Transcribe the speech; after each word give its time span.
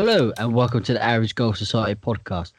Hello, 0.00 0.32
and 0.38 0.54
welcome 0.54 0.80
to 0.84 0.92
the 0.92 1.02
Average 1.02 1.34
Golf 1.34 1.56
Society 1.56 2.00
podcast, 2.00 2.52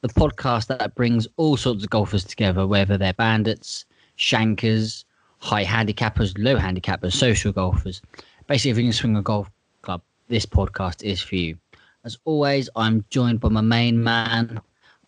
the 0.00 0.08
podcast 0.08 0.68
that 0.68 0.94
brings 0.94 1.28
all 1.36 1.58
sorts 1.58 1.84
of 1.84 1.90
golfers 1.90 2.24
together, 2.24 2.66
whether 2.66 2.96
they're 2.96 3.12
bandits, 3.12 3.84
shankers, 4.14 5.04
high 5.36 5.62
handicappers, 5.62 6.32
low 6.38 6.56
handicappers, 6.56 7.12
social 7.12 7.52
golfers. 7.52 8.00
Basically, 8.46 8.70
if 8.70 8.78
you 8.78 8.84
can 8.84 8.94
swing 8.94 9.14
a 9.14 9.20
golf 9.20 9.50
club, 9.82 10.00
this 10.28 10.46
podcast 10.46 11.02
is 11.02 11.20
for 11.20 11.36
you. 11.36 11.58
As 12.06 12.16
always, 12.24 12.70
I'm 12.76 13.04
joined 13.10 13.40
by 13.40 13.50
my 13.50 13.60
main 13.60 14.02
man, 14.02 14.58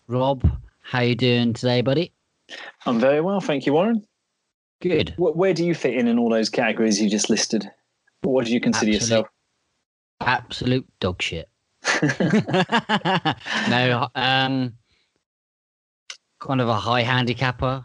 Rob. 0.08 0.46
How 0.82 1.00
you 1.00 1.14
doing 1.14 1.54
today, 1.54 1.80
buddy? 1.80 2.12
I'm 2.84 3.00
very 3.00 3.22
well, 3.22 3.40
thank 3.40 3.64
you, 3.64 3.72
Warren. 3.72 4.04
Good. 4.82 5.14
Where 5.16 5.54
do 5.54 5.64
you 5.64 5.74
fit 5.74 5.94
in 5.94 6.06
in 6.06 6.18
all 6.18 6.28
those 6.28 6.50
categories 6.50 7.00
you 7.00 7.08
just 7.08 7.30
listed? 7.30 7.66
What 8.20 8.44
do 8.44 8.52
you 8.52 8.60
consider 8.60 8.90
Absolute- 8.90 9.00
yourself? 9.00 9.28
Absolute 10.20 10.86
dog 11.00 11.22
shit. 11.22 11.48
no, 13.68 14.08
um, 14.14 14.74
kind 16.40 16.60
of 16.60 16.68
a 16.68 16.74
high 16.74 17.02
handicapper. 17.02 17.84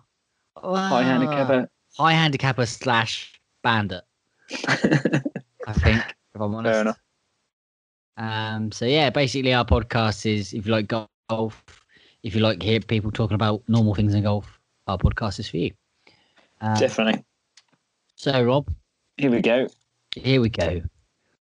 High 0.58 1.02
Ah, 1.02 1.04
handicapper. 1.04 1.70
High 1.98 2.14
handicapper 2.14 2.66
slash 2.66 3.40
bandit. 3.64 4.04
I 4.68 5.74
think, 5.74 6.04
if 6.36 6.42
I'm 6.42 6.54
honest. 6.56 6.74
Fair 6.74 6.82
enough. 6.82 7.00
Um, 8.18 8.72
so 8.72 8.86
yeah, 8.86 9.10
basically 9.10 9.54
our 9.54 9.66
podcast 9.66 10.26
is 10.32 10.54
if 10.54 10.66
you 10.66 10.72
like 10.72 10.88
golf, 11.30 11.64
if 12.24 12.36
you 12.36 12.42
like 12.42 12.60
to 12.60 12.66
hear 12.66 12.80
people 12.80 13.12
talking 13.12 13.36
about 13.36 13.64
normal 13.68 13.96
things 13.96 14.14
in 14.14 14.24
golf, 14.24 14.60
our 14.88 14.98
podcast 14.98 15.40
is 15.40 15.50
for 15.50 15.58
you. 15.58 15.72
Uh, 16.62 16.78
Definitely. 16.80 17.24
so 18.16 18.42
Rob, 18.44 18.72
Here 19.18 19.32
we 19.32 19.42
go. 19.42 19.68
here 20.16 20.40
we 20.42 20.50
go. 20.50 20.82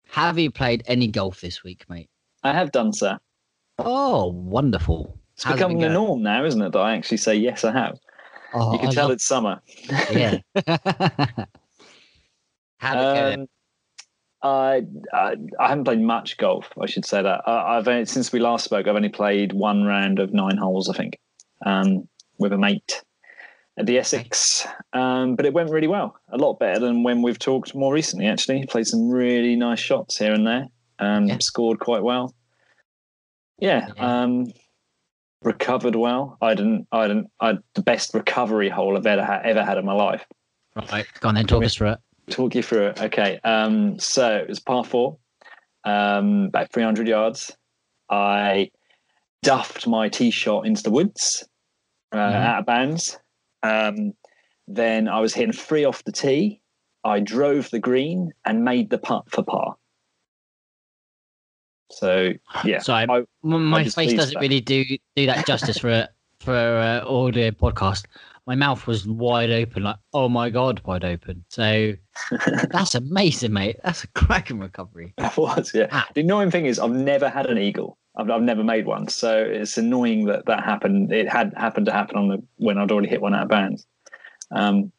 Have 0.09 0.39
you 0.39 0.49
played 0.51 0.83
any 0.87 1.07
golf 1.07 1.41
this 1.41 1.63
week, 1.63 1.85
mate? 1.89 2.09
I 2.43 2.53
have 2.53 2.71
done 2.71 2.93
so. 2.93 3.17
Oh, 3.79 4.27
wonderful. 4.31 5.17
It's 5.35 5.43
How's 5.43 5.53
it 5.53 5.57
becoming 5.57 5.79
been 5.79 5.89
the 5.89 5.93
norm 5.93 6.21
now, 6.23 6.43
isn't 6.45 6.61
it? 6.61 6.71
That 6.73 6.79
I 6.79 6.95
actually 6.95 7.17
say 7.17 7.35
yes, 7.35 7.63
I 7.63 7.71
have. 7.71 7.99
Oh, 8.53 8.73
you 8.73 8.79
can 8.79 8.89
I 8.89 8.91
tell 8.91 9.03
love- 9.05 9.13
it's 9.13 9.25
summer. 9.25 9.61
Yeah. 10.11 10.37
How'd 12.77 12.97
it? 12.97 13.39
Um, 13.39 13.47
I, 14.43 14.83
I 15.13 15.35
I 15.59 15.69
haven't 15.69 15.83
played 15.83 16.01
much 16.01 16.37
golf. 16.37 16.67
I 16.81 16.87
should 16.87 17.05
say 17.05 17.21
that. 17.21 17.41
I, 17.47 17.77
I've 17.77 17.87
only, 17.87 18.05
since 18.05 18.31
we 18.33 18.39
last 18.39 18.65
spoke, 18.65 18.87
I've 18.87 18.95
only 18.95 19.09
played 19.09 19.53
one 19.53 19.83
round 19.83 20.17
of 20.19 20.33
nine 20.33 20.57
holes, 20.57 20.89
I 20.89 20.93
think, 20.93 21.19
um, 21.65 22.07
with 22.39 22.51
a 22.51 22.57
mate 22.57 23.03
at 23.77 23.85
the 23.85 23.99
Essex. 23.99 24.65
Um, 24.93 25.35
but 25.35 25.45
it 25.45 25.53
went 25.53 25.69
really 25.69 25.87
well. 25.87 26.15
A 26.31 26.37
lot 26.37 26.57
better 26.59 26.79
than 26.79 27.03
when 27.03 27.21
we've 27.21 27.37
talked 27.37 27.75
more 27.75 27.93
recently. 27.93 28.25
Actually, 28.25 28.65
played 28.65 28.87
some 28.87 29.09
really 29.11 29.55
nice 29.55 29.79
shots 29.79 30.17
here 30.17 30.33
and 30.33 30.45
there. 30.47 30.65
Um, 31.01 31.25
Yeah. 31.27 31.37
Scored 31.39 31.79
quite 31.79 32.03
well. 32.03 32.33
Yeah. 33.59 33.89
Yeah. 33.97 34.21
Um, 34.23 34.47
recovered 35.41 35.95
well. 35.95 36.37
I 36.41 36.53
didn't. 36.53 36.87
I 36.91 37.07
didn't. 37.07 37.27
I 37.41 37.57
the 37.75 37.81
best 37.81 38.13
recovery 38.13 38.69
hole 38.69 38.95
I've 38.97 39.05
ever 39.05 39.23
had, 39.25 39.45
ever 39.45 39.63
had 39.65 39.77
in 39.77 39.85
my 39.85 39.93
life 39.93 40.25
Right, 40.75 41.05
go 41.19 41.27
on 41.29 41.35
then, 41.35 41.47
talk 41.47 41.63
us 41.65 41.75
through 41.75 41.89
it. 41.91 41.99
talk 42.29 42.55
you 42.55 42.63
through 42.63 42.87
it. 42.87 43.01
Okay. 43.01 43.39
Um, 43.43 43.99
so 43.99 44.37
it 44.37 44.47
was 44.47 44.59
par 44.61 44.85
four, 44.85 45.17
um, 45.83 46.45
about 46.45 46.71
300 46.71 47.07
yards. 47.07 47.51
I 48.09 48.71
duffed 49.43 49.85
my 49.87 50.07
tee 50.07 50.31
shot 50.31 50.65
into 50.65 50.83
the 50.83 50.91
woods 50.91 51.47
uh, 52.13 52.17
Mhm. 52.17 52.35
out 52.35 52.59
of 52.59 52.65
bounds. 52.65 53.19
Um, 53.63 54.13
then 54.67 55.07
I 55.09 55.19
was 55.19 55.33
hitting 55.33 55.51
free 55.53 55.83
off 55.83 56.03
the 56.05 56.11
tee. 56.11 56.61
I 57.03 57.19
drove 57.19 57.69
the 57.71 57.79
green 57.79 58.31
and 58.45 58.63
made 58.63 58.89
the 58.91 58.97
putt 58.99 59.29
for 59.29 59.43
par. 59.43 59.75
So 61.91 62.33
yeah, 62.63 62.79
Sorry, 62.79 63.05
I- 63.09 63.25
my 63.43 63.83
face 63.83 64.13
doesn't 64.13 64.33
that. 64.33 64.39
really 64.41 64.61
do 64.61 64.83
do 65.15 65.25
that 65.25 65.45
justice 65.45 65.77
for 65.77 65.89
a 65.89 66.09
for 66.39 66.53
a 66.55 67.03
audio 67.07 67.51
podcast. 67.51 68.05
My 68.47 68.55
mouth 68.55 68.87
was 68.87 69.05
wide 69.07 69.51
open, 69.51 69.83
like 69.83 69.97
oh 70.13 70.27
my 70.27 70.49
god, 70.49 70.81
wide 70.85 71.05
open. 71.05 71.43
So 71.49 71.93
that's 72.71 72.95
amazing, 72.95 73.53
mate. 73.53 73.77
That's 73.83 74.03
a 74.03 74.07
cracking 74.07 74.59
recovery. 74.59 75.13
That 75.17 75.37
was, 75.37 75.71
yeah. 75.73 75.87
Ah. 75.91 76.07
The 76.15 76.21
annoying 76.21 76.49
thing 76.51 76.65
is, 76.65 76.79
I've 76.79 76.91
never 76.91 77.29
had 77.29 77.45
an 77.45 77.57
eagle. 77.57 77.97
I've, 78.17 78.29
I've 78.29 78.41
never 78.41 78.63
made 78.63 78.85
one, 78.87 79.07
so 79.07 79.37
it's 79.37 79.77
annoying 79.77 80.25
that 80.25 80.45
that 80.47 80.63
happened. 80.65 81.13
It 81.13 81.29
had 81.29 81.53
happened 81.55 81.85
to 81.85 81.93
happen 81.93 82.17
on 82.17 82.27
the 82.29 82.43
when 82.57 82.77
I'd 82.77 82.91
already 82.91 83.07
hit 83.07 83.21
one 83.21 83.33
out 83.35 83.43
of 83.43 83.49
bounds. 83.49 83.85
Um, 84.51 84.91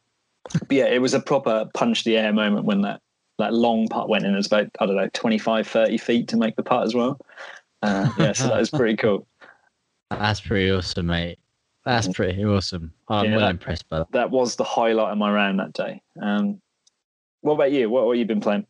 but 0.51 0.71
yeah, 0.71 0.85
it 0.85 0.99
was 1.01 1.13
a 1.13 1.19
proper 1.19 1.65
punch 1.75 2.05
the 2.05 2.17
air 2.17 2.33
moment 2.33 2.65
when 2.65 2.81
that 2.81 3.01
that 3.39 3.53
long 3.53 3.87
putt 3.87 4.09
went 4.09 4.25
in. 4.25 4.33
It 4.33 4.37
was 4.37 4.47
about 4.47 4.67
I 4.79 4.85
don't 4.85 4.95
know 4.95 5.09
25, 5.13 5.67
30 5.67 5.97
feet 5.97 6.27
to 6.29 6.37
make 6.37 6.55
the 6.55 6.63
putt 6.63 6.85
as 6.85 6.93
well. 6.93 7.19
Uh, 7.81 8.09
yeah, 8.17 8.31
so 8.33 8.47
that 8.47 8.59
was 8.59 8.69
pretty 8.71 8.95
cool. 8.95 9.27
That's 10.09 10.39
pretty 10.41 10.71
awesome, 10.71 11.07
mate. 11.07 11.39
That's 11.85 12.07
pretty 12.07 12.45
awesome. 12.45 12.93
I'm 13.09 13.25
Yeah, 13.25 13.31
well 13.31 13.39
that- 13.41 13.49
impressed 13.51 13.89
by 13.89 13.99
that. 13.99 14.11
That 14.11 14.31
was 14.31 14.55
the 14.55 14.63
highlight 14.63 15.11
of 15.11 15.17
my 15.17 15.31
round 15.31 15.59
that 15.59 15.73
day. 15.73 16.01
Um, 16.21 16.61
what 17.41 17.53
about 17.55 17.71
you? 17.71 17.89
What 17.89 18.05
what 18.05 18.17
you 18.17 18.25
been 18.25 18.39
playing? 18.39 18.65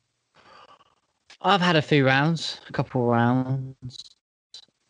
I've 1.42 1.62
had 1.62 1.76
a 1.76 1.82
few 1.82 2.06
rounds, 2.06 2.60
a 2.70 2.72
couple 2.72 3.02
of 3.02 3.08
rounds. 3.08 4.16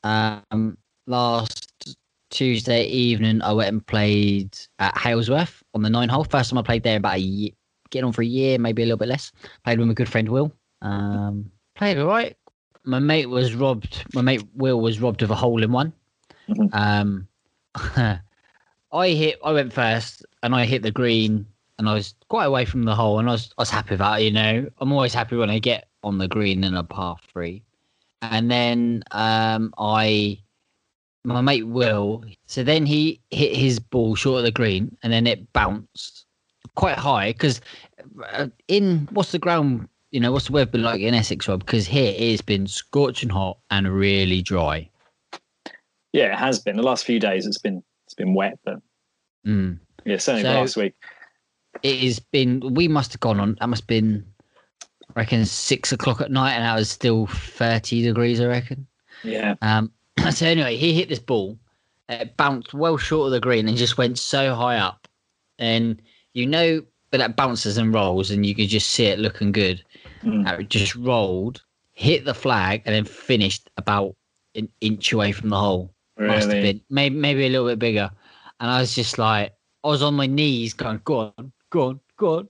Um, 0.03 0.77
last 1.07 1.97
Tuesday 2.29 2.85
evening, 2.85 3.41
I 3.41 3.51
went 3.53 3.69
and 3.69 3.85
played 3.85 4.55
at 4.79 4.93
Halesworth 4.95 5.61
on 5.73 5.81
the 5.81 5.89
nine 5.89 6.09
hole. 6.09 6.23
First 6.23 6.49
time 6.51 6.59
I 6.59 6.61
played 6.61 6.83
there 6.83 6.97
about 6.97 7.15
a 7.15 7.19
year, 7.19 7.51
getting 7.93 8.07
on 8.07 8.11
for 8.11 8.23
a 8.23 8.25
year, 8.25 8.57
maybe 8.57 8.81
a 8.81 8.85
little 8.85 8.97
bit 8.97 9.07
less. 9.07 9.31
Played 9.63 9.79
with 9.79 9.87
my 9.87 9.93
good 9.93 10.09
friend 10.09 10.27
Will. 10.27 10.51
Um, 10.81 11.49
played 11.75 11.97
all 11.97 12.07
right. 12.07 12.35
My 12.83 12.99
mate 12.99 13.27
was 13.27 13.53
robbed. 13.55 14.03
My 14.13 14.21
mate 14.21 14.43
Will 14.55 14.81
was 14.81 14.99
robbed 14.99 15.21
of 15.21 15.31
a 15.31 15.35
hole 15.35 15.63
in 15.63 15.71
one. 15.71 15.93
Mhm. 16.49 16.73
Um, 16.73 17.27
I 18.91 19.09
hit. 19.09 19.39
I 19.43 19.53
went 19.53 19.71
first, 19.71 20.25
and 20.43 20.53
I 20.53 20.65
hit 20.65 20.81
the 20.81 20.91
green, 20.91 21.45
and 21.79 21.87
I 21.87 21.93
was 21.93 22.13
quite 22.29 22.45
away 22.45 22.65
from 22.65 22.83
the 22.83 22.95
hole, 22.95 23.19
and 23.19 23.29
I 23.29 23.31
was 23.31 23.53
I 23.57 23.61
was 23.61 23.69
happy 23.69 23.95
about 23.95 24.19
it. 24.19 24.25
You 24.25 24.31
know, 24.31 24.69
I'm 24.79 24.91
always 24.91 25.13
happy 25.13 25.37
when 25.37 25.49
I 25.49 25.59
get 25.59 25.87
on 26.03 26.17
the 26.17 26.27
green 26.27 26.63
in 26.63 26.75
a 26.75 26.83
par 26.83 27.15
three. 27.31 27.63
And 28.21 28.49
then 28.49 29.03
um, 29.11 29.73
I, 29.77 30.39
my 31.25 31.41
mate 31.41 31.67
Will. 31.67 32.23
So 32.45 32.63
then 32.63 32.85
he 32.85 33.19
hit 33.31 33.55
his 33.55 33.79
ball 33.79 34.15
short 34.15 34.39
of 34.39 34.43
the 34.45 34.51
green, 34.51 34.97
and 35.03 35.11
then 35.11 35.27
it 35.27 35.51
bounced 35.53 36.22
quite 36.75 36.97
high 36.97 37.31
because 37.33 37.61
in 38.67 39.07
what's 39.11 39.31
the 39.31 39.39
ground? 39.39 39.87
You 40.11 40.19
know, 40.19 40.31
what's 40.31 40.45
the 40.47 40.51
weather 40.53 40.69
been 40.71 40.83
like 40.83 41.01
in 41.01 41.13
Essex, 41.15 41.47
Rob? 41.47 41.65
Because 41.65 41.87
here 41.87 42.13
it's 42.15 42.41
been 42.41 42.67
scorching 42.67 43.29
hot 43.29 43.57
and 43.71 43.91
really 43.91 44.41
dry. 44.41 44.89
Yeah, 46.11 46.33
it 46.33 46.37
has 46.37 46.59
been 46.59 46.75
the 46.77 46.83
last 46.83 47.05
few 47.05 47.19
days. 47.19 47.45
It's 47.47 47.57
been 47.57 47.83
it's 48.05 48.13
been 48.13 48.33
wet, 48.33 48.59
but 48.63 48.77
Mm. 49.45 49.79
yeah, 50.05 50.17
certainly 50.17 50.43
So- 50.43 50.53
last 50.53 50.77
week. 50.77 50.93
it 51.81 51.99
has 52.01 52.19
been 52.19 52.59
we 52.75 52.87
must 52.87 53.11
have 53.13 53.19
gone 53.19 53.39
on 53.39 53.57
that 53.59 53.67
must 53.67 53.81
have 53.83 53.87
been 53.87 54.23
I 55.15 55.19
reckon 55.21 55.43
six 55.45 55.91
o'clock 55.91 56.21
at 56.21 56.31
night 56.31 56.53
and 56.53 56.63
that 56.63 56.75
was 56.75 56.89
still 56.89 57.25
30 57.27 58.03
degrees 58.03 58.39
I 58.39 58.45
reckon 58.45 58.87
Yeah, 59.23 59.55
um 59.61 59.91
so 60.31 60.45
anyway 60.45 60.77
he 60.77 60.93
hit 60.93 61.09
this 61.09 61.19
ball 61.19 61.57
it 62.07 62.37
bounced 62.37 62.73
well 62.73 62.95
short 62.97 63.25
of 63.25 63.31
the 63.31 63.39
green 63.41 63.67
and 63.67 63.75
just 63.75 63.97
went 63.97 64.17
so 64.19 64.53
high 64.55 64.77
up 64.77 65.07
and 65.59 65.99
you 66.33 66.45
know 66.45 66.81
but 67.11 67.17
that 67.19 67.35
bounces 67.35 67.77
and 67.77 67.93
rolls 67.93 68.31
and 68.31 68.45
you 68.45 68.55
can 68.55 68.67
just 68.67 68.89
see 68.89 69.05
it 69.05 69.19
looking 69.19 69.51
good 69.51 69.83
Mm. 70.23 70.59
it 70.59 70.69
just 70.69 70.95
rolled 70.95 71.61
hit 71.91 72.23
the 72.23 72.33
flag 72.33 72.81
and 72.85 72.95
then 72.95 73.03
finished 73.03 73.69
about 73.75 74.15
an 74.55 74.69
inch 74.79 75.11
away 75.11 75.33
from 75.33 75.49
the 75.49 75.59
hole 75.59 75.93
must 76.17 76.49
have 76.49 76.61
been 76.61 76.81
maybe 76.89 77.15
maybe 77.15 77.45
a 77.45 77.49
little 77.49 77.67
bit 77.67 77.79
bigger. 77.79 78.09
And 78.59 78.69
I 78.69 78.79
was 78.79 78.95
just 78.95 79.17
like, 79.17 79.53
I 79.83 79.87
was 79.87 80.01
on 80.01 80.13
my 80.13 80.27
knees 80.27 80.73
going, 80.73 81.01
go 81.03 81.33
on, 81.37 81.51
go 81.69 81.87
on, 81.87 81.99
go 82.17 82.37
on. 82.37 82.49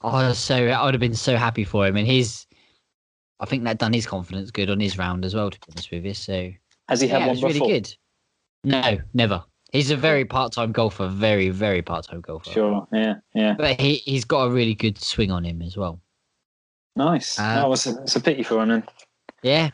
I 0.00 0.28
was 0.28 0.38
so 0.38 0.56
I 0.56 0.84
would 0.84 0.94
have 0.94 1.00
been 1.00 1.14
so 1.14 1.36
happy 1.36 1.62
for 1.62 1.86
him, 1.86 1.96
and 1.96 2.06
his, 2.06 2.46
I 3.38 3.46
think 3.46 3.62
that 3.64 3.78
done 3.78 3.92
his 3.92 4.06
confidence 4.06 4.50
good 4.50 4.70
on 4.70 4.80
his 4.80 4.98
round 4.98 5.24
as 5.24 5.34
well. 5.34 5.50
To 5.50 5.58
be 5.60 5.66
honest 5.70 5.90
with 5.92 6.04
you, 6.04 6.14
so 6.14 6.50
Has 6.88 7.00
he 7.00 7.08
had 7.08 7.20
yeah, 7.20 7.26
one 7.28 7.36
before? 7.36 7.50
really 7.50 7.60
good. 7.60 7.94
No, 8.64 8.98
never. 9.14 9.44
He's 9.72 9.90
a 9.90 9.96
very 9.96 10.24
part-time 10.26 10.70
golfer, 10.70 11.08
very 11.08 11.48
very 11.48 11.82
part-time 11.82 12.20
golfer. 12.20 12.50
Sure. 12.50 12.86
Yeah. 12.92 13.14
Yeah. 13.34 13.54
but 13.56 13.80
he 13.80 13.96
he's 13.96 14.24
got 14.24 14.44
a 14.44 14.50
really 14.50 14.74
good 14.74 14.98
swing 14.98 15.30
on 15.30 15.44
him 15.44 15.62
as 15.62 15.76
well. 15.76 15.98
Nice. 16.94 17.38
Uh, 17.38 17.62
oh, 17.64 17.72
it's, 17.72 17.86
a, 17.86 17.96
it's 18.02 18.16
a 18.16 18.20
pity 18.20 18.42
for 18.42 18.62
him. 18.62 18.68
Then. 18.68 18.84
Yeah. 19.42 19.70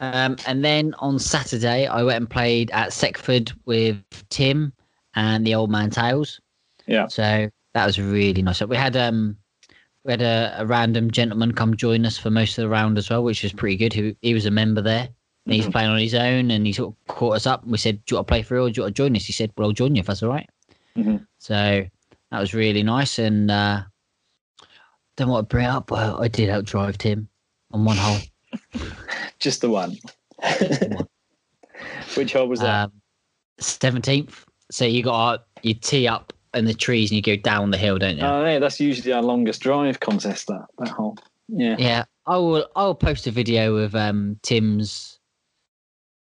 Um, 0.00 0.36
and 0.46 0.64
then 0.64 0.94
on 0.98 1.18
Saturday, 1.18 1.86
I 1.86 2.02
went 2.02 2.16
and 2.16 2.28
played 2.28 2.70
at 2.72 2.92
Seckford 2.92 3.52
with 3.64 4.02
Tim 4.28 4.72
and 5.14 5.46
the 5.46 5.54
old 5.54 5.70
man 5.70 5.90
Tails. 5.90 6.40
Yeah. 6.86 7.06
So 7.06 7.48
that 7.74 7.86
was 7.86 8.00
really 8.00 8.42
nice. 8.42 8.60
We 8.62 8.76
had 8.76 8.96
um 8.96 9.36
we 10.04 10.12
had 10.12 10.22
a, 10.22 10.56
a 10.58 10.66
random 10.66 11.10
gentleman 11.10 11.52
come 11.52 11.76
join 11.76 12.04
us 12.04 12.18
for 12.18 12.30
most 12.30 12.58
of 12.58 12.62
the 12.62 12.68
round 12.68 12.98
as 12.98 13.10
well, 13.10 13.22
which 13.22 13.42
was 13.42 13.52
pretty 13.52 13.76
good. 13.76 13.92
He, 13.92 14.16
he 14.22 14.34
was 14.34 14.46
a 14.46 14.50
member 14.50 14.82
there. 14.82 15.08
And 15.46 15.54
he's 15.54 15.66
Mhm. 15.66 15.72
playing 15.72 15.90
on 15.90 15.98
his 15.98 16.14
own 16.14 16.50
and 16.50 16.66
he 16.66 16.72
sort 16.72 16.92
of 16.92 17.14
caught 17.14 17.36
us 17.36 17.46
up 17.46 17.62
and 17.62 17.70
we 17.72 17.78
said, 17.78 18.04
Do 18.04 18.14
you 18.14 18.16
want 18.18 18.26
to 18.26 18.30
play 18.32 18.42
for 18.42 18.54
real 18.56 18.64
or 18.66 18.70
do 18.70 18.78
you 18.80 18.82
want 18.82 18.96
to 18.96 19.02
join 19.02 19.14
us? 19.16 19.24
He 19.24 19.32
said, 19.32 19.52
Well 19.56 19.68
I'll 19.68 19.72
join 19.72 19.94
you 19.94 20.00
if 20.00 20.06
that's 20.06 20.22
all 20.22 20.28
right. 20.30 20.48
Mhm. 20.96 21.24
So 21.38 21.84
that 22.30 22.40
was 22.40 22.52
really 22.52 22.82
nice 22.82 23.18
and 23.20 23.50
uh 23.50 23.82
don't 25.16 25.28
want 25.28 25.48
to 25.48 25.54
bring 25.54 25.66
up, 25.66 25.86
but 25.86 26.18
I 26.20 26.28
did 26.28 26.48
outdrive 26.50 26.98
Tim 26.98 27.28
on 27.72 27.84
one 27.84 27.96
hole. 27.96 28.18
Just 29.38 29.60
the 29.62 29.70
one. 29.70 29.96
Which 32.16 32.32
hole 32.32 32.48
was 32.48 32.60
that? 32.60 32.84
Um, 32.84 32.92
Seventeenth. 33.58 34.44
so 34.70 34.84
you 34.84 35.02
got 35.02 35.46
you 35.62 35.72
tee 35.74 36.06
up 36.08 36.32
in 36.54 36.64
the 36.64 36.74
trees 36.74 37.10
and 37.10 37.16
you 37.16 37.22
go 37.22 37.36
down 37.40 37.70
the 37.70 37.76
hill, 37.78 37.98
don't 37.98 38.16
you? 38.16 38.24
Oh, 38.24 38.44
yeah, 38.44 38.58
that's 38.58 38.80
usually 38.80 39.12
our 39.12 39.22
longest 39.22 39.60
drive 39.62 40.00
contest. 40.00 40.48
That 40.48 40.66
that 40.78 40.88
hole. 40.88 41.16
Yeah. 41.48 41.76
yeah, 41.78 42.04
I 42.26 42.36
will. 42.38 42.66
I'll 42.76 42.94
post 42.94 43.26
a 43.26 43.30
video 43.30 43.76
of 43.76 43.94
um 43.94 44.38
Tim's 44.42 45.15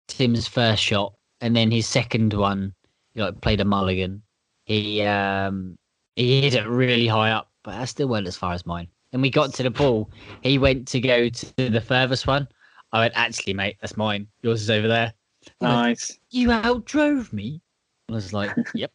Tim's 0.08 0.48
first 0.48 0.84
shot, 0.84 1.14
and 1.42 1.56
then 1.56 1.72
his 1.72 1.88
second 1.88 2.34
one. 2.34 2.74
He 3.14 3.22
like 3.22 3.42
played 3.42 3.62
a 3.62 3.66
mulligan. 3.66 4.24
He 4.66 5.02
um 5.04 5.78
he 6.16 6.42
hit 6.42 6.56
it 6.56 6.68
really 6.68 7.08
high 7.08 7.32
up, 7.32 7.50
but 7.64 7.76
I 7.76 7.86
still 7.86 8.08
went 8.08 8.28
as 8.28 8.38
far 8.38 8.54
as 8.54 8.66
mine. 8.66 8.88
And 9.12 9.22
we 9.22 9.30
got 9.30 9.54
to 9.56 9.64
the 9.64 9.72
pool. 9.72 10.10
He 10.42 10.58
went 10.58 10.88
to 10.90 11.00
go 11.00 11.30
to 11.30 11.70
the 11.70 11.82
furthest 11.82 12.26
one. 12.26 12.48
I 12.92 13.00
went, 13.00 13.14
actually, 13.16 13.54
mate, 13.54 13.78
that's 13.82 13.98
mine. 13.98 14.28
Yours 14.42 14.62
is 14.62 14.70
over 14.70 14.88
there. 14.88 15.14
He 15.42 15.52
went, 15.62 15.74
Nice. 15.74 16.20
you 16.32 16.50
outdrove 16.50 17.32
me. 17.32 17.62
I 18.10 18.14
was 18.14 18.34
like, 18.34 18.52
yep. 18.76 18.92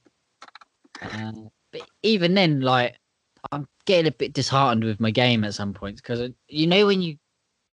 Uh, 1.03 1.33
but 1.73 1.83
even 2.03 2.35
then, 2.35 2.61
like, 2.61 2.97
I'm 3.53 3.67
getting 3.87 4.09
a 4.09 4.13
bit 4.13 4.33
disheartened 4.33 4.85
with 4.85 5.01
my 5.01 5.11
game 5.11 5.45
at 5.45 5.55
some 5.55 5.73
points 5.73 6.01
because 6.01 6.31
you 6.49 6.67
know 6.67 6.87
when 6.87 7.01
you 7.01 7.17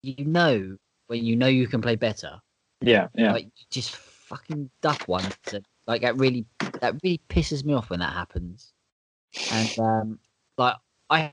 you 0.02 0.24
know 0.24 0.76
when 1.08 1.24
you 1.24 1.36
know 1.36 1.46
you 1.46 1.66
can 1.66 1.82
play 1.82 1.96
better, 1.96 2.40
Yeah. 2.80 3.08
Yeah. 3.14 3.32
like 3.32 3.48
just 3.70 3.96
fucking 3.96 4.70
duck 4.80 5.02
one. 5.06 5.24
Like 5.86 6.02
that 6.02 6.16
really 6.16 6.46
that 6.80 6.94
really 7.02 7.20
pisses 7.28 7.64
me 7.64 7.74
off 7.74 7.90
when 7.90 8.00
that 8.00 8.12
happens. 8.12 8.72
And 9.52 9.78
um, 9.78 10.18
like 10.56 10.76
I 11.10 11.32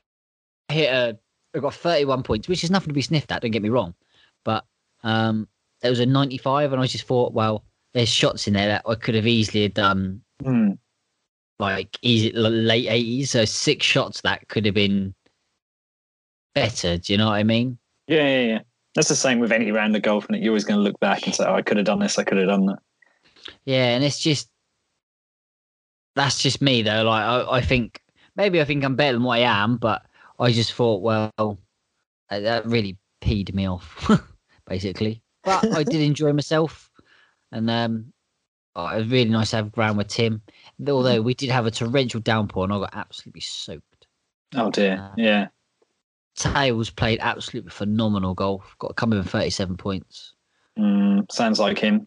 hit 0.68 0.92
a 0.92 1.18
I 1.54 1.60
got 1.60 1.74
31 1.74 2.22
points, 2.22 2.48
which 2.48 2.62
is 2.62 2.70
nothing 2.70 2.88
to 2.88 2.94
be 2.94 3.02
sniffed 3.02 3.32
at. 3.32 3.40
Don't 3.42 3.50
get 3.50 3.62
me 3.62 3.70
wrong, 3.70 3.94
but 4.44 4.64
um, 5.02 5.48
there 5.80 5.90
was 5.90 6.00
a 6.00 6.06
95, 6.06 6.72
and 6.72 6.82
I 6.82 6.86
just 6.86 7.04
thought, 7.04 7.32
well, 7.32 7.64
there's 7.94 8.08
shots 8.08 8.46
in 8.46 8.52
there 8.54 8.68
that 8.68 8.82
I 8.86 8.94
could 8.94 9.14
have 9.14 9.26
easily 9.26 9.66
done 9.68 10.20
Hmm. 10.44 10.72
like 11.58 11.96
easy 12.02 12.32
late 12.32 12.88
80s. 12.88 13.28
So 13.28 13.44
six 13.44 13.86
shots 13.86 14.20
that 14.22 14.46
could 14.48 14.66
have 14.66 14.74
been 14.74 15.14
better. 16.54 16.98
Do 16.98 17.12
you 17.12 17.16
know 17.16 17.26
what 17.26 17.34
I 17.34 17.44
mean? 17.44 17.78
Yeah, 18.06 18.26
yeah, 18.28 18.46
yeah. 18.46 18.60
That's 18.98 19.06
the 19.06 19.14
same 19.14 19.38
with 19.38 19.52
any 19.52 19.70
round 19.70 19.94
of 19.94 20.02
golf, 20.02 20.28
and 20.28 20.42
you're 20.42 20.50
always 20.50 20.64
going 20.64 20.76
to 20.76 20.82
look 20.82 20.98
back 20.98 21.24
and 21.24 21.32
say, 21.32 21.44
"Oh, 21.46 21.54
I 21.54 21.62
could 21.62 21.76
have 21.76 21.86
done 21.86 22.00
this. 22.00 22.18
I 22.18 22.24
could 22.24 22.36
have 22.36 22.48
done 22.48 22.66
that." 22.66 22.80
Yeah, 23.64 23.90
and 23.94 24.02
it's 24.02 24.18
just 24.18 24.50
that's 26.16 26.42
just 26.42 26.60
me 26.60 26.82
though. 26.82 27.04
Like 27.04 27.22
I, 27.22 27.58
I 27.58 27.60
think 27.60 28.02
maybe 28.34 28.60
I 28.60 28.64
think 28.64 28.82
I'm 28.82 28.96
better 28.96 29.12
than 29.12 29.22
what 29.22 29.38
I 29.38 29.42
am, 29.42 29.76
but 29.76 30.04
I 30.40 30.50
just 30.50 30.72
thought, 30.72 31.02
well, 31.02 31.60
that 32.28 32.66
really 32.66 32.98
peed 33.22 33.54
me 33.54 33.68
off, 33.68 34.10
basically. 34.66 35.22
But 35.44 35.72
I 35.72 35.84
did 35.84 36.00
enjoy 36.00 36.32
myself, 36.32 36.90
and 37.52 37.70
um, 37.70 38.12
oh, 38.74 38.88
it 38.88 38.96
was 38.96 39.12
really 39.12 39.30
nice 39.30 39.50
to 39.50 39.56
have 39.58 39.70
ground 39.70 39.96
with 39.96 40.08
Tim. 40.08 40.42
Although 40.88 41.22
we 41.22 41.34
did 41.34 41.50
have 41.50 41.66
a 41.66 41.70
torrential 41.70 42.18
downpour, 42.18 42.64
and 42.64 42.72
I 42.72 42.78
got 42.80 42.96
absolutely 42.96 43.42
soaked. 43.42 44.08
Oh 44.56 44.72
dear. 44.72 44.94
Uh, 44.94 45.14
Yeah. 45.16 45.46
Tails 46.38 46.88
played 46.90 47.18
absolutely 47.20 47.70
phenomenal 47.70 48.32
golf. 48.32 48.76
Got 48.78 48.94
come 48.96 49.12
in 49.12 49.22
37 49.24 49.76
points. 49.76 50.34
Mm, 50.78 51.30
sounds 51.32 51.58
like 51.58 51.78
him. 51.78 52.06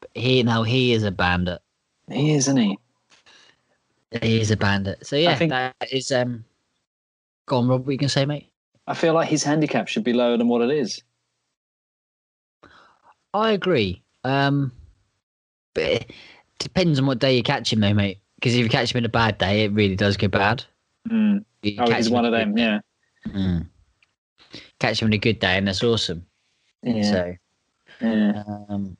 But 0.00 0.10
he 0.14 0.42
now 0.44 0.62
he 0.62 0.92
is 0.92 1.02
a 1.02 1.10
bandit. 1.10 1.60
He 2.08 2.32
is, 2.34 2.44
isn't 2.44 2.56
he? 2.58 2.78
He 4.22 4.40
is 4.40 4.50
a 4.50 4.56
bandit. 4.56 5.04
So 5.06 5.16
yeah, 5.16 5.30
I 5.30 5.34
think- 5.34 5.50
that 5.50 5.74
is 5.90 6.12
um. 6.12 6.44
Go 7.46 7.58
on, 7.58 7.68
Rob. 7.68 7.86
What 7.86 7.92
you 7.92 7.98
can 7.98 8.08
say, 8.08 8.24
mate? 8.26 8.50
I 8.86 8.94
feel 8.94 9.14
like 9.14 9.28
his 9.28 9.42
handicap 9.42 9.88
should 9.88 10.04
be 10.04 10.12
lower 10.12 10.36
than 10.36 10.48
what 10.48 10.62
it 10.62 10.70
is. 10.70 11.02
I 13.34 13.52
agree. 13.52 14.02
Um, 14.24 14.72
but 15.74 15.84
it 15.84 16.10
depends 16.58 16.98
on 16.98 17.06
what 17.06 17.18
day 17.18 17.36
you 17.36 17.42
catch 17.42 17.72
him, 17.72 17.80
though, 17.80 17.94
mate. 17.94 18.18
Because 18.36 18.54
if 18.54 18.60
you 18.60 18.68
catch 18.68 18.92
him 18.92 18.98
in 18.98 19.04
a 19.04 19.10
bad 19.10 19.38
day, 19.38 19.64
it 19.64 19.72
really 19.72 19.96
does 19.96 20.16
go 20.16 20.28
bad. 20.28 20.64
Mm. 21.08 21.44
Oh, 21.78 21.90
he's 21.90 22.10
one 22.10 22.24
of 22.24 22.32
them. 22.32 22.56
Yeah. 22.56 22.80
Mm. 23.26 23.66
Catch 24.80 25.02
him 25.02 25.08
in 25.08 25.14
a 25.14 25.18
good 25.18 25.38
day, 25.40 25.56
and 25.58 25.66
that's 25.68 25.82
awesome. 25.82 26.24
Yeah. 26.82 27.02
So, 27.02 27.34
yeah. 28.00 28.42
um, 28.68 28.96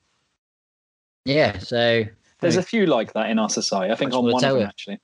yeah. 1.25 1.59
So 1.59 2.05
There's 2.41 2.57
a 2.57 2.63
few 2.63 2.87
like 2.87 3.13
that 3.15 3.31
in 3.31 3.39
our 3.39 3.49
society. 3.51 3.93
I 3.93 3.97
think 3.97 4.13
I'm 4.13 4.25
one 4.25 4.45
of 4.45 4.55
them 4.59 4.67
actually. 4.67 4.99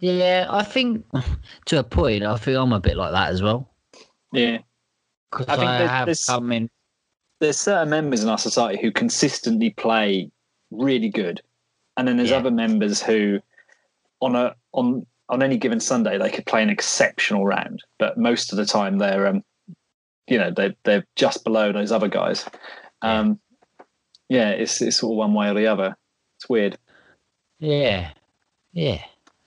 yeah, 0.00 0.46
I 0.48 0.62
think 0.62 1.04
to 1.66 1.78
a 1.78 1.84
point, 1.84 2.22
I 2.22 2.36
feel 2.36 2.62
I'm 2.62 2.72
a 2.72 2.80
bit 2.80 2.96
like 2.96 3.12
that 3.12 3.30
as 3.30 3.42
well. 3.42 3.68
Yeah. 4.32 4.58
Because 5.30 5.46
I 5.48 5.54
I, 5.54 5.56
think 5.56 5.68
there's- 5.68 5.90
have 5.90 6.06
there's- 6.06 6.24
come 6.24 6.52
in. 6.52 6.70
There's 7.38 7.58
certain 7.58 7.90
members 7.90 8.22
in 8.22 8.30
our 8.30 8.38
society 8.38 8.80
who 8.80 8.90
consistently 8.90 9.68
play 9.70 10.30
really 10.70 11.10
good, 11.10 11.42
and 11.98 12.08
then 12.08 12.16
there's 12.16 12.30
Yeah. 12.30 12.38
other 12.38 12.50
members 12.50 13.02
who, 13.02 13.40
on 14.22 14.34
a 14.34 14.54
on 14.72 15.06
on 15.28 15.42
any 15.42 15.56
given 15.56 15.80
Sunday, 15.80 16.18
they 16.18 16.30
could 16.30 16.46
play 16.46 16.62
an 16.62 16.70
exceptional 16.70 17.44
round, 17.44 17.82
but 17.98 18.16
most 18.16 18.52
of 18.52 18.58
the 18.58 18.66
time 18.66 18.98
they're 18.98 19.26
um, 19.26 19.42
you 20.28 20.38
know, 20.38 20.50
they 20.50 20.76
they're 20.84 21.06
just 21.16 21.44
below 21.44 21.72
those 21.72 21.92
other 21.92 22.08
guys. 22.08 22.46
Um, 23.02 23.38
yeah, 24.28 24.50
it's 24.50 24.82
it's 24.82 25.02
all 25.02 25.16
one 25.16 25.34
way 25.34 25.48
or 25.48 25.54
the 25.54 25.66
other. 25.66 25.96
It's 26.36 26.48
weird. 26.48 26.78
Yeah, 27.58 28.10
yeah. 28.72 29.02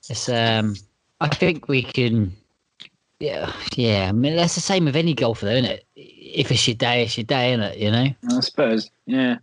It's 0.09 0.29
um. 0.29 0.75
I 1.21 1.27
think 1.27 1.67
we 1.67 1.83
can. 1.83 2.35
Yeah, 3.19 3.51
yeah. 3.75 4.07
I 4.07 4.11
mean, 4.13 4.37
that's 4.37 4.55
the 4.55 4.61
same 4.61 4.85
with 4.85 4.95
any 4.95 5.13
golfer, 5.13 5.45
though, 5.45 5.51
isn't 5.51 5.65
it? 5.65 5.85
If 5.95 6.51
it's 6.51 6.65
your 6.67 6.75
day, 6.75 7.03
it's 7.03 7.17
your 7.17 7.25
day, 7.25 7.51
isn't 7.51 7.63
it? 7.65 7.77
You 7.77 7.91
know. 7.91 8.07
I 8.31 8.39
suppose. 8.39 8.89
Yeah. 9.05 9.37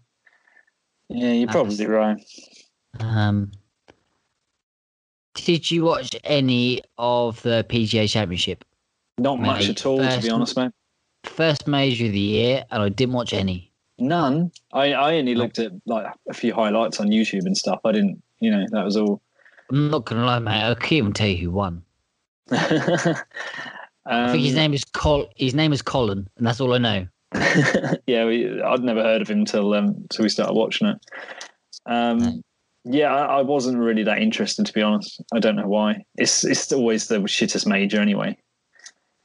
Yeah, 1.08 1.32
you're 1.32 1.48
probably 1.48 1.86
right. 1.86 2.18
Um. 2.98 3.52
Did 5.36 5.70
you 5.70 5.84
watch 5.84 6.16
any 6.24 6.82
of 6.98 7.40
the 7.42 7.64
PGA 7.68 8.08
Championship? 8.10 8.64
Not 9.18 9.38
much 9.40 9.68
at 9.68 9.86
all, 9.86 9.98
to 9.98 10.20
be 10.20 10.30
honest, 10.30 10.56
mate. 10.56 10.72
First 11.24 11.66
major 11.66 12.06
of 12.06 12.12
the 12.12 12.18
year, 12.18 12.64
and 12.70 12.82
I 12.82 12.88
didn't 12.88 13.14
watch 13.14 13.32
any. 13.32 13.72
None. 13.98 14.50
I, 14.72 14.92
I 14.92 15.16
only 15.16 15.34
looked 15.34 15.58
at 15.58 15.72
like 15.86 16.06
a 16.28 16.34
few 16.34 16.52
highlights 16.54 17.00
on 17.00 17.08
YouTube 17.08 17.46
and 17.46 17.56
stuff. 17.56 17.80
I 17.84 17.92
didn't, 17.92 18.22
you 18.40 18.50
know, 18.50 18.64
that 18.70 18.84
was 18.84 18.96
all. 18.96 19.22
I'm 19.70 19.90
not 19.90 20.04
gonna 20.04 20.24
lie, 20.24 20.38
mate. 20.38 20.62
I 20.70 20.74
can't 20.74 20.92
even 20.92 21.12
tell 21.12 21.26
you 21.28 21.36
who 21.38 21.50
won. 21.50 21.82
I 22.50 23.14
think 24.30 24.44
his 24.44 24.52
Um, 24.52 24.56
name 24.56 24.74
is 24.74 24.84
Col. 24.84 25.26
His 25.36 25.55
name 25.55 25.72
is 25.72 25.82
Collin, 25.82 26.28
and 26.36 26.46
that's 26.46 26.60
all 26.60 26.74
I 26.74 26.78
know. 26.78 27.06
yeah, 28.06 28.24
we, 28.24 28.62
I'd 28.62 28.82
never 28.82 29.02
heard 29.02 29.22
of 29.22 29.28
him 29.28 29.44
till 29.44 29.74
um 29.74 30.06
till 30.10 30.22
we 30.22 30.28
started 30.28 30.55
watching 30.55 30.88
it. 30.88 30.98
Um. 31.86 32.43
Yeah, 32.88 33.12
I, 33.12 33.38
I 33.38 33.43
wasn't 33.43 33.78
really 33.78 34.05
that 34.05 34.19
interested 34.19 34.64
to 34.66 34.72
be 34.72 34.82
honest. 34.82 35.20
I 35.34 35.40
don't 35.40 35.56
know 35.56 35.66
why. 35.66 36.05
It's 36.16 36.44
it's 36.44 36.72
always 36.72 37.08
the 37.08 37.19
shittest 37.20 37.66
major 37.66 38.00
anyway. 38.00 38.38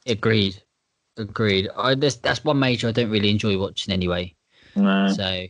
Agreed. 0.06 0.60
Agreed. 1.16 1.68
I 1.76 1.94
this, 1.94 2.16
that's 2.16 2.44
one 2.44 2.58
major 2.58 2.88
I 2.88 2.92
don't 2.92 3.10
really 3.10 3.30
enjoy 3.30 3.58
watching 3.58 3.92
anyway. 3.92 4.34
No. 4.74 5.08
So, 5.08 5.46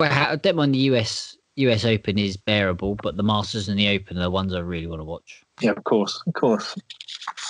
I 0.00 0.36
don't 0.36 0.56
mind 0.56 0.74
the 0.74 0.78
US 0.78 1.36
US 1.56 1.84
Open 1.84 2.18
is 2.18 2.36
bearable, 2.36 2.96
but 2.96 3.16
the 3.16 3.22
Masters 3.22 3.68
and 3.68 3.78
the 3.78 3.88
Open 3.88 4.18
are 4.18 4.22
the 4.22 4.30
ones 4.30 4.52
I 4.52 4.58
really 4.60 4.86
want 4.86 5.00
to 5.00 5.04
watch. 5.04 5.42
Yeah, 5.62 5.70
of 5.70 5.84
course, 5.84 6.22
of 6.26 6.34
course. 6.34 6.76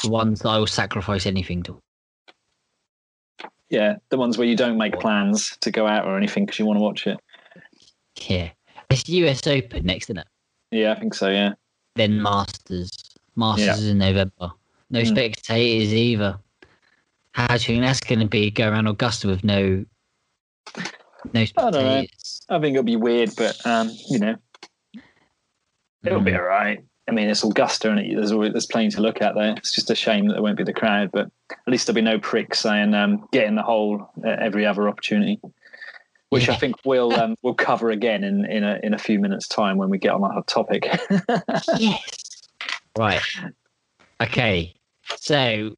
The 0.04 0.10
ones 0.10 0.40
that 0.40 0.50
I 0.50 0.58
will 0.58 0.68
sacrifice 0.68 1.26
anything 1.26 1.64
to. 1.64 1.80
Yeah, 3.70 3.96
the 4.10 4.16
ones 4.16 4.38
where 4.38 4.46
you 4.46 4.56
don't 4.56 4.78
make 4.78 5.00
plans 5.00 5.56
to 5.62 5.72
go 5.72 5.88
out 5.88 6.06
or 6.06 6.16
anything 6.16 6.46
because 6.46 6.60
you 6.60 6.66
want 6.66 6.76
to 6.76 6.82
watch 6.82 7.06
it. 7.08 7.18
Yeah, 8.28 8.50
it's 8.90 9.08
US 9.08 9.46
Open 9.46 9.84
next, 9.84 10.06
isn't 10.06 10.18
it? 10.18 10.26
Yeah, 10.70 10.92
I 10.92 10.98
think 11.00 11.14
so. 11.14 11.28
Yeah. 11.28 11.54
Then 11.94 12.20
Masters. 12.22 12.90
Masters 13.36 13.78
is 13.80 13.88
in 13.88 13.98
November. 13.98 14.50
No 14.90 15.00
Mm. 15.02 15.08
spectators 15.08 15.92
either. 15.92 16.38
How 17.32 17.46
do 17.48 17.52
you 17.54 17.58
think 17.58 17.82
that's 17.82 18.00
going 18.00 18.20
to 18.20 18.26
be? 18.26 18.50
Go 18.50 18.68
around 18.70 18.86
Augusta 18.86 19.26
with 19.28 19.44
no 19.44 19.84
no 21.32 21.44
don't 21.44 21.56
know. 21.56 21.70
spectators. 21.72 22.40
I 22.48 22.58
think 22.60 22.74
it'll 22.74 22.84
be 22.84 22.96
weird, 22.96 23.30
but 23.36 23.64
um, 23.66 23.90
you 24.08 24.18
know, 24.18 24.36
it'll 26.04 26.20
be 26.20 26.32
Mm. 26.32 26.38
all 26.38 26.44
right. 26.44 26.84
I 27.08 27.12
mean, 27.12 27.28
it's 27.28 27.44
Augusta, 27.44 27.90
and 27.90 27.98
there's 28.18 28.32
always, 28.32 28.52
there's 28.52 28.66
plenty 28.66 28.90
to 28.90 29.00
look 29.00 29.22
at 29.22 29.34
there. 29.36 29.54
It's 29.56 29.72
just 29.72 29.90
a 29.90 29.94
shame 29.94 30.26
that 30.26 30.34
there 30.34 30.42
won't 30.42 30.56
be 30.56 30.64
the 30.64 30.72
crowd, 30.72 31.10
but 31.12 31.30
at 31.50 31.58
least 31.68 31.86
there'll 31.86 31.94
be 31.94 32.00
no 32.02 32.18
pricks 32.18 32.58
saying 32.60 32.94
um, 32.94 33.28
get 33.32 33.46
in 33.46 33.54
the 33.54 33.62
hole 33.62 34.10
at 34.24 34.40
every 34.40 34.66
other 34.66 34.88
opportunity, 34.88 35.38
which 36.30 36.48
I 36.48 36.56
think 36.56 36.76
we'll 36.84 37.12
um, 37.20 37.36
we'll 37.42 37.54
cover 37.54 37.90
again 37.90 38.24
in 38.24 38.44
in 38.46 38.64
a 38.64 38.78
in 38.82 38.94
a 38.94 38.98
few 38.98 39.18
minutes' 39.18 39.48
time 39.48 39.76
when 39.76 39.90
we 39.90 39.98
get 39.98 40.12
on 40.12 40.24
our 40.24 40.42
topic. 40.44 40.88
yes. 41.78 42.00
Right. 42.98 43.20
Okay. 44.22 44.74
So 45.16 45.76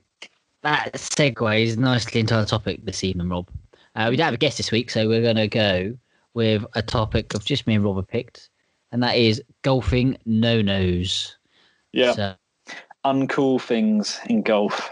that 0.63 0.93
segues 0.95 1.77
nicely 1.77 2.21
into 2.21 2.35
our 2.35 2.45
topic 2.47 2.85
this 2.85 3.05
evening, 3.05 3.29
Rob. 3.29 3.49
Uh, 3.95 4.09
we 4.11 4.17
don't 4.17 4.27
have 4.27 4.35
a 4.35 4.39
guest 4.39 4.57
this 4.59 4.71
week, 4.71 4.91
so 4.91 5.09
we're 5.09 5.23
going 5.23 5.37
to 5.37 5.49
go 5.49 5.97
with 6.35 6.65
a 6.75 6.83
topic 6.83 7.35
of 7.35 7.45
just 7.45 7.67
me 7.67 7.75
and 7.75 7.85
Rob 7.85 7.97
have 7.97 8.09
picked, 8.09 8.49
and 8.93 9.03
that 9.03 9.17
is 9.17 9.43
golfing 9.63 10.17
no 10.25 10.63
nos. 10.63 11.37
yeah, 11.93 12.13
So, 12.13 12.35
uncool 13.05 13.61
things 13.61 14.21
in 14.29 14.43
golf. 14.43 14.91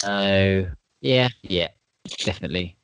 so, 0.00 0.66
yeah, 1.00 1.28
yeah, 1.42 1.68
definitely. 2.24 2.76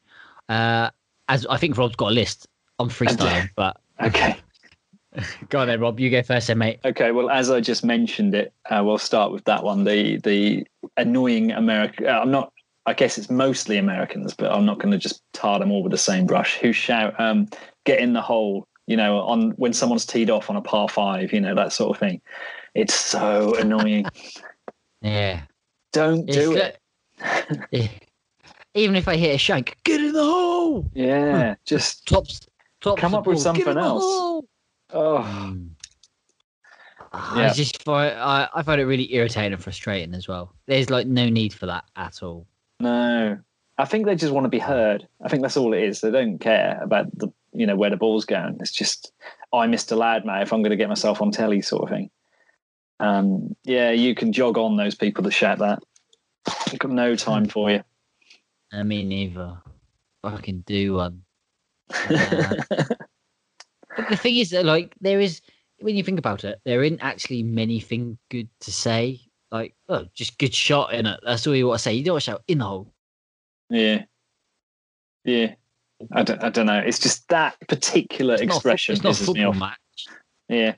Uh, 0.49 0.91
as 1.29 1.47
I 1.47 1.57
think 1.57 1.77
Rob's 1.77 1.97
got 1.97 2.11
a 2.11 2.15
list. 2.15 2.47
I'm 2.79 2.89
freestyling, 2.89 3.49
but 3.57 3.77
Okay. 4.03 4.37
go 5.51 5.61
on 5.61 5.67
then, 5.69 5.81
Rob. 5.81 6.01
You 6.01 6.11
go 6.11 6.23
first, 6.23 6.47
then, 6.47 6.59
mate. 6.59 6.81
Okay. 6.85 7.13
Well, 7.13 7.31
as 7.31 7.51
I 7.51 7.61
just 7.61 7.85
mentioned 7.85 8.35
it, 8.35 8.53
uh, 8.71 8.83
we'll 8.85 8.99
start 8.99 9.33
with 9.33 9.45
that 9.45 9.63
one. 9.63 9.85
The 9.85 10.19
the 10.19 10.67
annoying 10.97 11.53
American. 11.53 12.07
Uh, 12.07 12.21
I'm 12.21 12.31
not. 12.31 12.53
I 12.87 12.95
guess 12.95 13.17
it's 13.17 13.31
mostly 13.31 13.79
Americans, 13.79 14.35
but 14.35 14.51
I'm 14.51 14.67
not 14.67 14.81
going 14.81 14.91
to 14.91 14.99
just 14.99 15.23
tar 15.33 15.61
them 15.61 15.71
all 15.71 15.85
with 15.85 15.93
the 15.93 15.99
same 15.99 16.27
brush. 16.27 16.59
Who 16.59 16.73
shout, 16.73 17.19
um, 17.21 17.49
"Get 17.85 18.01
in 18.01 18.15
the 18.15 18.23
hole!" 18.23 18.67
You 18.87 18.97
know, 18.97 19.19
on 19.21 19.51
when 19.53 19.73
someone's 19.73 20.07
teed 20.07 20.31
off 20.31 20.51
on 20.51 20.57
a 20.57 20.63
par 20.63 20.89
five. 20.89 21.33
You 21.33 21.41
know 21.41 21.55
that 21.55 21.73
sort 21.73 21.95
of 21.95 22.01
thing. 22.01 22.21
It's 22.75 22.95
so 22.95 23.55
annoying. 23.57 24.07
Yeah. 25.05 25.41
Don't 25.93 26.27
do 26.27 26.55
It's 26.55 26.79
it. 27.73 28.01
Even 28.75 28.97
if 28.97 29.07
I 29.09 29.17
hit 29.17 29.35
a 29.35 29.39
shank, 29.39 29.77
get 29.85 30.01
in 30.01 30.13
the 30.13 30.25
hole. 30.25 30.91
Yeah. 30.95 31.57
Just 31.65 32.07
Tops. 32.07 32.41
Tops 32.81 33.01
Come 33.01 33.15
up 33.15 33.27
with 33.27 33.43
ball, 33.43 33.53
get 33.53 33.61
in 33.61 33.65
something 33.65 33.83
else. 33.83 34.05
oh. 34.95 35.57
Yeah. 37.15 37.51
I 37.51 37.53
just 37.53 37.83
find 37.83 38.19
I, 38.19 38.49
I 38.55 38.63
find 38.63 38.81
it 38.81 38.87
really 38.87 39.13
irritating 39.15 39.53
and 39.53 39.63
frustrating 39.63 40.15
as 40.15 40.27
well. 40.29 40.55
There's 40.67 40.89
like 40.89 41.07
no 41.07 41.29
need 41.29 41.53
for 41.53 41.67
that 41.67 41.85
at 41.97 42.23
all. 42.23 42.47
no. 42.81 43.39
I 43.79 43.87
think 43.87 44.05
they 44.05 44.15
just 44.15 44.33
want 44.35 44.45
to 44.45 44.51
be 44.51 44.59
heard. 44.59 45.09
I 45.23 45.29
think 45.29 45.43
that's 45.43 45.57
all 45.57 45.73
it 45.73 45.83
is. 45.83 46.03
They 46.03 46.11
don't 46.11 46.39
care 46.39 46.79
about 46.83 47.07
the 47.19 47.33
you 47.53 47.67
know 47.67 47.75
where 47.75 47.91
the 47.91 47.97
ball's 47.97 48.25
going. 48.27 48.59
It's 48.61 48.71
just 48.71 49.13
I 49.53 49.67
missed 49.67 49.91
a 49.91 49.97
lad, 49.97 50.25
mate. 50.25 50.43
If 50.43 50.53
I'm 50.53 50.63
going 50.63 50.71
to 50.71 50.77
get 50.77 50.91
myself 50.91 51.21
on 51.23 51.31
telly, 51.31 51.63
sort 51.63 51.85
of 51.85 51.89
thing. 51.89 52.11
Um, 53.01 53.57
yeah, 53.65 53.91
you 53.91 54.15
can 54.15 54.33
jog 54.33 54.57
on 54.59 54.77
those 54.77 54.95
people 54.95 55.25
that 55.25 55.33
shout 55.33 55.59
that. 55.59 55.83
I've 56.47 56.79
got 56.79 56.91
no 56.93 57.17
time 57.17 57.47
for 57.47 57.71
you. 57.71 57.83
I 58.73 58.83
mean, 58.83 59.09
neither. 59.09 59.59
Fucking 60.23 60.65
do 60.67 60.95
one. 60.95 61.23
Uh, 61.93 62.55
but 63.97 64.09
the 64.09 64.17
thing 64.17 64.37
is 64.37 64.51
that 64.51 64.65
like 64.65 64.95
there 65.01 65.21
is 65.21 65.41
when 65.81 65.97
you 65.97 66.03
think 66.05 66.19
about 66.19 66.45
it, 66.45 66.61
there 66.65 66.83
isn't 66.83 67.01
actually 67.01 67.43
many 67.43 67.81
things 67.81 68.17
good 68.31 68.49
to 68.61 68.73
say. 68.73 69.21
Like, 69.51 69.75
oh, 69.89 70.07
just 70.15 70.39
good 70.39 70.55
shot 70.55 70.95
in 70.95 71.07
it. 71.07 71.21
That's 71.25 71.47
all 71.47 71.55
you 71.55 71.67
want 71.67 71.79
to 71.79 71.83
say. 71.83 71.93
You 71.93 72.05
don't 72.05 72.15
want 72.15 72.23
to 72.25 72.31
shout 72.31 72.43
in 72.49 72.59
the 72.59 72.65
hole. 72.65 72.93
yeah, 73.69 74.05
yeah. 75.25 75.55
I 76.11 76.23
don't, 76.23 76.43
I 76.43 76.49
don't 76.51 76.67
know. 76.67 76.79
It's 76.79 76.99
just 76.99 77.29
that 77.29 77.57
particular 77.69 78.35
It's 78.35 78.45
not 78.45 78.57
expression 78.57 78.95
it's 78.95 79.05
not 79.05 79.13
pisses 79.13 79.21
me 79.21 79.27
football 79.27 79.49
off. 79.51 79.57
match. 79.57 80.07
Yeah. 80.49 80.75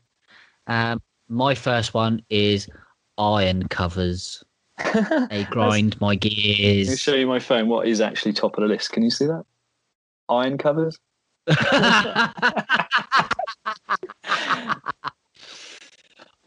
Um, 0.67 1.01
my 1.29 1.55
first 1.55 1.95
one 1.95 2.23
is 2.29 2.69
iron 3.17 3.69
covers. 3.69 4.43
They 4.79 5.45
grind 5.51 6.01
my 6.01 6.17
gears. 6.17 6.89
Let 6.89 6.93
me 6.93 6.97
show 6.97 7.15
you 7.15 7.27
my 7.27 7.39
phone. 7.39 7.69
What 7.69 7.87
is 7.87 8.01
actually 8.01 8.33
top 8.33 8.57
of 8.59 8.63
the 8.63 8.69
list? 8.69 8.93
Can 8.93 9.03
you 9.03 9.11
see 9.11 9.27
that? 9.27 9.45
Iron 10.29 10.59
covers. 10.59 10.99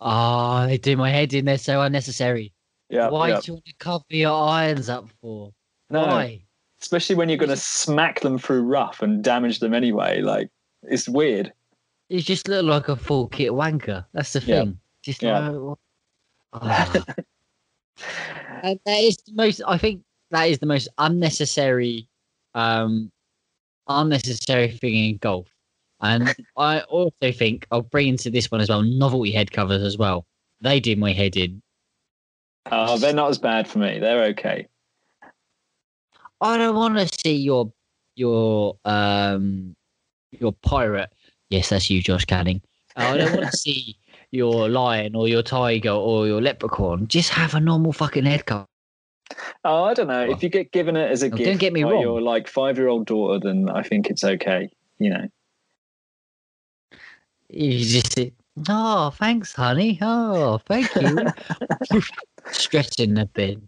oh, 0.01 0.65
they 0.67 0.77
do 0.77 0.97
my 0.97 1.09
head 1.09 1.33
in. 1.33 1.45
They're 1.45 1.57
so 1.57 1.81
unnecessary. 1.81 2.53
Yeah. 2.89 3.09
Why 3.09 3.29
yeah. 3.29 3.39
do 3.39 3.43
you 3.47 3.53
want 3.53 3.65
to 3.65 3.73
cover 3.79 4.03
your 4.09 4.47
irons 4.47 4.89
up 4.89 5.09
for? 5.21 5.51
No. 5.89 6.05
Why? 6.05 6.41
especially 6.81 7.15
when 7.15 7.27
you're 7.29 7.37
going 7.37 7.49
to 7.49 7.57
smack 7.57 8.19
them 8.21 8.37
through 8.37 8.61
rough 8.61 9.01
and 9.01 9.23
damage 9.23 9.59
them 9.59 9.73
anyway. 9.73 10.21
Like 10.21 10.49
it's 10.83 11.09
weird. 11.09 11.51
You 12.09 12.21
just 12.21 12.47
look 12.47 12.65
like 12.65 12.87
a 12.87 12.95
full 12.95 13.27
kit 13.27 13.51
wanker. 13.51 14.05
That's 14.13 14.33
the 14.33 14.39
Yeah. 14.41 14.59
thing. 14.61 14.79
Just 15.01 15.23
Yeah. 15.23 15.49
like, 15.49 15.59
what- 15.59 15.79
Ah. 16.53 17.03
and 18.63 18.79
that 18.85 18.99
is 18.99 19.17
the 19.17 19.33
most. 19.33 19.61
I 19.67 19.77
think 19.77 20.01
that 20.31 20.45
is 20.45 20.59
the 20.59 20.65
most 20.65 20.87
unnecessary, 20.97 22.07
um, 22.53 23.11
unnecessary 23.87 24.71
thing 24.71 24.95
in 24.95 25.17
golf. 25.17 25.47
And 26.01 26.35
I 26.57 26.81
also 26.81 27.31
think 27.31 27.65
I'll 27.71 27.81
bring 27.81 28.09
into 28.09 28.29
this 28.29 28.51
one 28.51 28.61
as 28.61 28.69
well. 28.69 28.83
Novelty 28.83 29.31
head 29.31 29.51
covers 29.51 29.81
as 29.81 29.97
well. 29.97 30.25
They 30.61 30.79
do 30.79 30.95
my 30.95 31.11
head 31.11 31.35
in. 31.35 31.61
Uh, 32.65 32.97
they're 32.97 33.13
not 33.13 33.29
as 33.29 33.37
bad 33.37 33.67
for 33.67 33.79
me. 33.79 33.99
They're 33.99 34.25
okay. 34.25 34.67
I 36.41 36.57
don't 36.57 36.75
want 36.75 36.97
to 36.97 37.07
see 37.23 37.35
your 37.35 37.71
your 38.15 38.77
um 38.85 39.75
your 40.31 40.51
pirate. 40.51 41.09
Yes, 41.49 41.69
that's 41.69 41.89
you, 41.89 42.01
Josh 42.01 42.25
Canning. 42.25 42.61
I 42.95 43.17
don't 43.17 43.33
want 43.35 43.51
to 43.51 43.57
see 43.57 43.97
your 44.31 44.69
lion 44.69 45.15
or 45.15 45.27
your 45.27 45.43
tiger 45.43 45.91
or 45.91 46.27
your 46.27 46.41
leprechaun. 46.41 47.07
Just 47.07 47.29
have 47.29 47.55
a 47.55 47.59
normal 47.59 47.93
fucking 47.93 48.25
head 48.25 48.45
cover. 48.45 48.65
Oh, 49.63 49.83
I 49.83 49.93
don't 49.93 50.07
know. 50.07 50.29
If 50.29 50.41
you 50.41 50.49
get 50.49 50.71
given 50.71 50.95
it 50.95 51.11
as 51.11 51.23
a 51.23 51.29
gift, 51.29 51.43
don't 51.43 51.59
get 51.59 51.73
me 51.73 51.83
by 51.83 51.91
wrong. 51.91 52.01
your 52.01 52.21
like 52.21 52.47
five 52.47 52.77
year 52.77 52.87
old 52.87 53.05
daughter, 53.05 53.39
then 53.39 53.69
I 53.69 53.83
think 53.83 54.09
it's 54.09 54.23
okay. 54.23 54.69
You 54.99 55.09
know. 55.09 55.27
You 57.49 57.79
just 57.79 58.13
say, 58.13 58.33
"Oh, 58.69 59.09
thanks, 59.11 59.53
honey. 59.53 59.99
Oh, 60.01 60.59
thank 60.65 60.93
you." 60.95 61.17
Stretching 62.51 63.15
the 63.15 63.25
bin. 63.25 63.67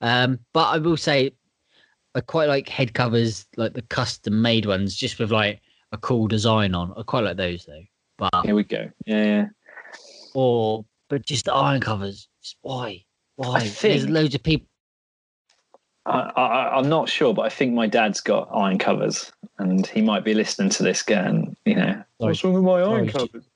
um, 0.00 0.38
but 0.52 0.68
I 0.68 0.78
will 0.78 0.96
say, 0.96 1.32
I 2.14 2.20
quite 2.20 2.48
like 2.48 2.68
head 2.68 2.94
covers, 2.94 3.46
like 3.56 3.74
the 3.74 3.82
custom 3.82 4.40
made 4.40 4.66
ones, 4.66 4.94
just 4.94 5.18
with 5.18 5.32
like 5.32 5.60
a 5.92 5.98
cool 5.98 6.28
design 6.28 6.74
on. 6.74 6.92
I 6.96 7.02
quite 7.02 7.24
like 7.24 7.36
those 7.36 7.64
though. 7.64 7.82
But 8.18 8.44
Here 8.44 8.54
we 8.54 8.64
go. 8.64 8.90
Yeah. 9.06 9.24
yeah. 9.24 9.46
or 10.34 10.84
but 11.08 11.24
just 11.24 11.48
iron 11.48 11.80
covers. 11.80 12.28
Just 12.42 12.56
why? 12.62 13.04
Why? 13.36 13.68
There's 13.80 14.08
loads 14.08 14.34
of 14.34 14.42
people. 14.42 14.66
I, 16.06 16.30
I, 16.36 16.78
I'm 16.78 16.88
not 16.88 17.08
sure, 17.08 17.34
but 17.34 17.42
I 17.42 17.48
think 17.48 17.74
my 17.74 17.86
dad's 17.88 18.20
got 18.20 18.48
iron 18.54 18.78
covers, 18.78 19.32
and 19.58 19.86
he 19.86 20.00
might 20.02 20.24
be 20.24 20.34
listening 20.34 20.70
to 20.70 20.82
this 20.84 21.02
going, 21.02 21.56
you 21.64 21.74
know, 21.74 22.02
what's 22.18 22.44
wrong 22.44 22.54
with 22.54 22.62
my 22.62 22.80
iron 22.80 23.10
Sorry. 23.10 23.28
covers? 23.28 23.48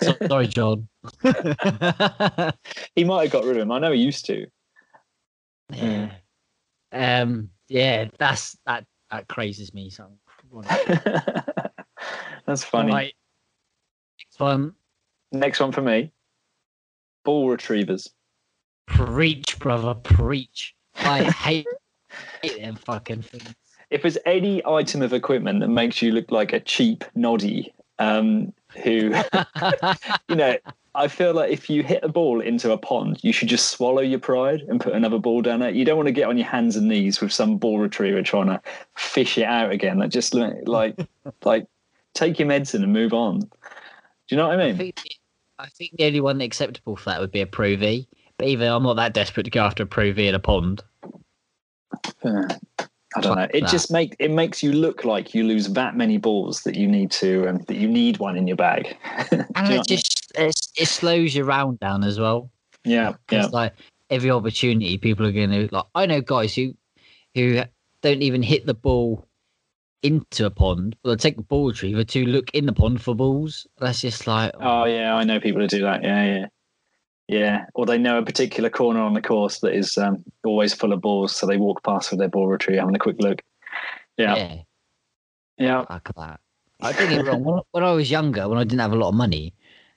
So- 0.00 0.26
sorry, 0.26 0.46
John. 0.46 0.88
He 2.94 3.04
might 3.04 3.22
have 3.24 3.30
got 3.32 3.44
rid 3.44 3.56
of 3.56 3.60
them. 3.60 3.72
I 3.72 3.78
know 3.78 3.92
he 3.92 4.00
used 4.00 4.26
to. 4.26 4.46
yeah. 5.72 6.10
Um. 6.92 7.50
Yeah. 7.68 8.06
That's 8.18 8.56
that. 8.66 8.84
That 9.10 9.28
crazes 9.28 9.72
me. 9.72 9.90
So. 9.90 10.10
That's 12.46 12.64
funny. 12.64 12.92
Right. 12.92 13.14
Next 14.20 14.40
one. 14.40 14.74
Next 15.32 15.60
one 15.60 15.72
for 15.72 15.82
me. 15.82 16.12
Ball 17.24 17.48
retrievers. 17.48 18.10
Preach, 18.86 19.58
brother. 19.58 19.94
Preach. 19.94 20.74
I 20.96 21.24
hate, 21.24 21.66
hate 22.42 22.60
them 22.60 22.76
fucking 22.76 23.22
things. 23.22 23.54
If 23.90 24.02
there's 24.02 24.18
any 24.26 24.64
item 24.66 25.02
of 25.02 25.12
equipment 25.12 25.60
that 25.60 25.68
makes 25.68 26.00
you 26.00 26.12
look 26.12 26.30
like 26.30 26.52
a 26.52 26.60
cheap 26.60 27.04
noddy, 27.14 27.72
um, 27.98 28.52
who, 28.82 29.12
you 30.28 30.36
know, 30.36 30.56
I 30.94 31.08
feel 31.08 31.34
like 31.34 31.52
if 31.52 31.70
you 31.70 31.82
hit 31.82 32.02
a 32.02 32.08
ball 32.08 32.40
into 32.40 32.72
a 32.72 32.78
pond, 32.78 33.20
you 33.22 33.32
should 33.32 33.48
just 33.48 33.70
swallow 33.70 34.02
your 34.02 34.18
pride 34.18 34.62
and 34.62 34.80
put 34.80 34.92
another 34.92 35.18
ball 35.18 35.40
down 35.40 35.62
it. 35.62 35.74
You 35.74 35.84
don't 35.84 35.96
want 35.96 36.08
to 36.08 36.12
get 36.12 36.28
on 36.28 36.36
your 36.36 36.48
hands 36.48 36.76
and 36.76 36.88
knees 36.88 37.20
with 37.20 37.32
some 37.32 37.58
ball 37.58 37.78
retriever 37.78 38.22
trying 38.22 38.46
to 38.46 38.60
fish 38.96 39.38
it 39.38 39.44
out 39.44 39.70
again. 39.70 39.98
That 39.98 40.08
just 40.08 40.34
look 40.34 40.54
like, 40.66 40.96
like, 41.44 41.66
take 42.14 42.38
your 42.38 42.48
medicine 42.48 42.82
and 42.82 42.92
move 42.92 43.12
on. 43.12 43.48
Do 44.30 44.36
you 44.36 44.42
know 44.42 44.48
what 44.48 44.60
I 44.60 44.64
I 44.64 44.72
mean? 44.72 44.76
think, 44.78 44.96
I 45.58 45.66
think 45.68 45.92
the 45.98 46.04
only 46.06 46.20
one 46.20 46.40
acceptable 46.40 46.96
for 46.96 47.10
that 47.10 47.20
would 47.20 47.32
be 47.32 47.40
a 47.40 47.46
Pro 47.46 47.76
V. 47.76 48.08
But 48.38 48.48
even 48.48 48.68
I'm 48.68 48.84
not 48.84 48.94
that 48.96 49.12
desperate 49.14 49.44
to 49.44 49.50
go 49.50 49.62
after 49.64 49.82
a 49.82 49.86
Pro 49.86 50.12
V 50.12 50.28
in 50.28 50.36
a 50.36 50.38
pond. 50.38 50.84
Uh, 52.24 52.48
I 53.16 53.20
don't 53.20 53.36
know. 53.36 53.48
It 53.52 53.62
that. 53.62 53.70
just 53.70 53.90
make 53.90 54.16
it 54.20 54.30
makes 54.30 54.62
you 54.62 54.72
look 54.72 55.04
like 55.04 55.34
you 55.34 55.44
lose 55.44 55.68
that 55.68 55.96
many 55.96 56.18
balls 56.18 56.62
that 56.62 56.76
you 56.76 56.86
need 56.88 57.10
to, 57.12 57.48
um, 57.48 57.58
that 57.66 57.76
you 57.76 57.88
need 57.88 58.18
one 58.18 58.36
in 58.36 58.46
your 58.46 58.56
bag. 58.56 58.96
You 59.32 59.38
And 59.54 59.72
know 59.72 59.76
it 59.76 59.78
what 59.78 59.88
I 59.88 59.94
mean? 59.94 60.02
just 60.02 60.32
it 60.76 60.88
slows 60.88 61.34
your 61.34 61.44
round 61.46 61.80
down 61.80 62.04
as 62.04 62.18
well. 62.20 62.50
yeah, 62.84 63.14
yeah. 63.30 63.46
It's 63.46 63.52
like 63.52 63.74
every 64.10 64.30
opportunity, 64.30 64.98
people 64.98 65.26
are 65.26 65.32
going 65.32 65.50
to 65.50 65.68
like. 65.74 65.86
I 65.94 66.06
know 66.06 66.20
guys 66.20 66.54
who 66.54 66.74
who 67.34 67.62
don't 68.02 68.22
even 68.22 68.42
hit 68.42 68.66
the 68.66 68.74
ball 68.74 69.26
into 70.02 70.46
a 70.46 70.50
pond, 70.50 70.96
but 71.02 71.10
they'll 71.10 71.16
take 71.16 71.36
the 71.36 71.42
ball 71.42 71.68
retriever 71.68 72.04
to 72.04 72.24
look 72.26 72.50
in 72.54 72.66
the 72.66 72.72
pond 72.72 73.02
for 73.02 73.14
balls. 73.14 73.66
That's 73.78 74.00
just 74.00 74.26
like 74.26 74.52
Oh 74.60 74.84
yeah, 74.84 75.14
I 75.14 75.24
know 75.24 75.40
people 75.40 75.60
who 75.60 75.68
do 75.68 75.82
that. 75.82 76.02
Yeah, 76.02 76.24
yeah, 76.24 76.46
yeah. 77.28 77.64
Or 77.74 77.86
they 77.86 77.98
know 77.98 78.18
a 78.18 78.24
particular 78.24 78.70
corner 78.70 79.00
on 79.00 79.14
the 79.14 79.22
course 79.22 79.60
that 79.60 79.74
is 79.74 79.96
um, 79.98 80.24
always 80.44 80.74
full 80.74 80.92
of 80.92 81.00
balls, 81.00 81.34
so 81.34 81.46
they 81.46 81.56
walk 81.56 81.82
past 81.82 82.10
with 82.10 82.20
their 82.20 82.28
ball 82.28 82.48
retriever, 82.48 82.80
having 82.80 82.96
a 82.96 83.00
quick 83.00 83.16
look. 83.20 83.42
Yeah, 84.16 84.36
yeah, 84.36 84.56
yeah. 85.58 85.84
fuck 85.84 86.14
that. 86.16 86.40
I 86.82 86.92
get 86.92 87.10
me 87.10 87.18
wrong. 87.18 87.44
When, 87.44 87.60
when 87.72 87.84
I 87.84 87.92
was 87.92 88.10
younger, 88.10 88.48
when 88.48 88.58
I 88.58 88.64
didn't 88.64 88.80
have 88.80 88.92
a 88.92 88.96
lot 88.96 89.10
of 89.10 89.14
money 89.14 89.54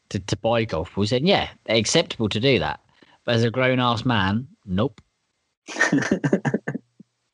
to, 0.10 0.20
to 0.20 0.38
buy 0.38 0.66
golf 0.66 0.94
balls, 0.94 1.12
then 1.12 1.26
yeah, 1.26 1.50
acceptable 1.68 2.30
to 2.30 2.40
do 2.40 2.60
that. 2.60 2.80
But 3.26 3.36
as 3.36 3.44
a 3.44 3.52
grown 3.52 3.80
ass 3.80 4.04
man, 4.04 4.48
nope, 4.66 5.00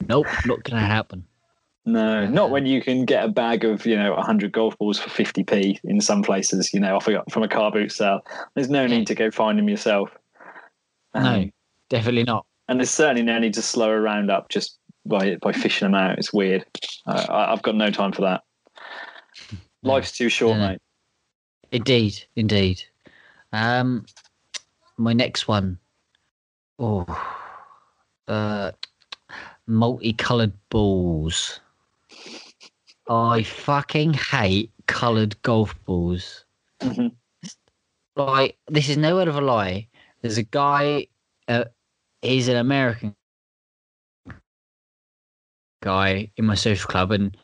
nope, 0.07 0.27
not 0.45 0.63
gonna 0.63 0.85
happen. 0.85 1.25
No, 1.93 2.25
not 2.27 2.49
when 2.51 2.65
you 2.65 2.81
can 2.81 3.05
get 3.05 3.23
a 3.23 3.27
bag 3.27 3.65
of 3.65 3.85
you 3.85 3.95
know 3.95 4.15
hundred 4.15 4.51
golf 4.51 4.77
balls 4.77 4.99
for 4.99 5.09
fifty 5.09 5.43
p 5.43 5.79
in 5.83 6.01
some 6.01 6.23
places. 6.23 6.73
You 6.73 6.79
know, 6.79 6.95
off 6.95 7.07
a, 7.07 7.23
from 7.29 7.43
a 7.43 7.47
car 7.47 7.71
boot 7.71 7.91
sale. 7.91 8.21
There's 8.55 8.69
no 8.69 8.87
need 8.87 9.07
to 9.07 9.15
go 9.15 9.31
find 9.31 9.57
them 9.59 9.69
yourself. 9.69 10.09
No, 11.15 11.21
Um, 11.21 11.51
definitely 11.89 12.23
not. 12.23 12.45
and 12.67 12.79
there's 12.79 12.89
certainly 12.91 13.23
no 13.23 13.39
need 13.39 13.53
to 13.55 13.61
slow 13.61 13.89
a 13.89 13.99
round 13.99 14.29
up 14.29 14.49
just 14.49 14.77
by 15.05 15.35
by 15.41 15.51
fishing 15.51 15.85
them 15.87 15.95
out. 15.95 16.17
It's 16.17 16.31
weird. 16.33 16.65
Uh, 17.07 17.25
I, 17.29 17.51
I've 17.51 17.61
got 17.63 17.75
no 17.75 17.89
time 17.91 18.11
for 18.11 18.21
that. 18.21 18.43
Life's 19.83 20.11
too 20.11 20.29
short, 20.29 20.57
Yeah. 20.57 20.67
mate. 20.69 20.81
Indeed, 21.71 22.23
indeed. 22.35 22.83
Um, 23.53 24.05
my 24.97 25.13
next 25.13 25.47
one. 25.47 25.77
Oh, 26.79 27.05
uh, 28.27 28.71
multicolored 29.67 30.53
balls. 30.69 31.59
I 33.09 33.43
fucking 33.43 34.13
hate 34.13 34.71
colored 34.87 35.41
golf 35.41 35.75
balls. 35.85 36.45
Mhm. 36.81 37.15
Like, 38.15 38.57
this 38.67 38.89
is 38.89 38.97
no 38.97 39.15
word 39.15 39.27
of 39.27 39.35
a 39.35 39.41
lie. 39.41 39.87
There's 40.21 40.37
a 40.37 40.43
guy. 40.43 41.07
Uh, 41.47 41.65
he's 42.21 42.47
an 42.47 42.57
American 42.57 43.15
guy 45.81 46.31
in 46.37 46.45
my 46.45 46.55
social 46.55 46.87
club, 46.87 47.11
and 47.11 47.35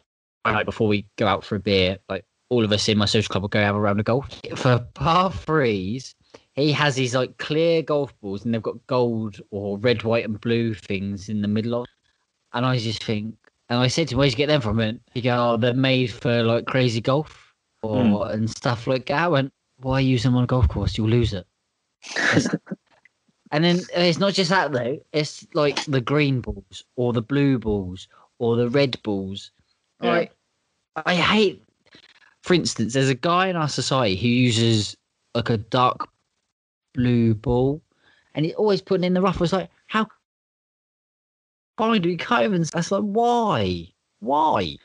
like 0.45 0.65
before 0.65 0.87
we 0.87 1.07
go 1.17 1.27
out 1.27 1.43
for 1.43 1.55
a 1.55 1.59
beer, 1.59 1.97
like 2.09 2.25
all 2.49 2.63
of 2.63 2.71
us 2.71 2.87
in 2.87 2.97
my 2.97 3.05
social 3.05 3.31
club 3.31 3.43
will 3.43 3.49
go 3.49 3.61
have 3.61 3.75
a 3.75 3.79
round 3.79 3.99
of 3.99 4.05
golf. 4.05 4.39
For 4.55 4.79
par 4.93 5.31
threes, 5.31 6.13
he 6.53 6.71
has 6.73 6.95
these 6.95 7.15
like 7.15 7.37
clear 7.37 7.81
golf 7.81 8.13
balls 8.21 8.45
and 8.45 8.53
they've 8.53 8.61
got 8.61 8.85
gold 8.87 9.41
or 9.51 9.77
red, 9.79 10.03
white, 10.03 10.25
and 10.25 10.39
blue 10.39 10.73
things 10.73 11.29
in 11.29 11.41
the 11.41 11.47
middle 11.47 11.81
of. 11.81 11.87
And 12.53 12.65
I 12.65 12.77
just 12.77 13.03
think, 13.03 13.35
and 13.69 13.79
I 13.79 13.87
said 13.87 14.07
to 14.07 14.15
him, 14.15 14.19
"Where'd 14.19 14.31
you 14.31 14.37
get 14.37 14.47
them 14.47 14.61
from?" 14.61 14.79
And 14.79 14.99
he 15.13 15.21
go, 15.21 15.53
"Oh, 15.53 15.57
they're 15.57 15.73
made 15.73 16.11
for 16.11 16.43
like 16.43 16.65
crazy 16.65 17.01
golf 17.01 17.53
or 17.81 18.29
and 18.31 18.49
stuff 18.49 18.87
like 18.87 19.07
that." 19.07 19.23
I 19.23 19.27
went, 19.27 19.53
"Why 19.77 19.99
use 19.99 20.23
them 20.23 20.35
on 20.35 20.43
a 20.43 20.47
golf 20.47 20.67
course? 20.67 20.97
You'll 20.97 21.09
lose 21.09 21.33
it." 21.33 21.47
and 23.51 23.63
then 23.63 23.79
uh, 23.95 24.01
it's 24.01 24.19
not 24.19 24.33
just 24.33 24.49
that 24.49 24.71
though; 24.71 24.99
it's 25.13 25.45
like 25.53 25.83
the 25.85 26.01
green 26.01 26.41
balls 26.41 26.83
or 26.95 27.13
the 27.13 27.21
blue 27.21 27.57
balls 27.59 28.07
or 28.39 28.55
the 28.55 28.69
red 28.69 29.01
balls. 29.03 29.51
Yeah. 30.01 30.11
Like, 30.11 30.31
I 31.05 31.15
hate 31.15 31.65
for 32.45 32.53
instance, 32.53 32.93
there's 32.93 33.09
a 33.09 33.15
guy 33.15 33.47
in 33.47 33.55
our 33.55 33.67
society 33.67 34.15
who 34.15 34.27
uses 34.27 34.95
like 35.33 35.49
a 35.49 35.57
dark 35.57 36.07
blue 36.93 37.33
ball, 37.33 37.81
and 38.35 38.45
he's 38.45 38.53
always 38.53 38.83
putting 38.83 39.03
in 39.03 39.15
the 39.15 39.21
rough. 39.21 39.37
I 39.37 39.39
was 39.39 39.51
like, 39.51 39.71
how 41.77 41.85
fine 41.85 42.01
do 42.01 42.09
we 42.09 42.17
cut 42.17 42.43
him? 42.43 42.53
And 42.53 42.65
that's 42.65 42.91
like, 42.91 43.03
why, 43.03 43.87
why? 44.19 44.77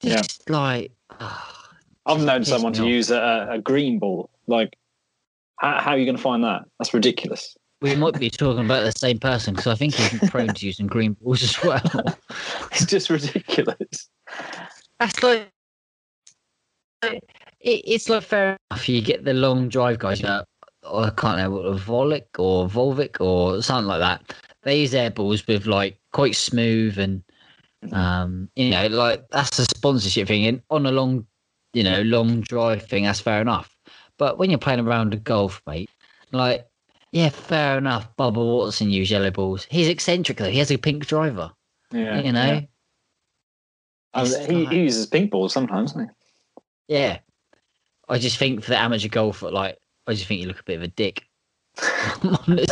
Yeah. 0.00 0.16
Just 0.16 0.48
like, 0.50 0.92
ah, 1.20 1.68
I've 2.06 2.22
known 2.22 2.44
someone 2.44 2.72
to 2.74 2.86
use 2.86 3.10
a, 3.10 3.48
a 3.50 3.58
green 3.58 3.98
ball. 3.98 4.30
Like, 4.46 4.76
how, 5.56 5.80
how 5.80 5.90
are 5.92 5.98
you 5.98 6.04
going 6.04 6.16
to 6.16 6.22
find 6.22 6.42
that? 6.44 6.62
That's 6.78 6.92
ridiculous. 6.92 7.56
we 7.80 7.94
might 7.94 8.18
be 8.18 8.30
talking 8.30 8.64
about 8.64 8.84
the 8.84 8.92
same 8.98 9.18
person 9.18 9.54
because 9.54 9.68
I 9.68 9.74
think 9.74 9.94
he's 9.94 10.30
prone 10.30 10.48
to 10.48 10.66
using 10.66 10.86
green 10.86 11.14
balls 11.14 11.42
as 11.42 11.62
well. 11.62 11.80
it's 12.72 12.86
just 12.86 13.10
ridiculous. 13.10 14.08
That's 14.98 15.22
like. 15.22 15.48
It, 17.02 17.20
it's 17.60 18.08
like 18.08 18.22
fair 18.22 18.56
enough. 18.70 18.88
You 18.88 19.00
get 19.00 19.24
the 19.24 19.34
long 19.34 19.68
drive 19.68 19.98
guys. 19.98 20.20
You 20.20 20.26
know, 20.28 20.44
oh, 20.84 21.04
I 21.04 21.10
can't 21.10 21.38
know 21.38 21.50
what 21.50 21.64
a 21.64 21.74
Volic 21.74 22.38
or 22.38 22.68
Volvik 22.68 23.20
or 23.20 23.62
something 23.62 23.86
like 23.86 24.00
that. 24.00 24.34
They 24.62 24.80
use 24.80 24.94
air 24.94 25.10
balls 25.10 25.46
with 25.46 25.66
like 25.66 25.98
quite 26.12 26.36
smooth 26.36 26.98
and 26.98 27.22
um, 27.90 28.48
you 28.54 28.70
know, 28.70 28.86
like 28.86 29.28
that's 29.30 29.58
a 29.58 29.64
sponsorship 29.64 30.28
thing. 30.28 30.46
And 30.46 30.62
on 30.70 30.86
a 30.86 30.92
long, 30.92 31.26
you 31.72 31.82
know, 31.82 32.02
long 32.02 32.42
drive 32.42 32.84
thing, 32.86 33.04
that's 33.04 33.20
fair 33.20 33.40
enough. 33.40 33.76
But 34.18 34.38
when 34.38 34.50
you're 34.50 34.58
playing 34.58 34.80
around 34.80 35.14
a 35.14 35.16
golf, 35.16 35.60
mate, 35.66 35.90
like, 36.30 36.66
yeah, 37.10 37.28
fair 37.30 37.78
enough. 37.78 38.14
Bubba 38.16 38.36
Watson 38.36 38.90
used 38.90 39.10
yellow 39.10 39.30
balls. 39.30 39.66
He's 39.68 39.88
eccentric 39.88 40.38
though. 40.38 40.50
He 40.50 40.58
has 40.58 40.70
a 40.70 40.76
pink 40.76 41.06
driver. 41.06 41.50
Yeah, 41.90 42.20
you 42.20 42.32
know. 42.32 42.46
yeah. 44.14 44.22
He, 44.24 44.28
like- 44.28 44.70
he 44.70 44.80
uses 44.82 45.06
pink 45.06 45.30
balls 45.30 45.52
sometimes. 45.52 45.92
Doesn't 45.92 46.10
Yeah. 46.88 47.18
I 48.08 48.18
just 48.18 48.36
think 48.36 48.62
for 48.62 48.70
the 48.70 48.78
amateur 48.78 49.08
golfer, 49.08 49.50
like, 49.50 49.78
I 50.06 50.12
just 50.14 50.26
think 50.26 50.40
you 50.40 50.46
look 50.48 50.60
a 50.60 50.64
bit 50.64 50.76
of 50.76 50.82
a 50.82 50.88
dick. 50.88 51.24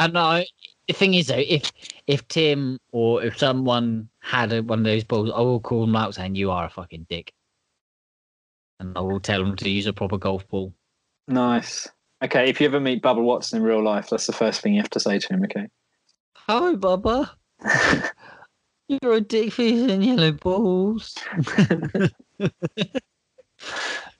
And 0.00 0.16
I, 0.16 0.46
the 0.88 0.94
thing 0.94 1.12
is, 1.12 1.26
though, 1.26 1.36
if 1.36 1.70
if 2.06 2.26
Tim 2.28 2.78
or 2.90 3.22
if 3.22 3.36
someone 3.36 4.08
had 4.20 4.50
a, 4.50 4.62
one 4.62 4.78
of 4.78 4.86
those 4.86 5.04
balls, 5.04 5.30
I 5.30 5.40
will 5.40 5.60
call 5.60 5.82
them 5.82 5.94
out 5.94 6.14
saying, 6.14 6.36
You 6.36 6.50
are 6.50 6.64
a 6.64 6.70
fucking 6.70 7.06
dick. 7.10 7.34
And 8.78 8.96
I 8.96 9.02
will 9.02 9.20
tell 9.20 9.44
them 9.44 9.56
to 9.56 9.68
use 9.68 9.84
a 9.84 9.92
proper 9.92 10.16
golf 10.16 10.48
ball. 10.48 10.72
nice. 11.28 11.86
Okay, 12.22 12.48
if 12.48 12.60
you 12.60 12.66
ever 12.66 12.80
meet 12.80 13.02
Bubba 13.02 13.22
Watson 13.22 13.58
in 13.58 13.62
real 13.62 13.82
life, 13.82 14.08
that's 14.10 14.26
the 14.26 14.32
first 14.32 14.62
thing 14.62 14.72
you 14.74 14.80
have 14.80 14.90
to 14.90 15.00
say 15.00 15.18
to 15.18 15.28
him. 15.28 15.44
Okay. 15.44 15.68
Hi, 16.34 16.74
Bubba. 16.74 17.30
You're 18.88 19.12
a 19.12 19.20
dick 19.20 19.52
for 19.52 19.62
using 19.62 20.02
yellow 20.02 20.32
balls. 20.32 21.14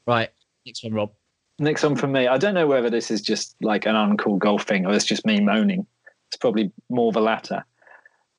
right. 0.06 0.28
Next 0.66 0.84
one, 0.84 0.92
Rob. 0.92 1.12
Next 1.60 1.82
one 1.82 1.94
from 1.94 2.12
me. 2.12 2.26
I 2.26 2.38
don't 2.38 2.54
know 2.54 2.66
whether 2.66 2.88
this 2.88 3.10
is 3.10 3.20
just 3.20 3.54
like 3.60 3.84
an 3.84 3.94
uncool 3.94 4.38
golf 4.38 4.62
thing 4.62 4.86
or 4.86 4.94
it's 4.94 5.04
just 5.04 5.26
me 5.26 5.40
moaning. 5.40 5.86
It's 6.28 6.38
probably 6.38 6.72
more 6.88 7.12
the 7.12 7.20
latter. 7.20 7.64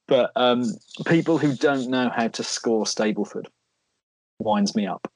But 0.07 0.31
um, 0.35 0.63
people 1.05 1.37
who 1.37 1.55
don't 1.55 1.89
know 1.89 2.09
how 2.09 2.29
to 2.29 2.43
score 2.43 2.85
Stableford 2.85 3.45
winds 4.39 4.75
me 4.75 4.87
up. 4.87 5.07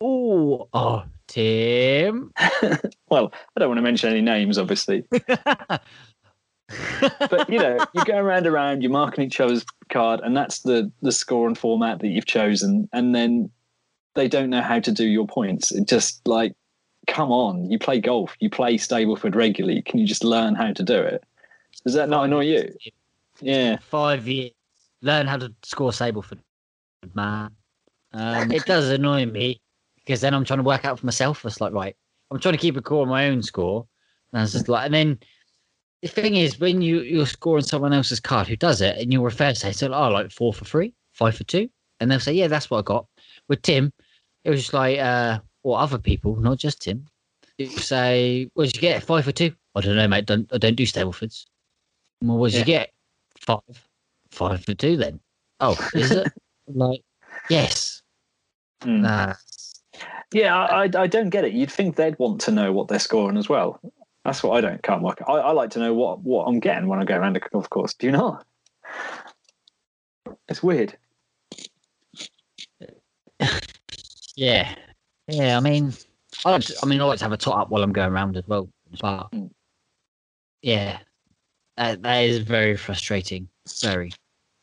Oh, 0.00 0.68
oh, 0.72 1.04
Tim. 1.26 2.32
Well, 3.08 3.32
I 3.56 3.60
don't 3.60 3.68
want 3.68 3.78
to 3.78 3.82
mention 3.82 4.10
any 4.10 4.20
names, 4.20 4.58
obviously, 4.58 5.04
but 5.10 5.80
you 7.48 7.58
know, 7.58 7.78
you 7.94 8.04
go 8.04 8.16
around 8.16 8.48
around, 8.48 8.82
you're 8.82 8.90
marking 8.90 9.22
each 9.22 9.38
other's 9.38 9.64
card, 9.90 10.18
and 10.24 10.36
that's 10.36 10.62
the 10.62 10.90
the 11.02 11.12
score 11.12 11.46
and 11.46 11.56
format 11.56 12.00
that 12.00 12.08
you've 12.08 12.26
chosen, 12.26 12.88
and 12.92 13.14
then 13.14 13.48
they 14.16 14.26
don't 14.26 14.50
know 14.50 14.60
how 14.60 14.80
to 14.80 14.90
do 14.90 15.06
your 15.06 15.28
points. 15.28 15.70
It 15.70 15.86
just 15.86 16.26
like, 16.26 16.54
come 17.06 17.30
on, 17.30 17.70
you 17.70 17.78
play 17.78 18.00
golf, 18.00 18.36
you 18.40 18.50
play 18.50 18.76
Stableford 18.76 19.34
regularly. 19.34 19.82
Can 19.82 19.98
you 19.98 20.06
just 20.06 20.24
learn 20.24 20.54
how 20.54 20.72
to 20.72 20.82
do 20.82 21.00
it? 21.00 21.24
Does 21.84 21.94
that 21.94 22.08
not 22.08 22.24
annoy 22.24 22.44
you? 22.44 22.74
Yeah, 23.40 23.76
Five 23.78 24.26
years. 24.26 24.52
Learn 25.02 25.26
how 25.26 25.36
to 25.36 25.52
score 25.62 25.90
Stableford, 25.90 26.38
man. 27.14 27.50
Um, 28.12 28.50
it 28.50 28.64
does 28.66 28.88
annoy 28.88 29.26
me 29.26 29.60
because 29.96 30.20
then 30.20 30.34
I'm 30.34 30.44
trying 30.44 30.58
to 30.58 30.64
work 30.64 30.84
out 30.84 30.98
for 30.98 31.06
myself. 31.06 31.44
It's 31.44 31.60
like, 31.60 31.72
right, 31.72 31.94
I'm 32.30 32.40
trying 32.40 32.54
to 32.54 32.58
keep 32.58 32.76
a 32.76 32.82
core 32.82 33.02
on 33.02 33.08
my 33.08 33.28
own 33.28 33.42
score. 33.42 33.86
And 34.32 34.40
I 34.40 34.42
was 34.42 34.52
just 34.52 34.68
like, 34.68 34.86
and 34.86 34.94
then 34.94 35.18
the 36.02 36.08
thing 36.08 36.36
is, 36.36 36.58
when 36.58 36.82
you, 36.82 37.00
you're 37.00 37.26
scoring 37.26 37.64
someone 37.64 37.92
else's 37.92 38.20
card 38.20 38.48
who 38.48 38.56
does 38.56 38.80
it 38.80 38.96
and 38.98 39.12
you'll 39.12 39.24
refer 39.24 39.52
to 39.52 39.68
it, 39.68 39.76
so 39.76 39.92
oh, 39.92 40.08
like 40.08 40.30
four 40.30 40.52
for 40.52 40.64
three, 40.64 40.94
five 41.12 41.36
for 41.36 41.44
two. 41.44 41.68
And 42.00 42.10
they'll 42.10 42.20
say, 42.20 42.32
yeah, 42.32 42.48
that's 42.48 42.70
what 42.70 42.78
I 42.78 42.82
got. 42.82 43.06
With 43.48 43.62
Tim, 43.62 43.92
it 44.44 44.50
was 44.50 44.60
just 44.60 44.74
like, 44.74 44.98
uh, 44.98 45.38
or 45.66 45.80
other 45.80 45.98
people, 45.98 46.36
not 46.36 46.58
just 46.58 46.82
Tim. 46.82 47.04
You 47.58 47.66
say, 47.66 48.48
what 48.54 48.66
did 48.66 48.76
you 48.76 48.80
get? 48.80 49.02
Five 49.02 49.24
for 49.24 49.32
two? 49.32 49.52
I 49.74 49.80
don't 49.80 49.96
know, 49.96 50.06
mate. 50.06 50.24
Don't, 50.24 50.48
I 50.52 50.58
don't 50.58 50.76
do 50.76 50.86
Stableford's. 50.86 51.48
Well, 52.22 52.38
what 52.38 52.52
did 52.52 52.60
you 52.60 52.64
get? 52.64 52.92
Five. 53.40 53.88
Five 54.30 54.64
for 54.64 54.74
two 54.74 54.96
then. 54.96 55.18
Oh, 55.58 55.76
is 55.94 56.12
it? 56.12 56.32
like, 56.68 57.02
yes. 57.50 58.00
Mm. 58.82 59.00
Nah. 59.00 59.34
yeah. 60.32 60.54
I, 60.56 60.84
I 60.84 60.90
I 61.02 61.06
don't 61.08 61.30
get 61.30 61.44
it. 61.44 61.52
You'd 61.52 61.72
think 61.72 61.96
they'd 61.96 62.18
want 62.20 62.40
to 62.42 62.52
know 62.52 62.72
what 62.72 62.86
they're 62.86 63.00
scoring 63.00 63.36
as 63.36 63.48
well. 63.48 63.80
That's 64.24 64.44
what 64.44 64.56
I 64.56 64.60
don't 64.60 64.82
can't 64.84 65.02
work. 65.02 65.20
I, 65.26 65.32
I 65.32 65.50
like 65.50 65.70
to 65.70 65.80
know 65.80 65.94
what 65.94 66.20
what 66.20 66.44
I'm 66.44 66.60
getting 66.60 66.86
when 66.86 67.00
I 67.00 67.04
go 67.04 67.16
around 67.16 67.36
a 67.36 67.40
golf 67.40 67.68
course. 67.70 67.92
Do 67.94 68.06
you 68.06 68.12
not? 68.12 68.46
It's 70.48 70.62
weird. 70.62 70.96
Yeah. 74.38 74.74
Yeah, 75.28 75.56
I 75.56 75.60
mean, 75.60 75.92
I 76.44 76.52
like 76.52 76.62
to, 76.64 76.76
I 76.82 76.86
mean, 76.86 77.00
I 77.00 77.04
like 77.04 77.18
to 77.18 77.24
have 77.24 77.32
a 77.32 77.36
tot 77.36 77.58
up 77.58 77.70
while 77.70 77.82
I'm 77.82 77.92
going 77.92 78.12
around 78.12 78.36
as 78.36 78.46
well. 78.46 78.68
But 79.00 79.30
Mm. 79.32 79.50
yeah, 80.62 80.98
that, 81.76 82.02
that 82.02 82.18
is 82.20 82.38
very 82.38 82.76
frustrating. 82.76 83.48
Very. 83.80 84.12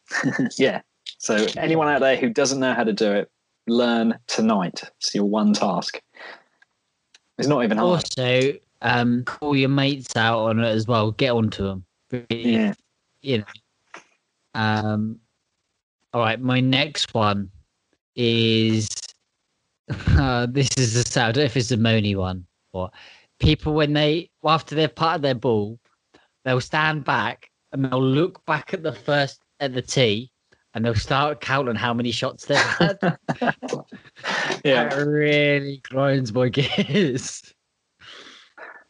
yeah. 0.58 0.82
So 1.18 1.48
anyone 1.58 1.88
out 1.88 2.02
there 2.02 2.16
who 2.16 2.30
doesn't 2.30 2.60
know 2.60 2.74
how 2.74 2.84
to 2.84 2.94
do 2.94 3.12
it, 3.12 3.30
learn 3.68 4.18
tonight. 4.28 4.84
It's 4.98 5.14
your 5.14 5.26
one 5.26 5.54
task. 5.54 6.02
It's 7.38 7.48
not 7.48 7.64
even 7.64 7.78
hard. 7.78 8.04
Also, 8.18 8.54
um, 8.82 9.24
call 9.24 9.56
your 9.56 9.70
mates 9.70 10.16
out 10.16 10.40
on 10.40 10.60
it 10.60 10.68
as 10.68 10.88
well. 10.88 11.12
Get 11.12 11.32
onto 11.32 11.64
them. 11.64 11.86
Yeah. 12.30 12.74
You 13.22 13.40
know. 13.40 14.02
Um. 14.56 15.20
All 16.14 16.22
right, 16.22 16.40
my 16.40 16.60
next 16.60 17.14
one 17.14 17.50
is. 18.16 18.88
Uh, 19.90 20.46
this 20.50 20.70
is 20.78 20.96
a 20.96 21.04
sad. 21.04 21.30
I 21.30 21.32
don't 21.32 21.42
know 21.42 21.46
if 21.46 21.58
it's 21.58 21.72
a 21.72 21.78
Moni 21.78 22.16
one 22.16 22.46
or 22.72 22.90
people 23.40 23.74
when 23.74 23.94
they 23.94 24.30
after 24.44 24.76
they've 24.76 24.94
putted 24.94 25.22
their 25.22 25.36
ball, 25.36 25.80
they'll 26.46 26.62
stand 26.62 27.04
back 27.04 27.50
and 27.72 27.86
they'll 27.86 28.02
look 28.02 28.46
back 28.46 28.74
at 28.74 28.84
the 28.84 28.94
first 28.94 29.42
at 29.60 29.74
the 29.74 29.82
tee 29.82 30.32
and 30.74 30.84
they'll 30.84 30.96
start 30.96 31.42
counting 31.42 31.76
how 31.76 31.94
many 31.94 32.12
shots 32.12 32.46
they've 32.46 32.58
had. 32.58 33.00
Yeah. 34.64 34.88
That 34.88 35.06
really 35.06 35.82
grinds 35.84 36.32
my 36.32 36.48
gears. 36.50 37.54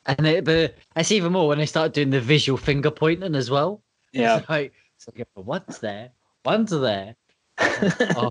And 0.06 0.28
it, 0.28 0.46
but 0.46 0.76
that's 0.94 1.12
even 1.12 1.32
more 1.32 1.48
when 1.48 1.58
they 1.58 1.66
start 1.66 1.94
doing 1.94 2.12
the 2.12 2.22
visual 2.22 2.58
finger 2.58 2.92
pointing 2.92 3.34
as 3.34 3.50
well. 3.50 3.82
Yeah. 4.12 4.38
It's 4.38 4.50
like, 4.50 4.74
it's 4.98 5.08
like 5.08 5.28
one's 5.36 5.80
there, 5.80 6.12
one's 6.46 6.70
there. 6.70 7.16
Oh, 7.60 8.30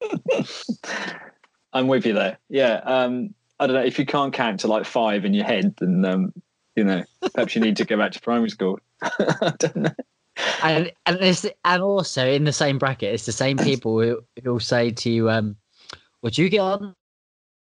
I'm 1.72 1.88
with 1.88 2.06
you 2.06 2.14
there. 2.14 2.38
Yeah. 2.48 2.80
Um, 2.84 3.34
I 3.60 3.66
don't 3.66 3.74
know 3.74 3.84
if 3.84 3.98
you 3.98 4.06
can't 4.06 4.32
count 4.32 4.60
to 4.60 4.68
like 4.68 4.84
five 4.84 5.24
in 5.24 5.34
your 5.34 5.44
head, 5.44 5.74
then 5.78 6.04
um, 6.04 6.32
you 6.76 6.84
know 6.84 7.02
perhaps 7.34 7.54
you 7.54 7.60
need 7.60 7.76
to 7.76 7.84
go 7.84 7.96
back 7.96 8.12
to 8.12 8.20
primary 8.20 8.50
school. 8.50 8.78
I 9.02 9.52
don't 9.58 9.76
know. 9.76 9.90
and 10.62 10.92
and 11.06 11.16
it's, 11.20 11.44
and 11.64 11.82
also 11.82 12.26
in 12.26 12.44
the 12.44 12.52
same 12.52 12.78
bracket, 12.78 13.12
it's 13.12 13.26
the 13.26 13.32
same 13.32 13.58
people 13.58 14.00
who 14.00 14.20
who'll 14.42 14.60
say 14.60 14.92
to 14.92 15.10
you, 15.10 15.28
um, 15.28 15.56
"Would 16.22 16.38
you 16.38 16.48
get 16.48 16.60
on 16.60 16.94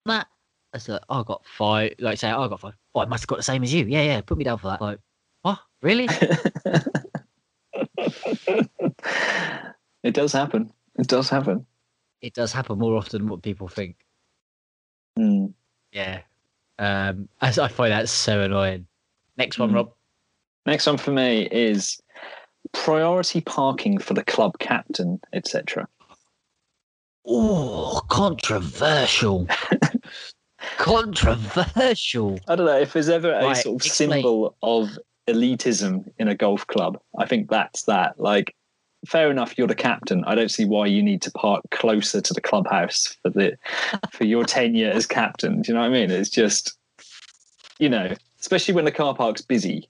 that?" 0.07 0.27
I 0.73 0.79
said, 0.79 1.01
"Oh, 1.09 1.21
I 1.21 1.23
got 1.23 1.47
five. 1.47 1.95
Like 2.01 2.19
say, 2.19 2.33
oh, 2.33 2.43
I 2.43 2.49
got 2.49 2.61
five. 2.61 2.75
Oh, 2.95 3.01
I 3.01 3.05
must 3.07 3.23
have 3.23 3.29
got 3.29 3.37
the 3.37 3.45
same 3.45 3.63
as 3.63 3.73
you. 3.73 3.87
Yeah, 3.87 4.03
yeah. 4.03 4.21
Put 4.21 4.39
me 4.39 4.45
down 4.45 4.59
for 4.59 4.69
that. 4.69 4.81
Like, 4.81 4.99
what? 5.43 5.61
Really? 5.83 6.09
it 10.03 10.15
does 10.15 10.33
happen. 10.33 10.73
It 10.99 11.07
does 11.07 11.29
happen. 11.29 11.67
It 12.25 12.33
does 12.35 12.53
happen 12.53 12.79
more 12.79 12.97
often 12.97 13.21
than 13.21 13.29
what 13.29 13.43
people 13.43 13.69
think. 13.69 13.97
Hmm. 15.17 15.47
Yeah. 15.93 16.21
Um, 16.79 17.29
I, 17.41 17.49
I 17.49 17.69
find 17.69 17.93
that 17.93 18.09
so 18.09 18.41
annoying. 18.41 18.87
Next 19.37 19.59
one, 19.59 19.71
Mm. 19.71 19.75
Rob. 19.75 19.93
Next 20.67 20.87
one 20.87 20.97
for 20.97 21.13
me 21.13 21.47
is 21.53 22.01
priority 22.73 23.41
parking 23.43 23.99
for 23.99 24.15
the 24.15 24.25
club 24.25 24.59
captain, 24.59 25.21
etc. 25.35 25.87
Oh, 27.27 28.01
controversial. 28.09 29.47
controversial. 30.79 32.39
I 32.49 32.57
don't 32.57 32.67
know 32.67 32.79
if 32.79 32.93
there's 32.93 33.09
ever 33.09 33.33
a 33.33 33.45
Right, 33.45 33.57
sort 33.57 33.83
of 33.83 33.87
explain. 33.87 34.11
symbol 34.11 34.57
of 34.63 34.99
elitism 35.29 36.11
in 36.19 36.29
a 36.29 36.35
golf 36.35 36.67
club. 36.67 36.99
I 37.19 37.27
think 37.27 37.51
that's 37.51 37.83
that. 37.85 38.19
Like, 38.19 38.55
fair 39.07 39.31
enough, 39.31 39.57
you're 39.59 39.67
the 39.67 39.75
captain. 39.75 40.25
I 40.27 40.35
don't 40.35 40.51
see 40.51 40.65
why 40.65 40.87
you 40.87 41.03
need 41.03 41.23
to 41.23 41.31
park 41.33 41.63
closer 41.71 42.21
to 42.21 42.35
the 42.35 42.41
clubhouse 42.41 43.17
for 43.23 43.31
the 43.31 43.57
for 44.13 44.25
your 44.25 44.45
tenure 44.45 44.91
as 44.91 45.07
captain. 45.07 45.63
Do 45.63 45.69
you 45.73 45.75
know 45.75 45.81
what 45.81 45.87
I 45.91 45.93
mean? 45.93 46.11
It's 46.11 46.31
just, 46.31 46.77
you 47.79 47.89
know, 47.89 48.15
especially 48.41 48.75
when 48.75 48.85
the 48.85 48.93
car 48.93 49.15
park's 49.15 49.43
busy 49.43 49.89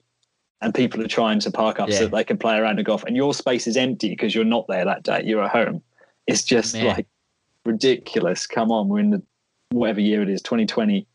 and 0.61 0.73
people 0.73 1.01
are 1.03 1.07
trying 1.07 1.39
to 1.39 1.51
park 1.51 1.79
up 1.79 1.89
Yeah. 1.89 1.97
so 1.99 2.03
that 2.05 2.11
they 2.15 2.23
can 2.23 2.37
play 2.37 2.57
around 2.57 2.77
the 2.77 2.83
golf, 2.83 3.03
and 3.03 3.15
your 3.15 3.33
space 3.33 3.67
is 3.67 3.77
empty 3.77 4.09
because 4.09 4.33
you're 4.33 4.43
not 4.45 4.67
there 4.67 4.85
that 4.85 5.03
day. 5.03 5.21
You're 5.25 5.43
at 5.43 5.51
home. 5.51 5.81
It's 6.27 6.43
just 6.43 6.75
Yeah. 6.75 6.93
like 6.93 7.07
ridiculous. 7.65 8.47
Come 8.47 8.71
on, 8.71 8.87
we're 8.87 8.99
in 8.99 9.09
the 9.11 9.21
whatever 9.71 9.99
year 10.01 10.21
it 10.21 10.29
is, 10.29 10.41
2020. 10.41 11.05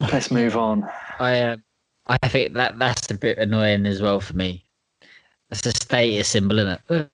Let's 0.00 0.30
move 0.30 0.56
on. 0.56 0.88
I 1.20 1.40
um, 1.42 1.62
I 2.06 2.16
think 2.28 2.54
that 2.54 2.78
that's 2.78 3.10
a 3.10 3.14
bit 3.14 3.38
annoying 3.38 3.86
as 3.86 4.02
well 4.02 4.20
for 4.20 4.34
me. 4.34 4.64
That's 5.52 5.66
a 5.66 5.70
status 5.72 6.28
symbol, 6.28 6.58
isn't 6.60 6.80
it? 6.88 7.10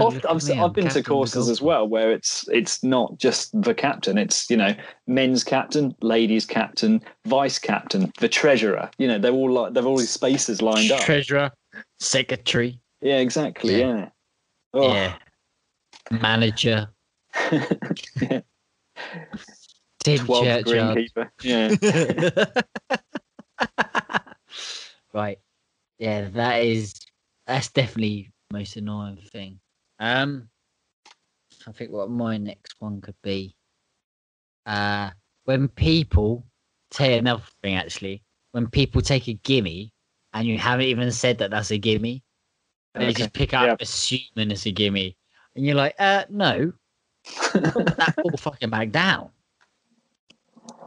Oft, 0.00 0.26
I've, 0.26 0.50
I've 0.58 0.72
been 0.72 0.88
to 0.88 1.02
courses 1.02 1.48
as 1.48 1.62
well 1.62 1.88
where 1.88 2.10
it's 2.10 2.48
it's 2.48 2.82
not 2.82 3.18
just 3.18 3.50
the 3.62 3.72
captain. 3.72 4.18
It's 4.18 4.50
you 4.50 4.56
know 4.56 4.74
men's 5.06 5.44
captain, 5.44 5.94
ladies 6.02 6.44
captain, 6.44 7.00
vice 7.26 7.58
captain, 7.58 8.10
the 8.18 8.28
treasurer. 8.28 8.90
You 8.98 9.06
know 9.06 9.18
they're 9.18 9.32
all 9.32 9.50
like 9.50 9.74
they've 9.74 9.86
all 9.86 9.96
these 9.96 10.10
spaces 10.10 10.60
lined 10.60 10.90
up. 10.90 11.02
Treasurer, 11.02 11.52
secretary, 12.00 12.80
Yeah, 13.00 13.18
exactly. 13.18 13.78
Yeah. 13.78 13.96
Yeah. 13.96 14.08
Oh, 14.74 14.92
yeah, 14.92 15.14
manager, 16.10 16.88
yeah. 17.50 18.40
Tim 20.00 20.26
Twelfth 20.26 20.64
greenkeeper. 20.64 21.28
Yeah. 21.44 21.74
right. 25.12 25.38
Yeah, 25.98 26.28
that 26.30 26.62
is 26.62 26.94
that's 27.48 27.70
definitely 27.70 28.30
the 28.50 28.58
most 28.58 28.76
annoying 28.76 29.18
thing. 29.32 29.60
Um 29.98 30.50
I 31.66 31.72
think 31.72 31.90
what 31.90 32.10
my 32.10 32.36
next 32.38 32.76
one 32.80 33.00
could 33.00 33.20
be. 33.22 33.56
Uh 34.66 35.10
when 35.44 35.68
people 35.68 36.46
you 37.00 37.06
another 37.14 37.42
thing 37.62 37.76
actually, 37.76 38.22
when 38.52 38.68
people 38.68 39.02
take 39.02 39.28
a 39.28 39.34
gimme 39.34 39.92
and 40.34 40.46
you 40.46 40.58
haven't 40.58 40.86
even 40.86 41.10
said 41.12 41.38
that 41.38 41.50
that's 41.50 41.72
a 41.72 41.78
gimme, 41.78 42.22
they 42.96 43.12
Okay, 43.12 43.12
just 43.14 43.32
pick 43.32 43.54
up 43.54 43.66
yeah. 43.66 43.76
assuming 43.80 44.50
it's 44.52 44.66
a 44.66 44.72
gimme. 44.72 45.16
And 45.56 45.66
you're 45.66 45.76
like, 45.76 45.96
uh 45.98 46.26
no, 46.30 46.72
that 47.98 48.14
ball 48.22 48.36
fucking 48.38 48.70
back 48.70 48.90
down. 48.92 49.30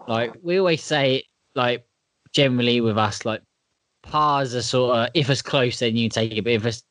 Like 0.08 0.38
we 0.44 0.60
always 0.60 0.84
say, 0.84 1.24
like 1.56 1.86
generally 2.34 2.82
with 2.82 2.98
us, 2.98 3.26
like 3.26 3.42
pars 4.04 4.56
are 4.56 4.62
sort 4.62 4.98
of 4.98 5.10
if 5.14 5.30
it's 5.30 5.42
close, 5.42 5.80
then 5.80 5.96
you 5.96 6.10
take 6.10 6.34
it. 6.34 6.44
But 6.44 6.54
if 6.54 6.66
it's 6.66 6.84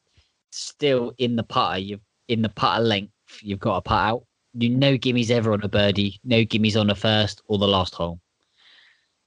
still 0.50 1.12
in 1.18 1.36
the 1.36 1.42
putter, 1.42 1.78
you've 1.78 2.00
in 2.28 2.42
the 2.42 2.48
putter 2.48 2.82
length, 2.82 3.12
you've 3.42 3.60
got 3.60 3.76
a 3.76 3.80
putt 3.80 3.98
out. 3.98 4.26
You 4.54 4.70
no 4.70 4.96
gimmies 4.96 5.30
ever 5.30 5.52
on 5.52 5.62
a 5.62 5.68
birdie, 5.68 6.20
no 6.24 6.38
gimmies 6.44 6.78
on 6.78 6.88
the 6.88 6.94
first 6.94 7.42
or 7.46 7.58
the 7.58 7.68
last 7.68 7.94
hole. 7.94 8.20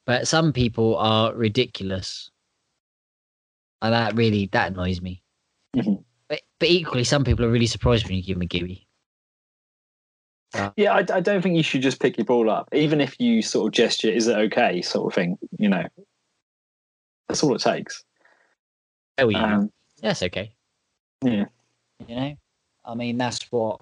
But 0.05 0.27
some 0.27 0.51
people 0.51 0.97
are 0.97 1.33
ridiculous, 1.33 2.29
and 3.81 3.93
that 3.93 4.15
really 4.15 4.47
that 4.51 4.71
annoys 4.71 5.01
me. 5.01 5.21
Mhm. 5.75 6.03
But 6.27 6.41
but 6.59 6.69
equally, 6.69 7.03
some 7.03 7.23
people 7.23 7.45
are 7.45 7.51
really 7.51 7.67
surprised 7.67 8.05
when 8.05 8.15
you 8.15 8.23
give 8.23 8.35
them 8.35 8.41
a 8.41 8.45
gimme. 8.45 8.87
yeah, 10.75 10.93
I, 10.93 10.99
I 10.99 11.19
don't 11.19 11.41
think 11.41 11.55
you 11.55 11.63
should 11.63 11.81
just 11.81 11.99
pick 11.99 12.17
your 12.17 12.25
ball 12.25 12.49
up, 12.49 12.69
even 12.73 13.01
if 13.01 13.19
you 13.19 13.41
sort 13.41 13.67
of 13.67 13.73
gesture, 13.73 14.09
"Is 14.09 14.27
it 14.27 14.37
okay?" 14.37 14.81
sort 14.81 15.11
of 15.11 15.15
thing. 15.15 15.37
You 15.57 15.69
know, 15.69 15.85
that's 17.33 17.43
all 17.43 17.55
it 17.55 17.61
takes. 17.61 18.03
Oh, 19.17 19.29
yeah. 19.29 19.55
Um, 19.57 19.71
That's 20.01 20.21
okay. 20.21 20.53
yeah. 21.23 21.45
You 22.07 22.15
know, 22.15 22.35
I 22.85 22.93
mean, 22.95 23.17
that's 23.17 23.51
what 23.51 23.81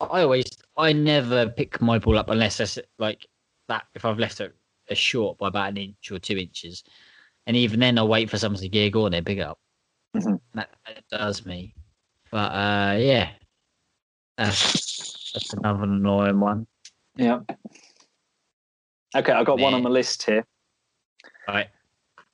I 0.00 0.22
always. 0.22 0.44
I 0.76 0.92
never 0.92 1.48
pick 1.48 1.80
my 1.80 1.98
ball 1.98 2.18
up 2.18 2.28
unless 2.28 2.60
it's 2.60 2.78
like 2.98 3.26
that. 3.68 3.84
If 3.94 4.04
I've 4.04 4.18
left 4.18 4.40
it 4.40 4.54
a 4.90 4.94
short 4.94 5.38
by 5.38 5.48
about 5.48 5.70
an 5.70 5.76
inch 5.76 6.10
or 6.10 6.18
two 6.18 6.36
inches, 6.36 6.82
and 7.46 7.56
even 7.56 7.80
then, 7.80 7.96
I'll 7.96 8.08
wait 8.08 8.28
for 8.28 8.38
someone 8.38 8.60
to 8.60 8.90
go 8.90 9.04
on 9.04 9.12
there, 9.12 9.22
pick 9.22 9.38
it 9.38 9.42
up. 9.42 9.60
Mhm. 10.16 10.40
That, 10.54 10.70
that 10.86 11.04
does 11.10 11.46
me. 11.46 11.74
But 12.30 12.52
uh, 12.52 12.96
yeah, 12.98 13.30
that's 14.36 15.30
that's 15.32 15.52
another 15.54 15.84
annoying 15.84 16.40
one. 16.40 16.66
Yeah. 17.16 17.40
Okay, 19.16 19.32
I've 19.32 19.46
got 19.46 19.58
one 19.58 19.74
on 19.74 19.82
the 19.82 19.90
list 19.90 20.24
here. 20.24 20.44
Right. 21.46 21.68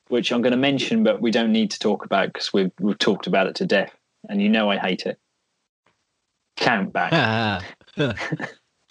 Which 0.09 0.33
I'm 0.33 0.43
going 0.43 0.53
to 0.53 0.57
mention, 0.57 1.03
but 1.03 1.21
we 1.21 1.31
don't 1.31 1.53
need 1.53 1.71
to 1.73 1.79
talk 1.79 2.05
about 2.05 2.33
because 2.33 2.53
we've 2.53 2.71
we've 2.81 2.99
talked 2.99 3.27
about 3.27 3.47
it 3.47 3.55
to 3.57 3.67
death, 3.67 3.95
and 4.29 4.43
you 4.43 4.49
know 4.49 4.71
I 4.71 4.79
hate 4.79 5.07
it. 5.07 5.19
Countback. 6.57 7.62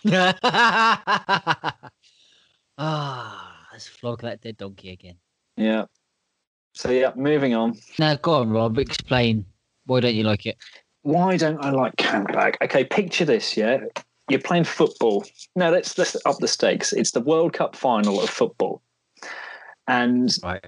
ah, 2.78 3.68
let's 3.72 3.88
flog 3.88 4.22
that 4.22 4.42
dead 4.42 4.58
donkey 4.58 4.92
again. 4.92 5.16
yeah. 5.58 5.86
So 6.76 6.90
yeah, 6.90 7.12
moving 7.16 7.54
on. 7.54 7.78
Now, 8.00 8.16
go 8.16 8.34
on, 8.34 8.50
Rob. 8.50 8.80
Explain. 8.80 9.46
Why 9.86 10.00
don't 10.00 10.16
you 10.16 10.24
like 10.24 10.48
it? 10.48 10.58
Why 11.04 11.38
don't 11.38 11.64
I 11.64 11.70
like 11.70 11.96
countback? 11.98 12.56
Okay, 12.64 12.84
picture 12.84 13.26
this. 13.26 13.56
Yeah, 13.56 13.80
you're 14.30 14.40
playing 14.40 14.64
football. 14.64 15.24
No, 15.56 15.70
let's 15.70 15.98
let's 15.98 16.16
up 16.26 16.38
the 16.40 16.48
stakes. 16.48 16.92
It's 16.92 17.12
the 17.12 17.22
World 17.22 17.54
Cup 17.54 17.76
final 17.76 18.22
of 18.22 18.30
football, 18.30 18.82
and 19.88 20.32
Right. 20.44 20.66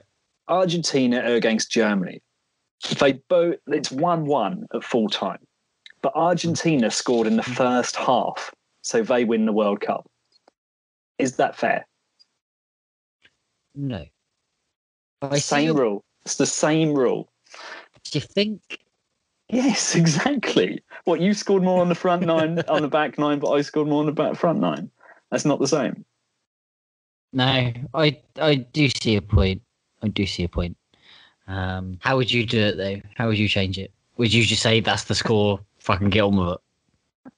Argentina 0.48 1.24
against 1.26 1.72
Germany. 1.72 2.22
They 3.00 3.14
both 3.30 3.56
it's 3.68 3.92
one 3.92 4.26
one 4.26 4.68
at 4.74 4.84
full 4.84 5.10
time, 5.10 5.40
but 6.02 6.14
Argentina 6.16 6.92
scored 6.92 7.26
in 7.28 7.38
the 7.38 7.44
first 7.44 7.96
half, 7.96 8.54
so 8.82 9.02
they 9.02 9.26
win 9.26 9.46
the 9.46 9.54
World 9.54 9.82
Cup. 9.82 10.10
Is 11.18 11.38
that 11.38 11.56
fair? 11.56 11.88
No. 13.74 14.06
I 15.22 15.40
same 15.40 15.66
your- 15.68 15.76
rule. 15.76 16.06
It's 16.26 16.36
the 16.36 16.46
same 16.46 16.94
rule. 16.94 17.30
Do 18.12 18.20
you 18.20 18.22
think? 18.22 18.80
Yes, 19.50 19.96
exactly. 20.04 20.84
What 21.06 21.22
you 21.22 21.34
scored 21.34 21.64
more 21.64 21.82
on 21.82 21.90
the 21.90 21.96
front 21.96 22.26
nine, 22.26 22.60
on 22.68 22.82
the 22.82 22.88
back 22.88 23.18
nine, 23.18 23.40
but 23.40 23.52
I 23.52 23.62
scored 23.62 23.88
more 23.88 24.00
on 24.00 24.06
the 24.06 24.12
back 24.12 24.36
front 24.36 24.60
nine. 24.60 24.90
That's 25.32 25.46
not 25.46 25.60
the 25.60 25.68
same. 25.68 26.06
No, 27.34 27.72
I 27.94 28.22
I 28.40 28.56
do 28.56 28.90
see 28.90 29.16
a 29.16 29.22
point. 29.22 29.62
I 30.06 30.10
do 30.10 30.26
see 30.26 30.44
a 30.44 30.50
point. 30.50 30.78
Um, 31.48 31.98
how 32.02 32.16
would 32.16 32.32
you 32.32 32.46
do 32.46 32.60
it 32.60 32.78
though? 32.78 33.02
How 33.16 33.28
would 33.28 33.38
you 33.38 33.48
change 33.48 33.78
it? 33.78 33.92
Would 34.18 34.34
you 34.34 34.44
just 34.46 34.62
say 34.62 34.80
that's 34.80 35.06
the 35.06 35.16
score? 35.16 35.60
Fucking 35.80 36.10
get 36.10 36.22
on 36.22 36.38
with 36.38 36.50
it. 36.54 37.32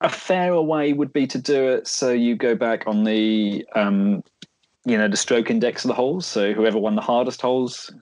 A 0.00 0.08
fairer 0.08 0.62
way 0.62 0.92
would 0.92 1.12
be 1.12 1.26
to 1.26 1.38
do 1.38 1.68
it 1.68 1.86
so 1.86 2.10
you 2.10 2.36
go 2.36 2.54
back 2.54 2.84
on 2.86 3.04
the, 3.04 3.66
um, 3.74 4.22
you 4.84 4.98
know, 4.98 5.08
the 5.08 5.16
stroke 5.16 5.50
index 5.50 5.84
of 5.84 5.88
the 5.88 5.94
holes. 5.94 6.26
So 6.26 6.52
whoever 6.52 6.78
won 6.78 6.94
the 6.94 7.02
hardest 7.02 7.40
holes 7.40 7.92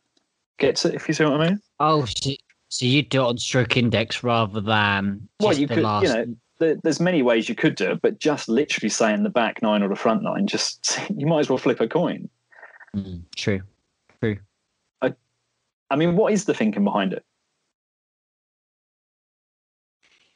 gets 0.59 0.85
it. 0.85 0.95
If 0.95 1.09
you 1.09 1.15
see 1.15 1.25
what 1.25 1.41
I 1.41 1.49
mean. 1.49 1.61
Oh, 1.81 2.05
so, 2.05 2.33
so 2.69 2.87
you 2.87 3.03
do 3.03 3.23
it 3.23 3.27
on 3.27 3.39
stroke 3.39 3.77
index 3.77 4.23
rather 4.23 4.61
than 4.61 5.29
Well, 5.41 5.55
you 5.55 5.67
the 5.67 5.75
could, 5.75 6.03
you 6.03 6.09
know, 6.09 6.77
there's 6.83 7.01
many 7.01 7.23
ways 7.23 7.49
you 7.49 7.55
could 7.55 7.77
do 7.77 7.93
it, 7.93 8.03
but 8.03 8.19
just 8.19 8.49
literally 8.49 8.89
saying 8.89 9.23
the 9.23 9.31
back 9.31 9.63
nine 9.63 9.83
or 9.83 9.89
the 9.89 9.97
front 9.97 10.23
nine, 10.23 10.47
just 10.47 10.99
you 11.17 11.27
might 11.27 11.41
as 11.41 11.49
well 11.49 11.59
flip 11.59 11.81
a 11.81 11.89
coin. 11.89 12.29
Mm, 12.97 13.23
true. 13.37 13.63
I 15.01 15.15
I 15.91 15.97
mean, 15.97 16.17
what 16.17 16.33
is 16.33 16.45
the 16.45 16.55
thinking 16.55 16.85
behind 16.85 17.13
it? 17.13 17.25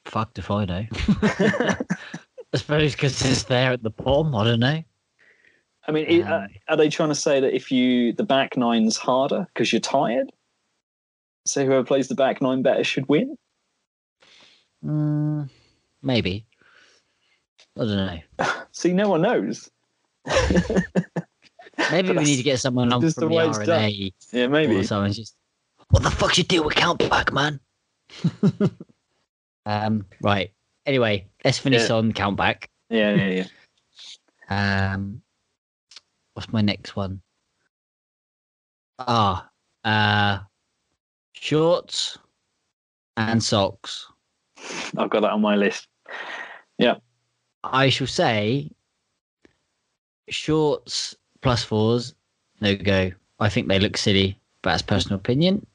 Fucked 0.05 0.39
if 0.39 0.51
I 0.51 0.65
know. 0.65 0.87
I 2.53 2.59
suppose 2.59 2.93
because 2.93 3.21
it's 3.25 3.45
there 3.45 3.73
at 3.73 3.83
the 3.83 3.91
bottom. 3.91 4.35
I 4.35 4.45
don't 4.45 4.61
know. 4.61 4.83
I 5.87 5.93
mean, 5.93 6.23
uh, 6.23 6.37
Um, 6.37 6.49
are 6.69 6.77
they 6.77 6.89
trying 6.89 7.11
to 7.11 7.15
say 7.15 7.41
that 7.41 7.55
if 7.55 7.71
you 7.71 8.13
the 8.13 8.25
back 8.25 8.57
nine's 8.57 8.97
harder 8.97 9.47
because 9.53 9.73
you're 9.73 9.81
tired? 9.81 10.31
So 11.45 11.65
whoever 11.65 11.85
plays 11.85 12.09
the 12.09 12.15
back 12.15 12.43
nine 12.43 12.63
better 12.63 12.83
should 12.83 13.09
win. 13.09 13.37
Mm, 14.85 15.49
maybe. 16.03 16.45
I 17.79 17.81
don't 17.81 17.97
know. 17.97 18.19
See, 18.73 18.93
no 18.93 19.09
one 19.09 19.23
knows. 19.23 19.71
Maybe 21.93 22.11
we 22.13 22.25
need 22.25 22.37
to 22.37 22.43
get 22.43 22.61
someone 22.61 22.93
on 22.93 23.01
from 23.01 23.09
the 23.11 23.21
the 23.29 23.65
done. 23.65 23.71
R&A 23.81 24.13
Yeah, 24.33 24.45
or 24.45 24.49
maybe. 24.49 24.83
someone's 24.85 25.17
just. 25.17 25.35
What 25.91 26.03
the 26.03 26.11
fuck 26.11 26.37
you 26.37 26.45
do 26.45 26.63
with 26.63 26.75
count 26.75 26.99
back, 27.11 27.33
man? 27.33 27.61
um. 29.67 30.05
Right. 30.21 30.53
Anyway, 30.85 31.27
let's 31.45 31.59
finish 31.59 31.89
Yeah. 31.89 31.97
on 31.97 32.13
count 32.13 32.37
back. 32.37 32.71
Yeah, 32.91 33.15
yeah, 33.15 33.29
yeah. 33.29 33.47
Um. 34.95 35.23
What's 36.35 36.53
my 36.53 36.61
next 36.61 36.95
one? 36.97 37.21
Ah. 38.99 39.49
Uh. 39.85 40.39
Shorts 41.35 42.19
and 43.17 43.43
socks. 43.43 44.07
I've 44.97 45.11
got 45.11 45.21
that 45.23 45.31
on 45.33 45.41
my 45.41 45.55
list. 45.57 45.89
Yeah. 46.79 46.97
I 47.65 47.89
shall 47.89 48.07
say 48.07 48.71
shorts 50.29 51.15
plus 51.43 51.63
fours, 51.65 52.15
no 52.61 52.75
go. 52.77 53.11
I 53.39 53.49
think 53.49 53.69
they 53.69 53.79
look 53.79 53.97
silly, 53.97 54.39
but 54.63 54.71
that's 54.71 54.83
personal 54.83 55.19
opinion. 55.19 55.67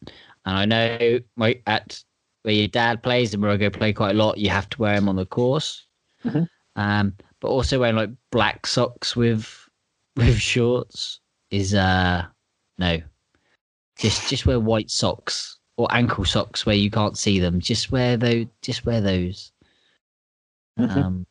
And 0.46 0.58
I 0.58 0.66
know 0.66 1.20
my 1.36 1.60
at 1.68 2.04
where 2.44 2.54
your 2.54 2.68
dad 2.68 3.04
plays 3.04 3.34
and 3.34 3.42
where 3.44 3.52
I 3.52 3.58
go 3.58 3.70
play 3.70 3.94
quite 3.94 4.16
a 4.16 4.18
lot, 4.18 4.38
you 4.38 4.50
have 4.50 4.70
to 4.72 4.82
wear 4.82 4.96
them 4.96 5.08
on 5.10 5.16
the 5.16 5.26
course. 5.26 5.86
Mhm. 6.26 6.48
Um, 6.76 7.14
but 7.40 7.50
also 7.50 7.80
wearing 7.80 7.96
like 7.96 8.10
black 8.32 8.66
socks 8.66 9.16
with 9.16 9.70
with 10.16 10.38
shorts 10.40 11.20
is 11.52 11.74
uh 11.74 12.26
no. 12.78 13.00
Just 13.98 14.30
just 14.30 14.46
wear 14.46 14.60
white 14.60 14.90
socks 14.90 15.60
or 15.78 15.88
ankle 15.92 16.26
socks 16.26 16.66
where 16.66 16.76
you 16.76 16.90
can't 16.90 17.18
see 17.18 17.40
them. 17.40 17.60
Just 17.60 17.92
wear 17.92 18.18
those. 18.18 18.46
Just 18.62 18.86
wear 18.86 19.02
those. 19.02 19.52
Mhm. 20.80 20.98
Um, 20.98 21.28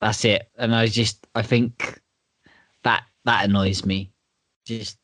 that's 0.00 0.24
it. 0.24 0.50
And 0.58 0.74
I 0.74 0.86
just, 0.86 1.26
I 1.34 1.42
think 1.42 2.00
that 3.24 3.44
annoys 3.44 3.84
me. 3.84 4.12
Just, 4.64 4.98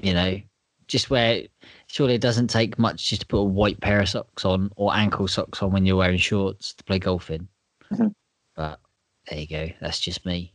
you 0.00 0.14
know, 0.14 0.40
just 0.86 1.10
wear. 1.10 1.42
Surely 1.86 2.14
it 2.14 2.20
doesn't 2.20 2.48
take 2.48 2.78
much 2.78 3.08
just 3.08 3.22
to 3.22 3.26
put 3.26 3.38
a 3.38 3.44
white 3.44 3.80
pair 3.80 4.00
of 4.00 4.08
socks 4.08 4.44
on 4.44 4.70
or 4.76 4.94
ankle 4.94 5.28
socks 5.28 5.62
on 5.62 5.72
when 5.72 5.86
you're 5.86 5.96
wearing 5.96 6.18
shorts 6.18 6.74
to 6.74 6.84
play 6.84 6.98
golf 6.98 7.30
in. 7.30 7.48
Mhm. 7.92 8.14
But 8.56 8.80
there 9.28 9.38
you 9.40 9.46
go. 9.46 9.70
That's 9.80 10.00
just 10.00 10.26
me. 10.26 10.52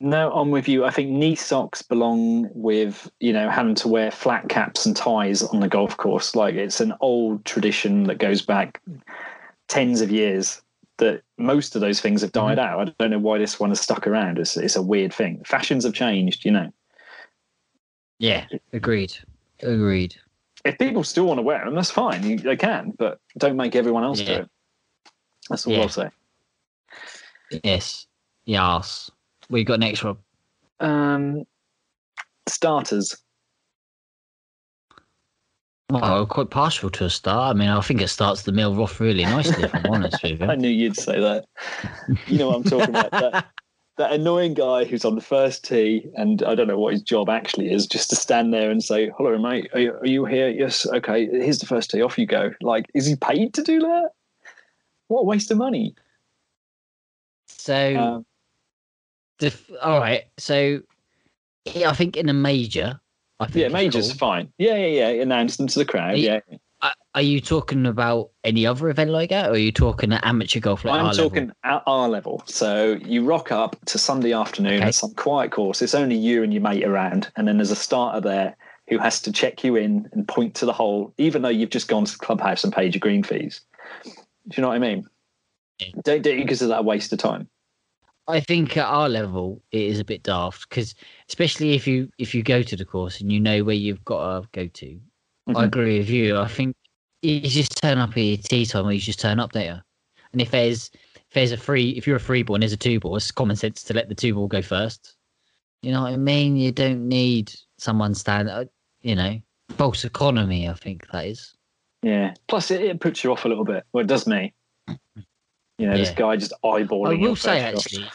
No, 0.00 0.32
I'm 0.32 0.50
with 0.50 0.68
you. 0.68 0.84
I 0.84 0.90
think 0.90 1.10
knee 1.10 1.34
socks 1.34 1.82
belong 1.82 2.48
with, 2.54 3.10
you 3.18 3.32
know, 3.32 3.50
having 3.50 3.74
to 3.76 3.88
wear 3.88 4.12
flat 4.12 4.48
caps 4.48 4.86
and 4.86 4.96
ties 4.96 5.42
on 5.42 5.58
the 5.58 5.68
golf 5.68 5.96
course. 5.96 6.36
Like 6.36 6.54
it's 6.54 6.80
an 6.80 6.94
old 7.00 7.44
tradition 7.44 8.04
that 8.04 8.18
goes 8.18 8.40
back 8.40 8.80
tens 9.66 10.00
of 10.00 10.10
years 10.10 10.62
that 10.98 11.22
most 11.38 11.74
of 11.74 11.80
those 11.80 12.00
things 12.00 12.22
have 12.22 12.32
died 12.32 12.58
out. 12.58 12.80
I 12.80 12.92
don't 12.98 13.10
know 13.10 13.18
why 13.18 13.38
this 13.38 13.58
one 13.58 13.70
has 13.70 13.80
stuck 13.80 14.06
around. 14.06 14.38
It's, 14.38 14.56
it's 14.56 14.76
a 14.76 14.82
weird 14.82 15.12
thing. 15.12 15.42
Fashions 15.44 15.84
have 15.84 15.94
changed, 15.94 16.44
you 16.44 16.50
know. 16.50 16.70
Yeah, 18.18 18.46
agreed. 18.72 19.16
Agreed. 19.62 20.16
If 20.64 20.78
people 20.78 21.04
still 21.04 21.26
want 21.26 21.38
to 21.38 21.42
wear 21.42 21.64
them, 21.64 21.74
that's 21.74 21.90
fine. 21.90 22.24
You, 22.24 22.38
they 22.38 22.56
can, 22.56 22.92
but 22.98 23.20
don't 23.36 23.56
make 23.56 23.76
everyone 23.76 24.04
else 24.04 24.20
do 24.20 24.32
it. 24.32 24.50
That's 25.48 25.66
all 25.66 25.72
Yeah. 25.72 25.82
I'll 25.82 25.88
say. 25.88 26.10
Yes. 27.64 28.06
Yes. 28.44 29.10
We've 29.48 29.66
got 29.66 29.80
next, 29.80 30.02
Rob. 30.02 30.18
Um, 30.80 31.44
starters. 32.48 33.16
Well, 35.90 36.04
I'm 36.04 36.26
quite 36.26 36.50
partial 36.50 36.90
to 36.90 37.06
a 37.06 37.10
start. 37.10 37.56
I 37.56 37.58
mean, 37.58 37.68
I 37.68 37.80
think 37.80 38.02
it 38.02 38.08
starts 38.08 38.42
the 38.42 38.52
meal 38.52 38.78
off 38.80 39.00
really 39.00 39.24
nicely, 39.24 39.64
if 39.64 39.74
I'm 39.74 39.86
honest 39.90 40.22
with 40.22 40.42
I 40.42 40.54
knew 40.54 40.68
you'd 40.68 40.96
say 40.96 41.18
that. 41.18 41.46
You 42.26 42.38
know 42.38 42.48
what 42.48 42.56
I'm 42.56 42.64
talking 42.64 42.90
about. 42.90 43.10
That, 43.10 43.46
that 43.96 44.12
annoying 44.12 44.52
guy 44.52 44.84
who's 44.84 45.06
on 45.06 45.14
the 45.14 45.22
first 45.22 45.64
tee, 45.64 46.06
and 46.14 46.42
I 46.42 46.54
don't 46.54 46.68
know 46.68 46.78
what 46.78 46.92
his 46.92 47.02
job 47.02 47.30
actually 47.30 47.72
is, 47.72 47.86
just 47.86 48.10
to 48.10 48.16
stand 48.16 48.52
there 48.52 48.70
and 48.70 48.84
say, 48.84 49.10
"Hello, 49.16 49.36
mate. 49.38 49.70
Are 49.72 49.80
you, 49.80 49.92
are 49.94 50.06
you 50.06 50.24
here? 50.26 50.48
Yes. 50.50 50.86
Okay. 50.86 51.26
Here's 51.26 51.58
the 51.58 51.66
first 51.66 51.90
tee. 51.90 52.02
Off 52.02 52.18
you 52.18 52.26
go." 52.26 52.52
Like, 52.60 52.86
is 52.94 53.06
he 53.06 53.16
paid 53.16 53.54
to 53.54 53.62
do 53.62 53.80
that? 53.80 54.10
What 55.08 55.22
a 55.22 55.24
waste 55.24 55.50
of 55.50 55.56
money. 55.56 55.94
So, 57.48 57.96
Um, 57.96 58.26
the, 59.38 59.54
all 59.82 59.98
right. 59.98 60.24
So, 60.36 60.80
yeah, 61.64 61.90
I 61.90 61.94
think 61.94 62.16
in 62.16 62.28
a 62.28 62.34
major, 62.34 63.00
I 63.40 63.46
think 63.46 63.56
yeah, 63.62 63.68
major's 63.68 64.12
fine. 64.12 64.52
Yeah, 64.58 64.76
yeah, 64.76 65.10
yeah. 65.10 65.22
Announce 65.22 65.56
them 65.56 65.66
to 65.68 65.78
the 65.78 65.84
crowd. 65.84 66.14
Are 66.14 66.16
Yeah, 66.16 66.40
Are, 66.82 66.92
are 67.14 67.22
you 67.22 67.40
talking 67.40 67.86
about 67.86 68.30
any 68.44 68.66
other 68.66 68.88
event 68.88 69.10
like 69.10 69.30
that, 69.30 69.50
or 69.50 69.52
are 69.52 69.58
you 69.58 69.70
talking 69.72 70.12
at 70.12 70.24
amateur 70.26 70.60
golf 70.60 70.84
like 70.84 70.94
I'm 70.94 71.06
our 71.06 71.12
level? 71.12 71.28
talking 71.30 71.52
at 71.64 71.82
our 71.86 72.08
level. 72.08 72.42
So 72.46 72.98
you 73.04 73.24
rock 73.24 73.52
up 73.52 73.76
to 73.86 73.98
Sunday 73.98 74.32
afternoon 74.32 74.74
Okay. 74.78 74.88
at 74.88 74.94
some 74.94 75.14
quiet 75.14 75.52
course. 75.52 75.82
It's 75.82 75.94
only 75.94 76.16
you 76.16 76.42
and 76.42 76.52
your 76.52 76.62
mate 76.62 76.84
around, 76.84 77.30
and 77.36 77.46
then 77.46 77.58
there's 77.58 77.70
a 77.70 77.76
starter 77.76 78.20
there 78.20 78.56
who 78.88 78.98
has 78.98 79.20
to 79.22 79.30
check 79.30 79.62
you 79.62 79.76
in 79.76 80.08
and 80.12 80.26
point 80.26 80.54
to 80.56 80.66
the 80.66 80.72
hole, 80.72 81.12
even 81.18 81.42
though 81.42 81.48
you've 81.48 81.70
just 81.70 81.88
gone 81.88 82.04
to 82.06 82.12
the 82.12 82.24
clubhouse 82.24 82.64
and 82.64 82.72
paid 82.72 82.94
your 82.94 83.00
green 83.00 83.22
fees. 83.22 83.60
Do 84.04 84.10
you 84.56 84.62
know 84.62 84.68
what 84.68 84.76
I 84.76 84.78
mean? 84.78 85.06
Don't 86.02 86.22
do 86.22 86.30
it 86.30 86.38
because 86.38 86.62
of 86.62 86.70
that 86.70 86.84
waste 86.84 87.12
of 87.12 87.18
time. 87.18 87.48
I 88.28 88.40
think 88.40 88.76
at 88.76 88.84
our 88.86 89.08
level 89.08 89.62
it 89.72 89.80
is 89.82 89.98
a 89.98 90.04
bit 90.04 90.22
daft 90.22 90.68
because 90.68 90.94
especially 91.28 91.72
if 91.72 91.86
you 91.86 92.10
if 92.18 92.34
you 92.34 92.42
go 92.42 92.62
to 92.62 92.76
the 92.76 92.84
course 92.84 93.20
and 93.20 93.32
you 93.32 93.40
know 93.40 93.64
where 93.64 93.74
you've 93.74 94.04
got 94.04 94.42
to 94.42 94.48
go 94.52 94.66
to. 94.66 95.00
I 95.48 95.52
Mhm. 95.52 95.64
agree 95.64 95.98
with 95.98 96.10
you. 96.10 96.36
I 96.36 96.46
think 96.46 96.76
you 97.22 97.40
just 97.40 97.80
turn 97.82 97.96
up 97.98 98.10
at 98.10 98.18
your 98.18 98.36
tea 98.36 98.66
time 98.66 98.86
or 98.86 98.92
you 98.92 99.00
just 99.00 99.18
turn 99.18 99.40
up 99.40 99.52
there. 99.52 99.82
And 100.32 100.42
if 100.42 100.50
there's 100.50 100.90
if 101.16 101.32
there's 101.32 101.52
a 101.52 101.56
free 101.56 101.90
if 101.90 102.06
you're 102.06 102.16
a 102.16 102.20
free 102.20 102.42
ball 102.42 102.56
and 102.56 102.62
there's 102.62 102.74
a 102.74 102.76
two 102.76 103.00
ball, 103.00 103.16
it's 103.16 103.30
common 103.30 103.56
sense 103.56 103.82
to 103.84 103.94
let 103.94 104.10
the 104.10 104.14
two 104.14 104.34
ball 104.34 104.46
go 104.46 104.60
first. 104.60 105.16
You 105.82 105.92
know 105.92 106.02
what 106.02 106.12
I 106.12 106.16
mean? 106.16 106.56
You 106.56 106.70
don't 106.70 107.08
need 107.08 107.54
someone 107.78 108.14
stand 108.14 108.50
uh, 108.50 108.66
you 109.00 109.14
know, 109.14 109.40
false 109.70 110.04
economy, 110.04 110.68
I 110.68 110.74
think 110.74 111.08
that 111.12 111.26
is. 111.26 111.54
Yeah. 112.02 112.34
Plus, 112.46 112.70
it, 112.70 112.82
it 112.82 113.00
puts 113.00 113.24
you 113.24 113.32
off 113.32 113.44
a 113.44 113.48
little 113.48 113.64
bit. 113.64 113.84
Well, 113.92 114.04
it 114.04 114.08
does 114.08 114.26
me. 114.26 114.52
You 115.78 115.86
know, 115.86 115.96
this 115.96 116.10
guy 116.10 116.36
just 116.36 116.52
eyeballing. 116.64 117.14
I 117.14 117.14
will 117.14 117.36
say 117.36 117.60
actually, 117.60 118.10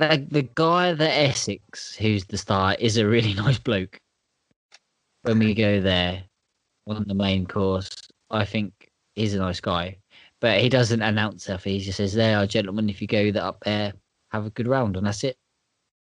the 0.00 0.26
the 0.30 0.48
guy 0.54 0.92
that 0.92 1.10
Essex, 1.10 1.94
who's 1.94 2.24
the 2.24 2.38
star, 2.38 2.74
is 2.78 2.96
a 2.96 3.06
really 3.06 3.34
nice 3.44 3.58
bloke. 3.58 4.00
When 5.22 5.38
we 5.38 5.54
go 5.54 5.80
there 5.80 6.24
on 6.86 7.04
the 7.06 7.14
main 7.14 7.46
course, 7.46 7.90
I 8.30 8.44
think 8.44 8.90
he's 9.14 9.34
a 9.34 9.38
nice 9.38 9.60
guy. 9.60 9.98
But 10.40 10.60
he 10.60 10.70
doesn't 10.70 11.02
announce 11.02 11.44
stuff. 11.44 11.64
He 11.64 11.78
just 11.78 11.98
says, 11.98 12.14
"There 12.14 12.38
are 12.38 12.46
gentlemen. 12.46 12.88
If 12.88 13.02
you 13.02 13.06
go 13.06 13.30
that 13.30 13.42
up 13.42 13.62
there, 13.64 13.92
have 14.32 14.46
a 14.46 14.50
good 14.50 14.66
round," 14.66 14.96
and 14.96 15.06
that's 15.06 15.22
it. 15.24 15.36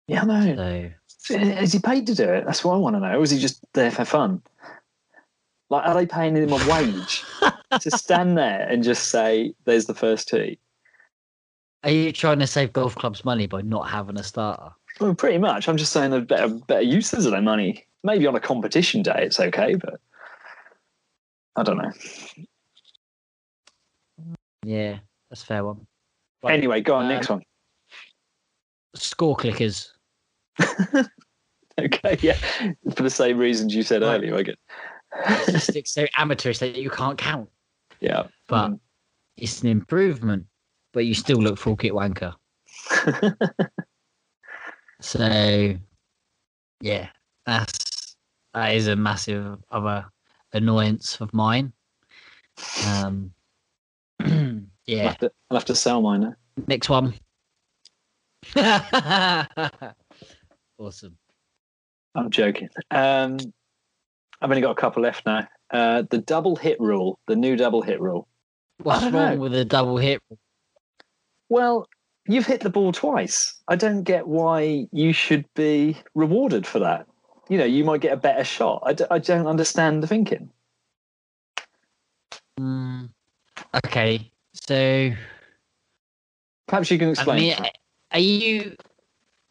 Yeah, 0.06 0.22
I 0.22 0.52
know. 0.52 0.90
So 1.06 1.34
Is 1.34 1.72
he 1.72 1.78
paid 1.78 2.06
to 2.06 2.14
do 2.14 2.24
it? 2.24 2.44
That's 2.46 2.64
what 2.64 2.74
I 2.74 2.78
want 2.78 2.96
to 2.96 3.00
know. 3.00 3.18
Or 3.18 3.22
is 3.22 3.30
he 3.30 3.38
just 3.38 3.60
there 3.74 3.90
for 3.90 4.04
fun? 4.04 4.42
Like, 5.70 5.86
are 5.86 5.94
they 5.94 6.06
paying 6.06 6.34
him 6.34 6.52
a 6.52 6.70
wage 6.70 7.24
to 7.80 7.90
stand 7.90 8.38
there 8.38 8.66
and 8.68 8.82
just 8.82 9.08
say, 9.08 9.54
"There's 9.64 9.86
the 9.86 9.94
first 9.94 10.28
tee"? 10.28 10.58
Are 11.84 11.90
you 11.90 12.12
trying 12.12 12.38
to 12.40 12.46
save 12.46 12.72
golf 12.72 12.94
clubs 12.96 13.24
money 13.24 13.46
by 13.46 13.62
not 13.62 13.88
having 13.88 14.18
a 14.18 14.22
starter? 14.22 14.70
Well, 15.00 15.14
pretty 15.14 15.38
much. 15.38 15.68
I'm 15.68 15.76
just 15.76 15.92
saying 15.92 16.10
there's 16.10 16.24
better 16.24 16.48
better 16.48 16.82
uses 16.82 17.24
of 17.26 17.32
their 17.32 17.42
money. 17.42 17.86
Maybe 18.04 18.26
on 18.26 18.34
a 18.34 18.40
competition 18.40 19.02
day 19.02 19.18
it's 19.22 19.38
okay, 19.40 19.74
but 19.74 20.00
I 21.56 21.62
don't 21.62 21.78
know. 21.78 21.92
Yeah, 24.64 24.98
that's 25.30 25.42
a 25.42 25.46
fair 25.46 25.64
one. 25.64 25.86
Right. 26.42 26.54
Anyway, 26.54 26.80
go 26.80 26.94
on. 26.94 27.04
Um, 27.04 27.08
next 27.08 27.28
one. 27.28 27.42
Score 28.94 29.36
clickers. 29.36 29.90
Okay, 31.80 32.18
yeah, 32.22 32.36
for 32.92 33.04
the 33.04 33.08
same 33.10 33.38
reasons 33.38 33.72
you 33.72 33.84
said 33.84 34.02
Right. 34.02 34.16
earlier. 34.16 34.34
I 34.34 34.42
get. 34.42 34.58
It's 35.28 35.52
just 35.52 35.76
it's 35.76 35.92
so 35.92 36.06
amateurish 36.16 36.58
that 36.58 36.74
you 36.74 36.90
can't 36.90 37.16
count. 37.16 37.48
yeah, 38.00 38.24
But 38.48 38.72
it's 39.36 39.62
an 39.62 39.68
improvement, 39.68 40.46
but 40.92 41.06
you 41.06 41.14
still 41.14 41.38
look 41.38 41.58
full 41.58 41.76
kit 41.76 41.92
wanker. 41.92 42.34
So, 45.00 45.74
yeah, 46.80 47.08
that's 47.46 48.16
that 48.54 48.74
is 48.74 48.88
a 48.88 48.96
massive 48.96 49.58
other 49.70 50.06
annoyance 50.52 51.20
of 51.20 51.32
mine. 51.32 51.72
Um, 52.86 53.32
I'll, 54.20 54.60
yeah, 54.86 55.04
have 55.04 55.18
to, 55.18 55.32
I'll 55.50 55.56
have 55.56 55.64
to 55.66 55.74
sell 55.74 56.02
mine. 56.02 56.20
Now. 56.22 56.34
next 56.66 56.88
one. 56.88 57.14
awesome. 60.78 61.16
I'm 62.14 62.30
joking. 62.30 62.68
Um, 62.90 63.38
I've 64.40 64.50
only 64.50 64.62
got 64.62 64.72
a 64.72 64.80
couple 64.80 65.02
left 65.02 65.26
now. 65.26 65.46
Uh, 65.70 66.02
the 66.10 66.18
double 66.18 66.56
hit 66.56 66.80
rule, 66.80 67.20
the 67.28 67.36
new 67.36 67.54
double 67.54 67.82
hit 67.82 68.00
rule. 68.00 68.26
What's 68.82 69.04
wrong 69.04 69.12
know. 69.12 69.36
with 69.36 69.52
the 69.52 69.64
double 69.64 69.98
hit? 69.98 70.20
Well, 71.48 71.86
you've 72.26 72.46
hit 72.46 72.60
the 72.60 72.70
ball 72.70 72.92
twice. 72.92 73.54
I 73.68 73.76
don't 73.76 74.02
get 74.02 74.26
why 74.28 74.86
you 74.92 75.12
should 75.12 75.44
be 75.54 75.96
rewarded 76.14 76.66
for 76.66 76.78
that. 76.80 77.06
You 77.48 77.56
know, 77.58 77.64
you 77.64 77.84
might 77.84 78.00
get 78.02 78.12
a 78.12 78.16
better 78.18 78.44
shot. 78.44 78.82
I, 78.84 78.92
d- 78.92 79.04
I 79.10 79.18
don't 79.18 79.46
understand 79.46 80.02
the 80.02 80.06
thinking. 80.06 80.50
Mm, 82.60 83.08
okay, 83.86 84.30
so 84.52 85.12
Perhaps 86.66 86.90
you 86.90 86.98
can 86.98 87.08
I 87.08 87.12
explain. 87.12 87.40
mean, 87.40 87.56
are 88.12 88.18
you 88.18 88.76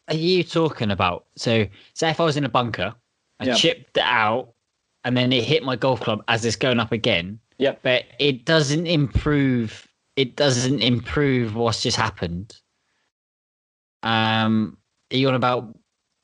are 0.08 0.14
you 0.14 0.44
talking 0.44 0.90
about? 0.90 1.26
So, 1.36 1.66
say 1.94 2.10
if 2.10 2.20
I 2.20 2.24
was 2.24 2.36
in 2.36 2.44
a 2.44 2.48
bunker, 2.48 2.94
I 3.40 3.46
Yeah. 3.46 3.54
chipped 3.54 3.96
it 3.96 4.04
out, 4.04 4.52
and 5.04 5.16
then 5.16 5.32
it 5.32 5.42
hit 5.42 5.64
my 5.64 5.74
golf 5.74 6.00
club 6.00 6.22
as 6.28 6.44
it's 6.44 6.54
going 6.56 6.78
up 6.78 6.92
again. 6.92 7.40
Yep. 7.58 7.80
But 7.82 8.04
it 8.20 8.44
doesn't 8.44 8.86
improve. 8.86 9.87
It 10.18 10.34
doesn't 10.34 10.80
improve 10.80 11.54
what's 11.54 11.80
just 11.80 11.96
happened. 11.96 12.56
Um, 14.02 14.76
are 15.12 15.16
you 15.16 15.28
on 15.28 15.36
about 15.36 15.78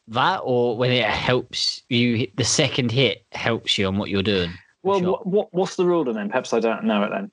that, 0.09 0.39
or 0.39 0.77
when 0.77 0.91
it 0.91 1.05
helps 1.05 1.81
you? 1.89 2.27
The 2.37 2.43
second 2.43 2.91
hit 2.91 3.25
helps 3.31 3.79
you 3.79 3.87
on 3.87 3.97
what 3.97 4.11
you're 4.11 4.25
doing. 4.25 4.51
well, 4.83 5.01
what, 5.01 5.27
what 5.29 5.49
what's 5.55 5.77
the 5.77 5.87
rule 5.87 6.03
then? 6.03 6.29
Perhaps 6.29 6.53
I 6.53 6.59
don't 6.59 6.83
know 6.83 7.05
it 7.05 7.11
then. 7.11 7.31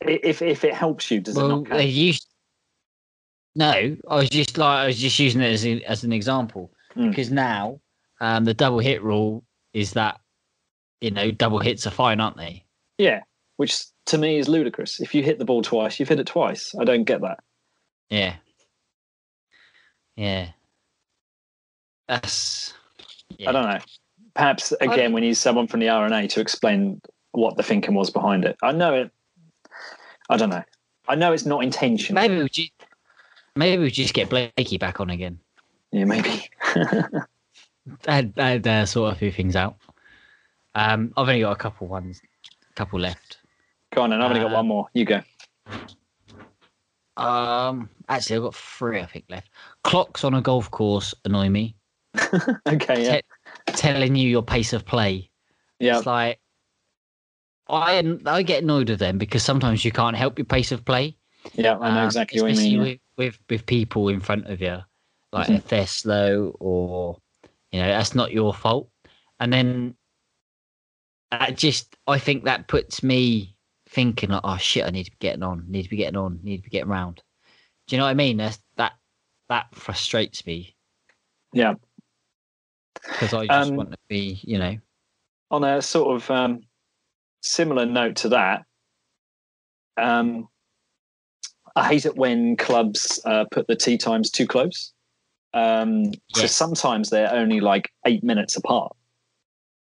If 0.00 0.42
if 0.42 0.64
it 0.64 0.74
helps 0.74 1.08
you, 1.08 1.20
does 1.20 1.36
it 1.36 1.40
not 1.40 1.66
count? 1.66 1.80
No, 3.54 3.96
I 4.08 4.16
was 4.16 4.28
just 4.28 4.58
like 4.58 4.78
I 4.80 4.86
was 4.86 4.98
just 4.98 5.20
using 5.20 5.40
it 5.40 5.52
as 5.52 5.64
a, 5.64 5.80
as 5.84 6.02
an 6.02 6.12
example 6.12 6.72
Mm. 6.96 7.10
because 7.10 7.30
now 7.30 7.80
um, 8.20 8.44
the 8.44 8.54
double 8.54 8.80
hit 8.80 9.00
rule 9.04 9.44
is 9.72 9.92
that 9.92 10.18
you 11.00 11.12
know 11.12 11.30
double 11.30 11.60
hits 11.60 11.86
are 11.86 11.90
fine, 11.92 12.18
aren't 12.18 12.36
they? 12.36 12.64
Yeah, 12.98 13.20
which 13.56 13.84
to 14.10 14.18
me 14.18 14.38
is 14.38 14.48
ludicrous. 14.48 15.00
If 15.00 15.14
you 15.14 15.22
hit 15.22 15.38
the 15.38 15.44
ball 15.44 15.62
twice, 15.62 15.98
you've 15.98 16.08
hit 16.08 16.20
it 16.20 16.26
twice. 16.26 16.74
I 16.78 16.84
don't 16.84 17.04
get 17.04 17.20
that. 17.22 17.40
Yeah, 18.08 18.36
yeah. 20.16 20.48
That's. 22.08 22.74
Yeah. 23.38 23.48
I 23.48 23.52
don't 23.52 23.64
know. 23.64 23.78
Perhaps 24.34 24.72
again, 24.80 25.12
we 25.12 25.20
need 25.20 25.34
someone 25.34 25.66
from 25.66 25.80
the 25.80 25.88
R&A 25.88 26.26
to 26.28 26.40
explain 26.40 27.00
what 27.32 27.56
the 27.56 27.62
thinking 27.62 27.94
was 27.94 28.10
behind 28.10 28.44
it. 28.44 28.56
I 28.62 28.72
know 28.72 28.94
it. 28.94 29.10
I 30.28 30.36
don't 30.36 30.50
know. 30.50 30.64
I 31.08 31.14
know 31.14 31.32
it's 31.32 31.46
not 31.46 31.62
intentional. 31.62 32.20
Maybe 32.20 32.42
we 32.42 32.48
just 32.48 32.72
maybe 33.56 33.82
we 33.82 33.90
just 33.90 34.14
get 34.14 34.28
Blakey 34.28 34.78
back 34.78 35.00
on 35.00 35.10
again. 35.10 35.38
Yeah, 35.92 36.04
maybe. 36.04 36.48
I'd, 38.06 38.38
I'd 38.38 38.66
uh, 38.66 38.86
sort 38.86 39.12
a 39.12 39.16
few 39.16 39.32
things 39.32 39.56
out. 39.56 39.76
Um, 40.74 41.12
I've 41.16 41.28
only 41.28 41.40
got 41.40 41.52
a 41.52 41.56
couple 41.56 41.88
ones, 41.88 42.20
couple 42.76 43.00
left. 43.00 43.38
Go 43.92 44.02
on, 44.02 44.12
and 44.12 44.22
I've 44.22 44.30
only 44.30 44.40
got 44.42 44.52
Uh, 44.52 44.56
one 44.56 44.68
more. 44.68 44.86
You 44.94 45.04
go. 45.04 45.20
Um, 47.16 47.90
actually, 48.08 48.36
I've 48.36 48.42
got 48.42 48.54
three, 48.54 49.00
I 49.00 49.06
think, 49.06 49.24
left. 49.28 49.50
Clocks 49.84 50.24
on 50.24 50.34
a 50.34 50.40
golf 50.40 50.70
course 50.70 51.14
annoy 51.24 51.48
me. 51.48 51.76
Okay. 52.66 53.04
Yeah. 53.04 53.20
Telling 53.66 54.16
you 54.16 54.28
your 54.28 54.42
pace 54.42 54.72
of 54.72 54.84
play. 54.86 55.30
Yeah. 55.78 55.98
It's 55.98 56.06
like 56.06 56.40
I 57.68 58.18
I 58.26 58.42
get 58.42 58.62
annoyed 58.62 58.90
with 58.90 58.98
them 58.98 59.18
because 59.18 59.42
sometimes 59.42 59.84
you 59.84 59.92
can't 59.92 60.16
help 60.16 60.38
your 60.38 60.44
pace 60.46 60.72
of 60.72 60.84
play. 60.84 61.16
Yeah. 61.54 61.78
I 61.78 61.94
know 61.94 62.00
Um, 62.00 62.06
exactly 62.06 62.40
what 62.40 62.50
you 62.52 62.56
mean. 62.56 62.80
With, 62.80 62.98
with 63.16 63.38
with 63.48 63.66
people 63.66 64.08
in 64.08 64.20
front 64.20 64.46
of 64.46 64.60
you, 64.60 64.78
like 65.32 65.48
Mhm. 65.48 65.56
if 65.56 65.68
they're 65.68 65.86
slow 65.86 66.56
or 66.60 67.18
you 67.72 67.80
know 67.80 67.88
that's 67.88 68.14
not 68.14 68.32
your 68.32 68.54
fault. 68.54 68.90
And 69.40 69.52
then 69.52 69.96
that 71.30 71.56
just 71.56 71.96
I 72.06 72.18
think 72.18 72.44
that 72.44 72.66
puts 72.68 73.02
me 73.02 73.54
thinking 73.90 74.30
like, 74.30 74.42
oh 74.44 74.56
shit, 74.56 74.86
I 74.86 74.90
need 74.90 75.04
to 75.04 75.10
be 75.10 75.16
getting 75.20 75.42
on, 75.42 75.64
need 75.68 75.82
to 75.82 75.90
be 75.90 75.96
getting 75.96 76.16
on, 76.16 76.40
need 76.42 76.58
to 76.58 76.62
be 76.62 76.70
getting 76.70 76.88
round. 76.88 77.22
Do 77.86 77.96
you 77.96 77.98
know 77.98 78.04
what 78.04 78.10
I 78.10 78.14
mean? 78.14 78.36
That's, 78.36 78.58
that 78.76 78.92
that 79.48 79.66
frustrates 79.74 80.46
me 80.46 80.76
Yeah. 81.52 81.74
because 83.12 83.34
I 83.34 83.46
just 83.46 83.70
Um, 83.70 83.76
want 83.76 83.90
to 83.90 83.98
be, 84.08 84.40
you 84.42 84.58
know, 84.58 84.76
on 85.50 85.64
a 85.64 85.82
sort 85.82 86.14
of 86.14 86.30
um, 86.30 86.60
similar 87.42 87.84
note 87.84 88.14
to 88.16 88.28
that, 88.28 88.62
um, 89.96 90.48
I 91.74 91.88
hate 91.88 92.06
it 92.06 92.16
when 92.16 92.56
clubs 92.56 93.20
uh, 93.24 93.44
put 93.50 93.66
the 93.66 93.74
tee 93.76 93.98
times 93.98 94.30
too 94.30 94.46
close. 94.46 94.92
Um, 95.52 96.12
So 96.32 96.46
sometimes 96.46 97.10
they're 97.10 97.32
only 97.32 97.58
like 97.58 97.90
eight 98.06 98.22
minutes 98.22 98.56
apart, 98.56 98.94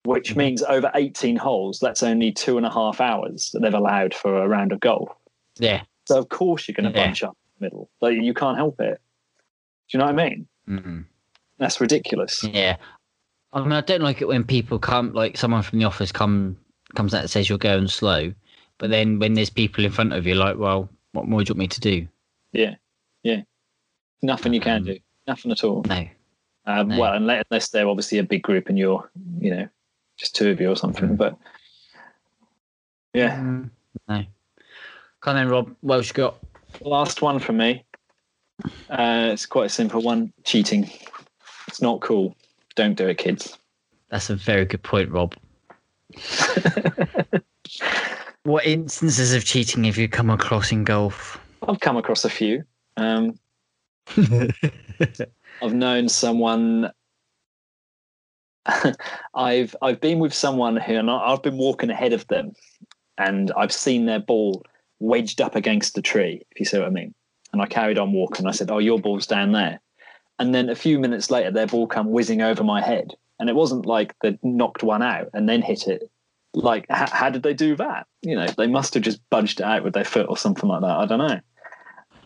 which 0.03 0.33
Mhm. 0.33 0.37
means 0.37 0.63
over 0.63 0.91
18 0.95 1.35
holes, 1.35 1.79
that's 1.79 2.03
only 2.03 2.31
two 2.31 2.57
and 2.57 2.65
a 2.65 2.69
half 2.71 3.01
hours 3.01 3.51
that 3.51 3.59
they've 3.61 3.73
allowed 3.73 4.13
for 4.13 4.41
a 4.43 4.47
round 4.47 4.71
of 4.71 4.79
golf. 4.79 5.09
yeah. 5.57 5.83
So 6.05 6.17
of 6.17 6.29
course 6.29 6.67
you're 6.67 6.73
going 6.75 6.91
to 6.91 6.97
Yeah. 6.97 7.05
bunch 7.05 7.21
up 7.23 7.31
in 7.31 7.59
the 7.59 7.65
middle. 7.65 7.89
Like 8.01 8.15
you 8.21 8.33
can't 8.33 8.57
help 8.57 8.79
it. 8.79 8.99
Do 9.89 9.97
you 9.97 9.99
know 9.99 10.05
what 10.05 10.19
I 10.19 10.29
mean? 10.29 10.47
mm 10.67 11.05
That's 11.57 11.81
ridiculous. 11.81 12.43
Yeah. 12.43 12.77
I 13.51 13.61
mean, 13.61 13.73
I 13.73 13.81
don't 13.81 14.01
like 14.01 14.21
it 14.21 14.27
when 14.27 14.43
people 14.45 14.79
come, 14.79 15.11
like 15.13 15.35
someone 15.37 15.61
from 15.63 15.79
the 15.79 15.85
office 15.85 16.11
come 16.11 16.57
comes 16.95 17.13
out 17.13 17.21
and 17.21 17.29
says 17.29 17.49
you're 17.49 17.57
going 17.59 17.87
slow, 17.87 18.33
but 18.79 18.89
then 18.89 19.19
when 19.19 19.33
there's 19.33 19.49
people 19.49 19.83
in 19.85 19.91
front 19.91 20.13
of 20.13 20.25
you, 20.25 20.33
like, 20.35 20.57
well, 20.57 20.89
what 21.11 21.27
more 21.27 21.43
do 21.43 21.49
you 21.49 21.53
want 21.53 21.59
me 21.59 21.67
to 21.67 21.79
do? 21.81 22.07
Yeah, 22.53 22.75
yeah. 23.23 23.41
Nothing 24.23 24.53
you 24.53 24.61
can 24.61 24.77
Um, 24.77 24.83
do. 24.85 24.97
Nothing 25.27 25.51
at 25.51 25.63
all. 25.63 25.83
No. 25.83 26.07
Um, 26.65 26.87
No. 26.87 26.99
Well, 26.99 27.13
unless, 27.13 27.43
unless 27.51 27.69
they're 27.69 27.87
obviously 27.87 28.17
a 28.19 28.23
big 28.23 28.41
group 28.41 28.69
and 28.69 28.77
you're, 28.79 29.11
you 29.39 29.51
know, 29.51 29.69
just 30.19 30.35
two 30.35 30.49
of 30.51 30.61
you 30.61 30.69
or 30.69 30.75
something. 30.75 31.09
Mm. 31.09 31.17
But 31.17 31.37
yeah, 33.13 33.37
Mm, 33.37 33.69
no. 34.07 34.23
Come 35.21 35.35
then, 35.35 35.47
Rob. 35.49 35.75
What 35.81 35.95
else 35.95 36.07
you 36.09 36.13
got? 36.13 36.35
last 36.81 37.21
one 37.23 37.39
from 37.39 37.57
me. 37.57 37.83
Uh, 38.89 39.29
it's 39.31 39.45
quite 39.45 39.65
a 39.65 39.69
simple 39.69 40.01
one. 40.01 40.31
Cheating. 40.43 40.89
It's 41.67 41.81
not 41.81 42.01
cool. 42.01 42.35
Don't 42.75 42.95
do 42.95 43.07
it, 43.07 43.17
kids. 43.17 43.57
That's 44.09 44.29
a 44.29 44.35
very 44.35 44.65
good 44.65 44.83
point, 44.83 45.09
Rob. 45.09 45.35
What 48.43 48.65
instances 48.65 49.33
of 49.33 49.43
cheating 49.43 49.83
have 49.83 49.97
you 49.97 50.07
come 50.07 50.29
across 50.29 50.71
in 50.71 50.83
golf? 50.85 51.39
I've 51.67 51.81
come 51.81 51.97
across 51.97 52.23
a 52.23 52.29
few. 52.29 52.63
Um, 52.95 53.37
I've 55.61 55.73
known 55.73 56.07
someone. 56.09 56.89
I've 59.35 59.75
I've 59.81 60.01
been 60.01 60.19
with 60.19 60.33
someone 60.33 60.77
who, 60.77 60.95
and 60.95 61.09
I've 61.09 61.43
been 61.43 61.57
walking 61.57 61.89
ahead 61.89 62.13
of 62.13 62.27
them, 62.27 62.53
and 63.17 63.51
I've 63.57 63.73
seen 63.73 64.05
their 64.05 64.19
ball 64.19 64.63
wedged 64.99 65.41
up 65.41 65.55
against 65.55 65.95
the 65.95 66.01
tree. 66.01 66.43
If 66.51 66.59
you 66.59 66.65
see 66.65 66.77
what 66.77 66.87
I 66.87 66.91
mean. 66.91 67.13
And 67.51 67.61
I 67.63 67.65
carried 67.65 67.97
on 67.97 68.11
walking. 68.11 68.45
I 68.45 68.51
said, 68.51 68.69
"Oh, 68.69 68.77
your 68.77 68.99
ball's 68.99 69.25
down 69.25 69.53
there." 69.53 69.79
And 70.37 70.53
then 70.53 70.69
a 70.69 70.75
few 70.75 70.99
minutes 70.99 71.31
later, 71.31 71.51
their 71.51 71.67
ball 71.67 71.87
come 71.87 72.11
whizzing 72.11 72.41
over 72.41 72.63
my 72.63 72.81
head, 72.81 73.15
and 73.39 73.49
it 73.49 73.55
wasn't 73.55 73.85
like 73.85 74.15
they 74.21 74.37
knocked 74.43 74.83
one 74.83 75.01
out 75.01 75.29
and 75.33 75.49
then 75.49 75.61
hit 75.61 75.87
it. 75.87 76.09
Like, 76.53 76.85
h- 76.91 77.09
how 77.09 77.29
did 77.29 77.43
they 77.43 77.53
do 77.53 77.75
that? 77.75 78.07
You 78.21 78.35
know, 78.35 78.47
they 78.57 78.67
must 78.67 78.93
have 78.93 79.03
just 79.03 79.19
budged 79.29 79.59
it 79.59 79.65
out 79.65 79.83
with 79.83 79.93
their 79.93 80.05
foot 80.05 80.27
or 80.29 80.37
something 80.37 80.69
like 80.69 80.81
that. 80.81 80.97
I 80.97 81.05
don't 81.05 81.19
know. 81.19 81.39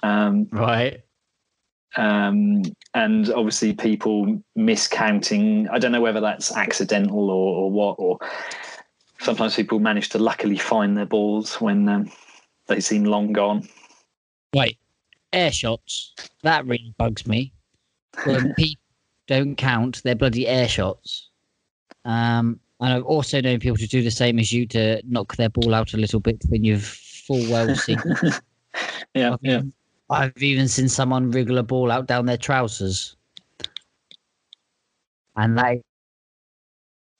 Um, 0.03 0.47
right. 0.51 1.01
Um, 1.97 2.63
and 2.93 3.31
obviously 3.31 3.73
people 3.73 4.41
miscounting. 4.57 5.67
I 5.71 5.79
don't 5.79 5.91
know 5.91 6.01
whether 6.01 6.21
that's 6.21 6.55
accidental 6.55 7.29
or, 7.29 7.55
or 7.55 7.71
what, 7.71 7.95
or 7.99 8.19
sometimes 9.19 9.55
people 9.55 9.79
manage 9.79 10.09
to 10.09 10.19
luckily 10.19 10.57
find 10.57 10.97
their 10.97 11.05
balls 11.05 11.59
when 11.61 11.87
um, 11.89 12.11
they 12.67 12.79
seem 12.79 13.03
long 13.03 13.33
gone. 13.33 13.67
Right. 14.55 14.77
Air 15.31 15.51
shots. 15.51 16.13
That 16.43 16.65
really 16.65 16.93
bugs 16.97 17.25
me. 17.25 17.53
When 18.25 18.53
people 18.57 18.81
don't 19.27 19.55
count 19.55 20.01
their 20.03 20.15
bloody 20.15 20.47
air 20.47 20.67
shots. 20.67 21.29
Um, 22.05 22.59
and 22.79 22.93
I've 22.93 23.05
also 23.05 23.39
known 23.39 23.59
people 23.59 23.77
to 23.77 23.87
do 23.87 24.03
the 24.03 24.11
same 24.11 24.39
as 24.39 24.51
you 24.51 24.67
to 24.67 25.01
knock 25.07 25.35
their 25.37 25.49
ball 25.49 25.73
out 25.73 25.93
a 25.93 25.97
little 25.97 26.19
bit 26.19 26.43
when 26.49 26.63
you've 26.63 26.83
full 26.83 27.49
well 27.49 27.73
seen. 27.75 28.01
yeah, 29.13 29.37
yeah. 29.41 29.61
I've 30.13 30.43
even 30.43 30.67
seen 30.67 30.89
someone 30.89 31.31
wriggle 31.31 31.57
a 31.57 31.63
ball 31.63 31.91
out 31.91 32.07
down 32.07 32.25
their 32.25 32.37
trousers. 32.37 33.15
And 35.35 35.57
that 35.57 35.81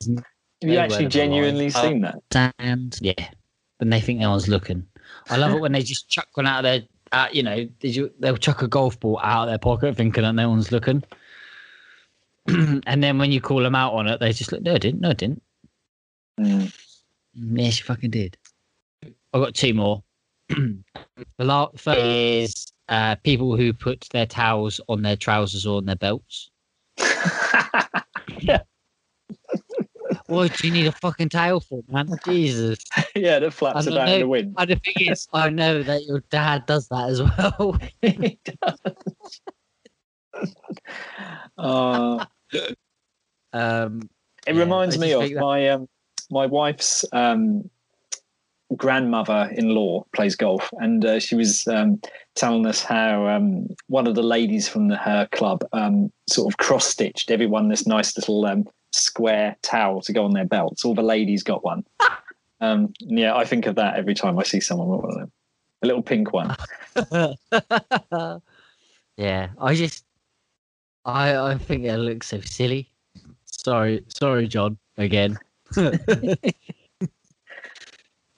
Have 0.06 0.24
you 0.62 0.70
They 0.70 0.78
actually 0.78 1.08
genuinely 1.08 1.70
seen 1.70 2.02
that? 2.02 2.54
and 2.60 2.98
yeah, 3.02 3.30
when 3.78 3.90
they 3.90 4.00
think 4.00 4.20
no 4.20 4.30
one's 4.30 4.48
looking. 4.48 4.86
I 5.30 5.38
love 5.38 5.54
it 5.54 5.62
when 5.62 5.72
they 5.72 5.82
just 5.82 6.10
chuck 6.10 6.28
one 6.36 6.48
out 6.48 6.60
of 6.60 6.64
their, 6.64 6.82
uh, 7.12 7.28
you 7.32 7.44
know, 7.44 7.66
did 7.80 7.96
you, 7.96 8.12
they'll 8.20 8.38
chuck 8.38 8.62
a 8.62 8.68
golf 8.68 9.00
ball 9.00 9.20
out 9.24 9.44
of 9.44 9.50
their 9.50 9.58
pocket 9.58 9.96
thinking 9.96 10.24
that 10.24 10.34
no 10.34 10.50
one's 10.50 10.72
looking. 10.72 11.04
and 12.48 13.04
then 13.04 13.18
when 13.18 13.32
you 13.32 13.42
call 13.42 13.62
them 13.62 13.76
out 13.76 13.94
on 13.94 14.08
it, 14.08 14.20
they 14.20 14.32
just 14.32 14.52
look, 14.52 14.62
no, 14.62 14.76
I 14.76 14.78
didn't, 14.78 15.02
no, 15.02 15.10
I 15.10 15.14
didn't. 15.14 15.42
Mm. 16.40 16.74
Yes, 17.34 17.80
you 17.80 17.86
fucking 17.86 18.12
did. 18.12 18.38
I've 19.34 19.42
got 19.42 19.56
two 19.56 19.74
more. 19.74 20.04
the 20.50 20.84
last 21.40 21.80
first 21.80 22.00
is 22.00 22.73
uh, 22.90 23.16
people 23.18 23.56
who 23.56 23.74
put 23.74 24.08
their 24.12 24.26
towels 24.26 24.80
on 24.90 25.02
their 25.02 25.16
trousers 25.16 25.66
or 25.66 25.78
on 25.78 25.86
their 25.86 25.96
belts. 25.96 26.50
What 30.28 30.54
do 30.54 30.68
you 30.68 30.74
need 30.74 30.88
a 30.88 30.92
fucking 30.94 31.30
towel 31.30 31.60
for, 31.60 31.82
man? 31.90 32.10
Jesus. 32.24 32.80
yeah, 33.16 33.40
that 33.40 33.52
flaps 33.52 33.88
about 33.88 34.08
in 34.08 34.14
the 34.14 34.20
know. 34.22 34.30
wind. 34.30 34.56
And 34.58 34.70
the 34.70 34.76
thing 34.78 34.94
is, 35.12 35.28
I 35.34 35.50
know 35.50 35.84
that 35.84 36.06
your 36.06 36.22
dad 36.32 36.66
does 36.66 36.88
that 36.88 37.10
as 37.10 37.22
well. 37.22 37.78
He 38.02 38.40
does. 38.46 38.80
Uh, 41.58 42.26
Um, 43.54 44.10
It 44.48 44.56
Yeah, 44.56 44.64
reminds 44.64 44.98
me 44.98 45.14
of 45.14 45.22
that- 45.22 45.40
my 45.40 45.70
um, 45.70 45.88
my 46.32 46.46
wife's 46.46 47.06
um, 47.14 47.70
grandmother-in-law 48.76 50.06
plays 50.14 50.36
golf, 50.36 50.70
and 50.74 51.06
uh, 51.06 51.20
she 51.20 51.36
was 51.36 51.68
um, 51.68 52.02
telling 52.36 52.66
us 52.66 52.84
how 52.84 53.28
um, 53.28 53.68
one 53.88 54.08
of 54.08 54.16
the 54.16 54.24
ladies 54.24 54.68
from 54.68 54.88
the, 54.88 54.98
her 54.98 55.28
club 55.32 55.64
um, 55.74 56.12
sort 56.30 56.52
of 56.52 56.58
cross-stitched 56.58 57.32
everyone 57.32 57.70
this 57.70 57.88
nice 57.88 58.16
little 58.18 58.46
um, 58.46 58.68
square 58.92 59.56
towel 59.62 60.02
to 60.02 60.14
go 60.14 60.24
on 60.24 60.34
their 60.34 60.46
belts. 60.46 60.86
All 60.86 60.96
the 60.96 61.02
ladies 61.02 61.44
got 61.44 61.64
one. 61.64 61.84
Um, 62.62 62.94
yeah, 63.00 63.36
I 63.36 63.44
think 63.44 63.66
of 63.66 63.76
that 63.76 63.98
every 63.98 64.14
time 64.14 64.40
I 64.40 64.44
see 64.44 64.62
someone 64.62 64.88
with 64.88 65.02
one 65.02 65.12
of 65.12 65.20
them. 65.20 65.32
A 65.82 65.86
little 65.86 66.02
pink 66.02 66.32
one. 66.32 66.56
yeah, 69.18 69.50
I 69.60 69.76
just, 69.76 70.06
I, 71.04 71.36
I 71.36 71.58
think 71.58 71.84
it 71.84 71.98
looks 71.98 72.28
so 72.28 72.40
silly. 72.40 72.90
Sorry, 73.44 74.06
sorry, 74.08 74.48
John. 74.48 74.78
Again. 74.98 75.38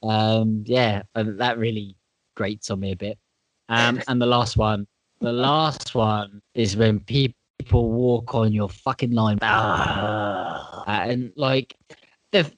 um, 0.10 0.64
yeah, 0.66 1.04
that 1.16 1.58
really 1.58 1.96
grates 2.36 2.70
on 2.70 2.80
me 2.80 2.92
a 2.92 2.96
bit. 2.96 3.18
Um, 3.70 4.02
and 4.08 4.22
the 4.22 4.26
last 4.26 4.58
one, 4.58 4.88
the 5.22 5.32
last 5.50 5.96
one 5.96 6.42
is 6.54 6.78
when 6.78 7.00
people 7.00 7.36
walk 7.90 8.36
on 8.36 8.54
your 8.54 8.70
fucking 8.70 9.12
line, 9.12 9.40
Ah. 9.42 10.84
and 10.88 11.32
like, 11.36 11.76
the, 12.32 12.52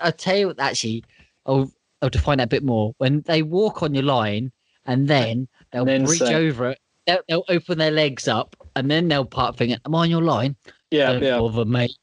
I'll 0.00 0.12
tell 0.12 0.36
you 0.36 0.46
what, 0.48 0.60
actually, 0.60 1.04
I'll, 1.46 1.70
I'll 2.02 2.10
define 2.10 2.38
that 2.38 2.44
a 2.44 2.48
bit 2.48 2.62
more. 2.64 2.94
When 2.98 3.22
they 3.22 3.42
walk 3.42 3.82
on 3.82 3.94
your 3.94 4.04
line, 4.04 4.52
and 4.86 5.08
then 5.08 5.48
they'll 5.72 5.84
then 5.84 6.04
reach 6.04 6.20
say- 6.20 6.34
over 6.34 6.70
it, 6.70 6.78
they'll, 7.06 7.22
they'll 7.28 7.44
open 7.48 7.78
their 7.78 7.90
legs 7.90 8.28
up, 8.28 8.54
and 8.76 8.90
then 8.90 9.08
they'll 9.08 9.24
part 9.24 9.56
finger. 9.56 9.76
Am 9.84 9.94
I 9.94 10.00
on 10.00 10.10
your 10.10 10.22
line? 10.22 10.56
Yeah, 10.90 11.12
Don't 11.12 11.22
yeah. 11.22 11.38
bother, 11.38 11.64
mate. 11.64 11.96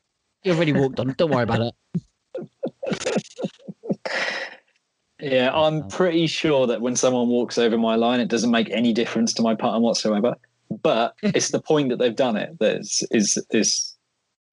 You 0.43 0.53
already 0.53 0.73
walked 0.73 0.99
on. 0.99 1.13
Don't 1.17 1.31
worry 1.31 1.43
about 1.43 1.61
it. 1.61 1.73
Yeah, 5.25 5.51
I'm 5.55 5.87
pretty 5.87 6.27
sure 6.27 6.67
that 6.67 6.81
when 6.81 6.95
someone 6.95 7.29
walks 7.29 7.57
over 7.57 7.79
my 7.79 7.95
line, 7.95 8.19
it 8.19 8.27
doesn't 8.27 8.51
make 8.51 8.69
any 8.69 8.93
difference 8.93 9.33
to 9.33 9.41
my 9.41 9.55
pattern 9.55 9.81
whatsoever. 9.81 10.35
But 10.83 11.15
it's 11.23 11.49
the 11.49 11.59
point 11.59 11.89
that 11.89 11.97
they've 11.97 12.15
done 12.15 12.37
it 12.37 12.59
that 12.59 12.77
is 12.77 13.07
is 13.09 13.43
is 13.49 13.97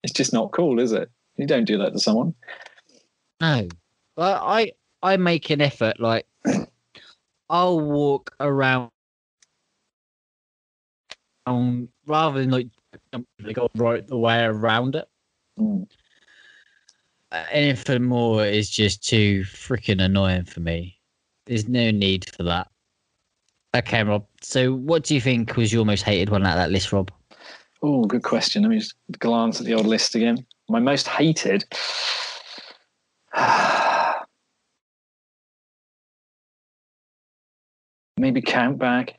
it's 0.01 0.13
just 0.13 0.33
not 0.33 0.51
cool, 0.51 0.79
is 0.79 0.91
it? 0.91 1.11
You 1.37 1.45
don't 1.45 1.65
do 1.65 1.77
that 1.77 1.93
to 1.93 1.99
someone. 1.99 2.33
No, 3.39 3.67
but 4.15 4.41
I 4.41 4.71
I 5.03 5.17
make 5.17 5.51
an 5.51 5.61
effort. 5.61 5.99
Like 5.99 6.25
I'll 7.51 7.79
walk 7.79 8.35
around, 8.39 8.89
um, 11.45 11.87
rather 12.07 12.39
than 12.39 12.49
like 12.49 12.67
go 13.53 13.69
right 13.75 14.07
the 14.07 14.17
way 14.17 14.43
around 14.43 14.95
it. 14.95 15.07
Mm. 15.59 15.87
Anything 17.51 18.03
more 18.03 18.45
is 18.45 18.69
just 18.69 19.03
too 19.03 19.41
freaking 19.41 20.01
annoying 20.01 20.45
for 20.45 20.59
me. 20.59 20.99
There's 21.45 21.67
no 21.67 21.89
need 21.89 22.29
for 22.35 22.43
that. 22.43 22.67
Okay, 23.75 24.03
Rob. 24.03 24.27
So, 24.41 24.75
what 24.75 25.03
do 25.03 25.15
you 25.15 25.21
think 25.21 25.57
was 25.57 25.73
your 25.73 25.83
most 25.83 26.03
hated 26.03 26.29
one 26.29 26.45
out 26.45 26.51
of 26.51 26.57
that 26.57 26.71
list, 26.71 26.91
Rob? 26.91 27.11
Oh, 27.81 28.05
good 28.05 28.21
question. 28.21 28.61
Let 28.61 28.69
me 28.69 28.77
just 28.77 28.93
glance 29.19 29.59
at 29.59 29.65
the 29.65 29.73
old 29.73 29.87
list 29.87 30.13
again. 30.13 30.45
My 30.69 30.79
most 30.79 31.07
hated. 31.07 31.65
Maybe 38.17 38.41
count 38.41 38.77
bag. 38.77 39.15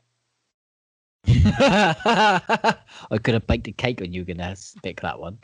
I 1.26 2.76
could 3.22 3.34
have 3.34 3.46
baked 3.46 3.68
a 3.68 3.72
cake 3.72 4.00
when 4.00 4.12
you 4.12 4.24
gonna 4.24 4.56
pick 4.82 5.00
that 5.00 5.18
one. 5.18 5.38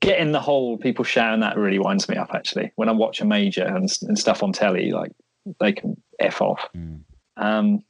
Get 0.00 0.18
in 0.18 0.32
the 0.32 0.40
hole. 0.40 0.76
People 0.76 1.04
shouting 1.04 1.40
that 1.40 1.56
really 1.56 1.78
winds 1.78 2.08
me 2.08 2.16
up. 2.16 2.30
Actually, 2.34 2.72
when 2.76 2.88
I 2.88 2.92
watch 2.92 3.20
a 3.20 3.24
major 3.24 3.64
and, 3.64 3.88
and 4.02 4.18
stuff 4.18 4.42
on 4.42 4.52
telly, 4.52 4.90
like 4.90 5.12
they 5.60 5.72
can 5.72 6.00
f 6.18 6.42
off. 6.42 6.68
Mm. 6.76 7.00
Um, 7.36 7.84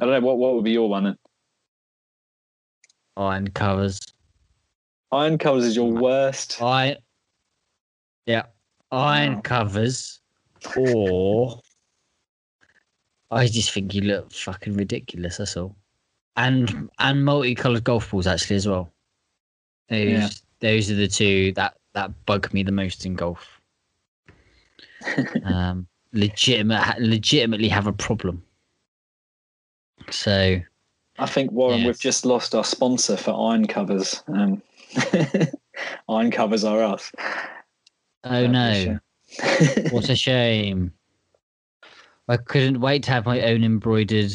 I 0.00 0.06
don't 0.06 0.20
know 0.20 0.26
what 0.26 0.38
what 0.38 0.54
would 0.54 0.64
be 0.64 0.72
your 0.72 0.88
one. 0.88 1.04
Then? 1.04 1.18
Iron 3.16 3.48
covers. 3.48 4.00
Iron 5.12 5.38
covers 5.38 5.64
is 5.64 5.76
your 5.76 5.90
worst. 5.92 6.60
Iron. 6.60 6.96
Yeah, 8.26 8.44
iron 8.90 9.34
Wow. 9.34 9.40
covers, 9.42 10.20
or 10.76 11.60
I 13.30 13.46
just 13.46 13.70
think 13.72 13.94
you 13.94 14.02
look 14.02 14.32
fucking 14.32 14.74
ridiculous. 14.74 15.36
That's 15.36 15.56
all. 15.56 15.76
And 16.36 16.90
and 16.98 17.24
multicolored 17.24 17.84
golf 17.84 18.10
balls 18.10 18.26
actually 18.26 18.56
as 18.56 18.66
well. 18.66 18.90
Those 19.88 20.08
Yeah. 20.08 20.28
those 20.60 20.90
are 20.90 20.96
the 20.96 21.08
two 21.08 21.52
that 21.52 21.76
that 21.92 22.10
bug 22.26 22.52
me 22.52 22.62
the 22.62 22.72
most 22.72 23.06
in 23.06 23.14
golf. 23.14 23.60
um, 25.44 25.86
legitimate, 26.12 27.00
legitimately 27.00 27.68
have 27.68 27.86
a 27.86 27.92
problem. 27.92 28.42
So 30.10 30.60
I 31.18 31.26
think 31.26 31.52
Warren, 31.52 31.84
we've 31.84 31.98
just 31.98 32.26
lost 32.26 32.54
our 32.54 32.64
sponsor 32.64 33.16
for 33.16 33.30
iron 33.50 33.66
covers. 33.66 34.22
Um, 34.28 34.62
iron 36.08 36.30
covers 36.30 36.64
are 36.64 36.82
us. 36.82 37.12
oh 38.24 38.46
no, 38.46 38.98
what 39.90 40.08
a 40.08 40.16
shame. 40.16 40.92
I 42.28 42.36
couldn't 42.38 42.80
wait 42.80 43.02
to 43.04 43.10
have 43.10 43.26
my 43.26 43.42
own 43.42 43.62
embroidered, 43.64 44.32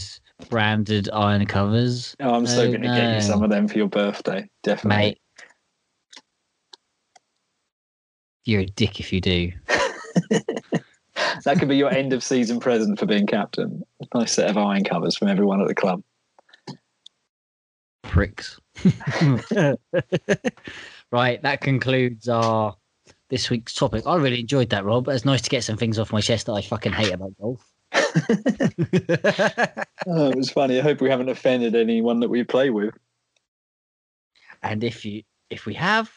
branded 0.49 1.09
iron 1.11 1.45
covers, 1.45 2.15
Oh, 2.19 2.33
I'm 2.33 2.45
so 2.45 2.61
Oh, 2.63 2.67
going 2.67 2.81
to 2.81 2.87
get 2.87 3.13
you 3.13 3.21
some 3.21 3.43
of 3.43 3.49
them 3.49 3.67
for 3.67 3.77
your 3.77 3.87
birthday. 3.89 4.49
Definitely. 4.63 4.97
mate. 4.97 5.21
You're 8.45 8.61
a 8.61 8.65
dick 8.65 8.99
if 8.99 9.11
you 9.13 9.21
do. 9.21 9.51
that 11.43 11.57
could 11.59 11.67
be 11.67 11.75
your 11.77 11.91
end 11.91 12.13
of 12.13 12.23
season 12.23 12.59
present 12.59 12.97
for 12.97 13.05
being 13.05 13.27
captain. 13.27 13.83
Nice 14.15 14.31
set 14.33 14.49
of 14.49 14.57
iron 14.57 14.83
covers 14.83 15.17
from 15.17 15.27
everyone 15.27 15.61
at 15.61 15.67
the 15.67 15.75
club. 15.75 16.01
Pricks. 18.01 18.59
right, 21.11 21.41
that 21.43 21.61
concludes 21.61 22.27
our 22.29 22.75
this 23.29 23.49
week's 23.51 23.73
topic. 23.75 24.07
I 24.07 24.15
really 24.15 24.39
enjoyed 24.39 24.69
that, 24.69 24.85
Rob. 24.85 25.07
It's 25.09 25.25
nice 25.25 25.41
to 25.41 25.49
get 25.49 25.63
some 25.63 25.77
things 25.77 25.99
off 25.99 26.11
my 26.11 26.21
chest 26.21 26.47
that 26.47 26.53
I 26.53 26.61
fucking 26.61 26.93
hate 26.93 27.13
about 27.13 27.37
golf. 27.39 27.63
Oh, 30.07 30.29
it 30.29 30.35
was 30.35 30.49
funny. 30.51 30.79
I 30.79 30.81
hope 30.81 31.01
we 31.01 31.09
haven't 31.09 31.29
offended 31.29 31.75
anyone 31.75 32.19
that 32.21 32.29
we 32.29 32.43
play 32.43 32.69
with. 32.69 32.93
and 34.63 34.83
if 34.83 35.05
you 35.05 35.23
if 35.49 35.65
we 35.65 35.73
have, 35.75 36.09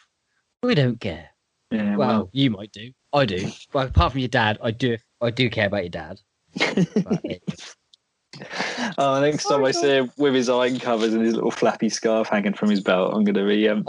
we 0.62 0.74
don't 0.74 1.00
care. 1.00 1.28
Yeah, 1.70 1.96
Well, 1.96 2.28
you 2.32 2.50
might 2.50 2.70
do. 2.72 2.92
I 3.12 3.24
do. 3.24 3.50
Well, 3.72 3.86
apart 3.86 4.12
from 4.12 4.20
your 4.20 4.28
dad, 4.28 4.58
I 4.62 4.70
do. 4.70 4.96
I 5.20 5.30
do 5.30 5.48
care 5.50 5.66
about 5.66 5.82
your 5.82 5.90
dad. 5.90 6.20
Oh, 8.96 9.20
next 9.20 9.44
time 9.44 9.62
I 9.62 9.72
see 9.72 9.88
him 9.88 10.10
with 10.16 10.34
his 10.34 10.48
iron 10.48 10.78
covers 10.78 11.12
and 11.12 11.22
his 11.22 11.34
little 11.34 11.50
flappy 11.50 11.90
scarf 11.90 12.28
hanging 12.28 12.54
from 12.54 12.70
his 12.70 12.80
belt, 12.80 13.12
I'm 13.14 13.24
going 13.24 13.34
to 13.34 13.46
be 13.46 13.68
um, 13.68 13.84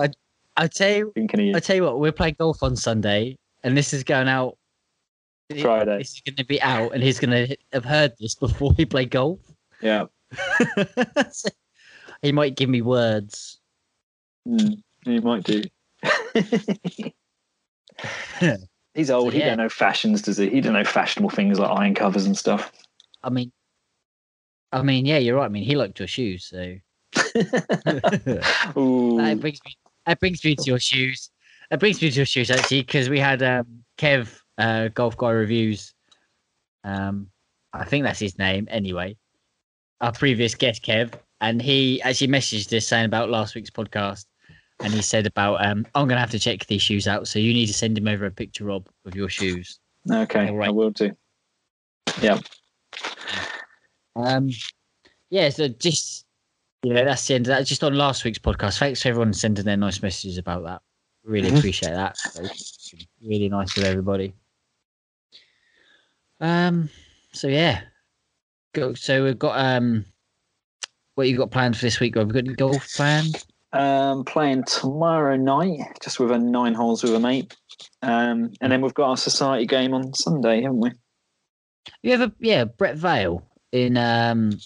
I'll 0.57 0.67
tell 0.67 0.91
you. 0.97 1.11
thinking 1.15 1.39
of 1.39 1.45
you. 1.45 1.53
I'll 1.55 1.61
tell 1.61 1.77
you 1.77 1.83
what. 1.83 1.99
We're 1.99 2.11
playing 2.11 2.35
golf 2.37 2.61
on 2.61 2.75
Sunday, 2.75 3.37
and 3.63 3.77
this 3.77 3.93
is 3.93 4.03
going 4.03 4.27
out 4.27 4.57
Friday. 5.61 5.97
This 5.99 6.13
is 6.13 6.21
going 6.21 6.35
to 6.37 6.45
be 6.45 6.61
out, 6.61 6.93
and 6.93 7.03
he's 7.03 7.19
going 7.19 7.47
to 7.47 7.57
have 7.71 7.85
heard 7.85 8.13
this 8.19 8.35
before 8.35 8.73
we 8.77 8.85
play 8.85 9.05
golf. 9.05 9.39
Yeah. 9.81 10.05
So 11.31 11.49
he 12.21 12.31
might 12.31 12.55
give 12.55 12.69
me 12.69 12.81
words. 12.81 13.59
Mm, 14.47 14.81
he 15.05 15.19
might 15.19 15.43
do. 15.43 15.63
He's 18.93 19.09
old. 19.09 19.27
So, 19.27 19.31
He 19.31 19.39
yeah. 19.39 19.49
don't 19.49 19.57
know 19.57 19.69
fashions, 19.69 20.21
does 20.21 20.37
he? 20.37 20.49
He 20.49 20.61
don't 20.61 20.73
know 20.73 20.83
fashionable 20.83 21.31
things 21.31 21.59
like 21.59 21.71
iron 21.71 21.95
covers 21.95 22.25
and 22.25 22.37
stuff. 22.37 22.71
I 23.23 23.29
mean, 23.29 23.51
I 24.71 24.81
mean, 24.81 25.05
yeah, 25.05 25.17
you're 25.17 25.37
right. 25.37 25.45
I 25.45 25.49
mean, 25.49 25.63
he 25.63 25.75
liked 25.75 25.99
your 25.99 26.07
shoes, 26.07 26.45
so 26.45 26.75
that 27.13 29.37
brings 29.39 29.59
me. 29.65 29.77
That 30.05 30.19
brings 30.19 30.43
me 30.43 30.55
to 30.55 30.63
your 30.63 30.79
shoes. 30.79 31.29
That 31.69 31.79
brings 31.79 32.01
me 32.01 32.11
to 32.11 32.17
your 32.17 32.25
shoes 32.25 32.51
actually, 32.51 32.81
because 32.81 33.09
we 33.09 33.19
had 33.19 33.41
um, 33.41 33.83
Kev, 33.97 34.41
uh, 34.57 34.87
Golf 34.89 35.17
Guy 35.17 35.31
Reviews. 35.31 35.93
Um, 36.83 37.27
I 37.73 37.85
think 37.85 38.03
that's 38.03 38.19
his 38.19 38.37
name. 38.37 38.67
Anyway, 38.69 39.17
our 40.01 40.11
previous 40.11 40.53
guest 40.55 40.83
Kev, 40.83 41.13
and 41.41 41.61
he 41.61 42.01
actually 42.01 42.27
messaged 42.27 42.75
us 42.75 42.87
saying 42.87 43.05
about 43.05 43.29
last 43.29 43.55
week's 43.55 43.69
podcast, 43.69 44.25
and 44.81 44.93
he 44.93 45.01
said 45.01 45.25
about 45.25 45.65
um, 45.65 45.85
I'm 45.95 46.07
gonna 46.07 46.19
have 46.19 46.31
to 46.31 46.39
check 46.39 46.65
these 46.67 46.81
shoes 46.81 47.07
out, 47.07 47.27
so 47.27 47.39
you 47.39 47.53
need 47.53 47.67
to 47.67 47.73
send 47.73 47.97
him 47.97 48.07
over 48.07 48.25
a 48.25 48.31
picture, 48.31 48.65
Rob, 48.65 48.87
of 49.05 49.15
your 49.15 49.29
shoes. 49.29 49.79
okay, 50.11 50.51
right. 50.51 50.67
I 50.67 50.71
will 50.71 50.91
do. 50.91 51.11
Yeah. 52.21 52.37
Um, 54.15 54.49
yeah, 55.29 55.49
so 55.49 55.67
just 55.67 56.25
yeah, 56.83 57.03
that's 57.05 57.25
the 57.27 57.35
end 57.35 57.47
of 57.47 57.57
that. 57.57 57.65
Just 57.65 57.83
on 57.83 57.95
last 57.95 58.23
week's 58.25 58.37
podcast. 58.39 58.77
Thanks 58.77 59.01
for 59.01 59.09
everyone 59.09 59.33
sending 59.33 59.65
their 59.65 59.77
nice 59.77 60.01
messages 60.01 60.37
about 60.37 60.63
that. 60.65 60.81
Really 61.23 61.49
Mhm. 61.49 61.57
appreciate 61.59 61.93
that. 61.93 62.17
So. 62.17 62.43
Really 63.21 63.49
nice 63.49 63.75
of 63.77 63.85
everybody. 63.85 64.35
Um. 66.43 66.89
So 67.31 67.47
yeah. 67.47 67.81
Go. 68.73 68.93
So 68.93 69.23
we've 69.23 69.39
got 69.39 69.57
um. 69.57 70.05
What 71.15 71.27
you 71.27 71.37
got 71.37 71.51
planned 71.51 71.77
for 71.77 71.85
this 71.85 71.99
week? 71.99 72.15
Rob? 72.15 72.27
Have 72.27 72.35
we 72.35 72.41
got 72.41 72.47
any 72.47 72.55
golf 72.55 72.87
planned? 72.95 73.43
Um, 73.71 74.23
playing 74.25 74.65
tomorrow 74.65 75.35
night, 75.35 75.79
just 76.03 76.19
with 76.19 76.31
a 76.31 76.37
nine 76.37 76.73
holes 76.73 77.03
with 77.03 77.15
a 77.15 77.19
mate. 77.19 77.55
Um, 78.01 78.51
and 78.61 78.71
then 78.71 78.81
we've 78.81 78.93
got 78.93 79.09
our 79.09 79.17
society 79.17 79.65
game 79.65 79.93
on 79.93 80.13
Sunday, 80.13 80.61
haven't 80.61 80.79
we? 80.79 80.91
You 82.01 82.13
ever? 82.13 82.31
Yeah, 82.39 82.65
Brett 82.65 82.97
Vale 82.97 83.41
in 83.71 83.97
um. 83.97 84.59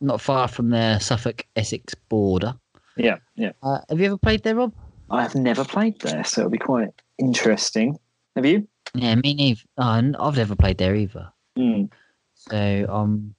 Not 0.00 0.20
far 0.20 0.46
from 0.46 0.70
the 0.70 1.00
Suffolk 1.00 1.44
Essex 1.56 1.92
border. 2.08 2.54
Yeah, 2.96 3.16
yeah. 3.34 3.50
Uh, 3.64 3.80
have 3.88 3.98
you 3.98 4.06
ever 4.06 4.16
played 4.16 4.44
there, 4.44 4.54
Rob? 4.54 4.72
I 5.10 5.22
have 5.22 5.34
never 5.34 5.64
played 5.64 6.00
there, 6.02 6.22
so 6.22 6.42
it'll 6.42 6.50
be 6.50 6.58
quite 6.58 6.90
interesting. 7.18 7.98
Have 8.36 8.46
you? 8.46 8.68
Yeah, 9.02 9.14
me 9.16 9.34
neither. 9.34 9.60
Oh, 9.76 10.12
I've 10.20 10.36
never 10.36 10.56
played 10.56 10.78
there 10.78 10.94
either. 10.94 11.30
Mm. 11.56 11.90
So 12.34 12.86
I'm 12.88 13.34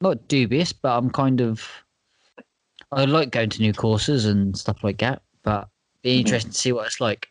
not 0.00 0.28
dubious, 0.28 0.72
but 0.72 0.96
I'm 0.96 1.10
kind 1.10 1.40
of. 1.40 1.66
I 2.90 3.04
like 3.04 3.30
going 3.30 3.50
to 3.50 3.60
new 3.60 3.74
courses 3.74 4.24
and 4.24 4.56
stuff 4.56 4.82
like 4.82 4.98
that, 4.98 5.22
but 5.42 5.68
be 6.02 6.16
Mhm. 6.16 6.20
interesting 6.20 6.52
to 6.52 6.58
see 6.58 6.72
what 6.72 6.86
it's 6.86 7.00
like. 7.00 7.28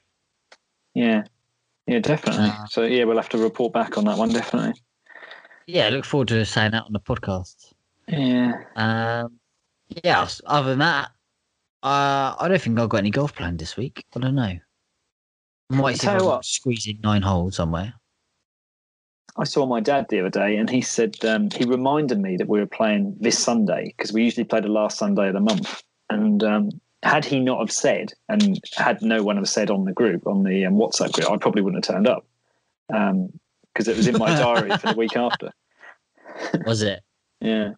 Yeah, 0.93 1.24
yeah, 1.88 1.99
definitely. 1.99 2.49
Uh, 2.49 2.66
so 2.68 2.84
yeah, 2.84 3.05
we'll 3.05 3.18
have 3.18 3.30
to 3.30 3.38
report 3.39 3.74
back 3.74 3.97
on 3.97 4.05
that 4.05 4.18
one, 4.18 4.30
definitely. 4.30 4.80
Yeah, 5.66 5.88
I 5.88 5.89
look 5.89 6.05
forward 6.05 6.28
to 6.30 6.45
saying 6.45 6.72
that 6.72 6.84
on 6.84 6.93
the 6.93 6.99
podcast. 6.99 7.74
Yeah. 8.08 8.53
Um, 8.76 9.39
yeah. 10.03 10.28
Other 10.45 10.70
than 10.70 10.80
that, 10.80 11.10
uh, 11.84 12.36
I 12.39 12.47
don't 12.47 12.62
think 12.62 12.80
I've 12.80 12.89
got 12.89 12.99
any 12.99 13.10
golf 13.12 13.34
planned 13.36 13.60
this 13.60 13.78
week. 13.78 14.05
I 14.16 14.20
don't 14.20 14.36
know. 14.36 14.58
Might 15.70 15.99
Tell 15.99 16.22
you 16.22 16.26
what. 16.28 16.45
squeeze 16.45 16.88
in 16.88 16.99
nine 17.01 17.22
holes 17.22 17.55
somewhere. 17.55 17.93
I 19.36 19.43
saw 19.43 19.65
my 19.65 19.80
dad 19.80 20.07
the 20.09 20.20
other 20.22 20.30
day, 20.30 20.55
and 20.57 20.70
he 20.70 20.82
said 20.82 21.24
um, 21.26 21.49
he 21.51 21.65
reminded 21.65 22.20
me 22.20 22.38
that 22.38 22.47
we 22.47 22.59
were 22.59 22.65
playing 22.65 23.15
this 23.20 23.38
Sunday 23.38 23.93
because 23.95 24.11
we 24.11 24.24
usually 24.24 24.45
play 24.45 24.61
the 24.61 24.68
last 24.68 24.97
Sunday 24.97 25.28
of 25.28 25.34
the 25.34 25.39
month. 25.39 25.84
And 26.09 26.43
um, 26.43 26.70
had 27.03 27.24
he 27.24 27.39
not 27.39 27.59
have 27.59 27.72
said, 27.72 28.13
and 28.30 28.59
had 28.76 29.01
no 29.01 29.22
one 29.22 29.36
have 29.38 29.49
said 29.49 29.70
on 29.70 29.86
the 29.86 29.93
group 29.93 30.26
on 30.26 30.43
the 30.43 30.65
um, 30.65 30.76
WhatsApp 30.76 31.11
group, 31.11 31.30
I 31.30 31.38
probably 31.38 31.61
wouldn't 31.61 31.86
have 31.86 31.95
turned 31.95 32.07
up 32.07 32.26
because 32.88 33.88
it 33.88 33.97
was 33.97 34.07
in 34.07 34.18
my 34.18 34.34
diary 34.34 34.76
for 34.78 34.88
the 34.88 34.95
week 34.95 35.15
after. 35.18 35.51
Was 36.65 36.82
it? 36.82 37.01
Yeah, 37.41 37.74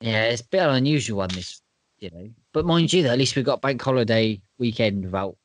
Yeah, 0.00 0.24
it's 0.24 0.42
a 0.42 0.46
bit 0.46 0.62
of 0.62 0.70
an 0.70 0.76
unusual 0.76 1.18
one 1.18 1.30
this, 1.30 1.60
you 1.98 2.10
know. 2.10 2.30
But 2.52 2.66
mind 2.66 2.92
you, 2.92 3.02
though, 3.02 3.12
at 3.12 3.18
least 3.18 3.34
we 3.34 3.42
got 3.42 3.62
bank 3.62 3.82
holiday 3.82 4.40
weekend 4.58 5.04
without 5.04 5.36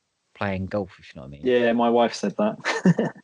playing 0.42 0.66
golf. 0.66 0.90
If 0.98 1.14
you 1.14 1.20
know 1.20 1.26
what 1.28 1.38
I 1.38 1.42
mean. 1.42 1.46
yeah. 1.46 1.72
My 1.72 1.88
wife 1.88 2.14
said 2.14 2.34
that. 2.36 3.14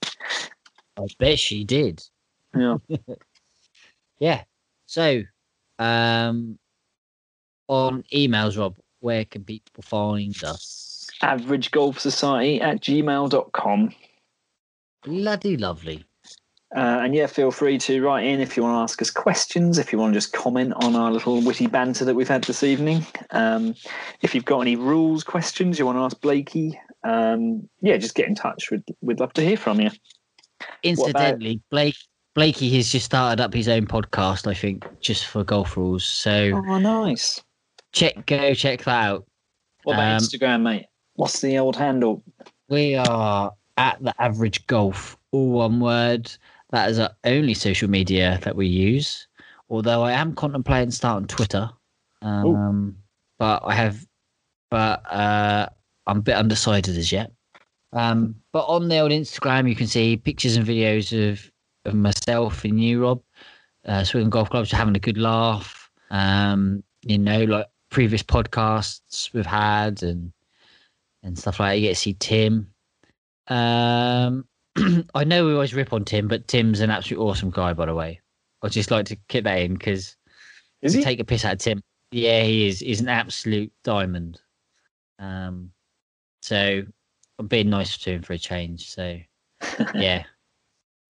I 0.97 1.07
bet 1.19 1.39
she 1.39 1.65
did. 1.65 2.03
yeah. 2.57 2.77
Yeah. 4.21 4.43
So, 4.87 5.23
um, 5.79 6.59
on 7.69 8.03
emails, 8.13 8.59
Rob, 8.59 8.75
where 8.99 9.25
can 9.25 9.45
people 9.45 9.81
find 9.81 10.35
us? 10.43 11.07
Average 11.23 11.71
Golf 11.71 12.01
Society 12.01 12.61
at 12.61 12.81
gmail.com. 12.81 13.95
Bloody 15.05 15.57
lovely. 15.57 16.05
Uh, 16.75 17.01
and 17.03 17.15
yeah, 17.15 17.27
feel 17.27 17.53
free 17.53 17.79
to 17.79 18.03
write 18.03 18.27
in 18.27 18.41
if 18.41 18.57
you 18.57 18.65
want 18.65 18.75
to 18.75 18.83
ask 18.83 19.01
us 19.01 19.11
questions, 19.11 19.79
if 19.79 19.93
you 19.93 20.01
want 20.01 20.13
to 20.13 20.17
just 20.17 20.33
comment 20.33 20.73
on 20.83 20.97
our 20.97 21.13
little 21.13 21.41
witty 21.41 21.69
banter 21.69 22.05
that 22.05 22.17
we've 22.17 22.27
had 22.27 22.43
this 22.43 22.65
evening. 22.65 23.07
Um, 23.31 23.77
if 24.23 24.35
you've 24.35 24.45
got 24.45 24.63
any 24.63 24.75
rules 24.75 25.23
questions 25.23 25.79
you 25.79 25.87
want 25.87 25.97
to 25.97 26.03
ask 26.03 26.21
Blakey, 26.21 26.79
um, 27.05 27.69
yeah, 27.81 27.97
just 27.97 28.15
get 28.15 28.29
in 28.29 28.35
touch. 28.35 28.71
We'd, 28.71 28.83
we'd 29.01 29.21
love 29.21 29.33
to 29.35 29.43
hear 29.45 29.57
from 29.57 29.81
you. 29.81 29.91
Incidentally, 30.83 31.61
Blake 31.71 31.97
Blakey 32.35 32.71
has 32.77 32.91
just 32.93 33.07
started 33.07 33.43
up 33.43 33.53
his 33.53 33.69
own 33.69 33.87
podcast. 33.87 34.47
I 34.47 34.55
think 34.55 34.85
just 35.01 35.27
for 35.27 35.43
golf 35.45 35.77
rules. 35.77 36.05
So 36.05 36.53
Oh, 36.55 36.79
nice. 36.79 37.43
check, 37.93 38.27
go 38.27 38.55
check 38.55 38.85
that 38.85 39.07
out. 39.09 39.27
What 39.85 39.95
about 39.95 40.13
Um, 40.13 40.19
Instagram, 40.19 40.63
mate? 40.63 40.87
What's 41.15 41.41
the 41.41 41.59
old 41.59 41.75
handle? 41.77 42.23
We 42.69 42.95
are 42.95 43.53
at 43.77 44.03
the 44.03 44.15
average 44.23 44.67
golf, 44.67 45.17
all 45.33 45.51
one 45.51 45.81
word. 45.81 46.31
That 46.71 46.91
is 46.91 46.99
our 46.99 47.11
only 47.25 47.55
social 47.55 47.89
media 47.89 48.39
that 48.43 48.55
we 48.55 48.67
use. 48.67 49.27
Although 49.71 50.03
I 50.03 50.13
am 50.13 50.35
contemplating 50.35 50.91
starting 50.91 51.27
Twitter, 51.27 51.71
um, 52.23 52.97
but 53.39 53.63
I 53.65 53.75
have, 53.75 54.07
but 54.71 55.11
uh, 55.13 55.69
I'm 56.09 56.19
a 56.19 56.23
bit 56.23 56.37
undecided 56.37 56.97
as 56.97 57.13
yet. 57.13 57.31
Um, 57.93 58.35
but 58.53 58.65
on 58.65 58.89
the 58.89 58.99
old 58.99 59.13
Instagram, 59.13 59.69
you 59.69 59.77
can 59.77 59.87
see 59.87 60.17
pictures 60.17 60.57
and 60.57 60.67
videos 60.67 61.13
of, 61.13 61.51
of 61.85 61.95
myself 61.95 62.65
and 62.65 62.83
you, 62.83 63.03
Rob, 63.03 63.23
uh, 63.87 64.05
swinging 64.05 64.31
golf 64.31 64.51
clubs, 64.51 64.73
having 64.73 64.97
a 64.97 65.01
good 65.01 65.19
laugh. 65.19 65.91
Um, 66.11 66.83
you 67.03 67.19
know, 67.19 67.45
like 67.45 67.67
previous 67.91 68.23
podcasts 68.23 69.33
we've 69.33 69.47
had 69.47 70.03
and 70.03 70.33
and 71.23 71.39
stuff 71.39 71.61
like 71.61 71.71
that. 71.73 71.77
You 71.77 71.89
get 71.89 71.95
to 71.95 72.01
see 72.01 72.15
Tim. 72.15 72.71
Um, 73.49 74.47
I 75.15 75.25
know 75.25 75.47
we 75.47 75.53
always 75.53 75.75
rip 75.75 75.93
on 75.93 76.05
Tim, 76.05 76.29
but 76.29 76.49
Tim's 76.49 76.81
an 76.81 76.91
absolute 76.91 77.23
awesome 77.23 77.51
guy, 77.51 77.73
by 77.73 77.87
the 77.87 77.95
way. 77.95 78.21
I'd 78.63 78.73
just 78.73 78.91
like 78.91 79.07
to 79.07 79.17
kick 79.29 79.45
that 79.45 79.59
in 79.59 79.75
because 79.75 80.17
take 80.85 81.21
a 81.21 81.25
piss 81.25 81.45
out 81.45 81.55
of 81.55 81.59
Tim. 81.59 81.83
Yeah, 82.11 82.43
he 82.43 82.69
is. 82.69 82.81
He's 82.81 83.01
an 83.01 83.09
absolute 83.09 83.73
diamond. 83.85 84.41
Um, 85.19 85.71
so 86.49 86.83
I'm 87.39 87.47
being 87.47 87.71
nice 87.71 87.97
to 87.99 88.11
him 88.13 88.23
for 88.23 88.33
a 88.33 88.39
change. 88.39 88.91
So 88.91 89.19
yeah, 89.95 90.25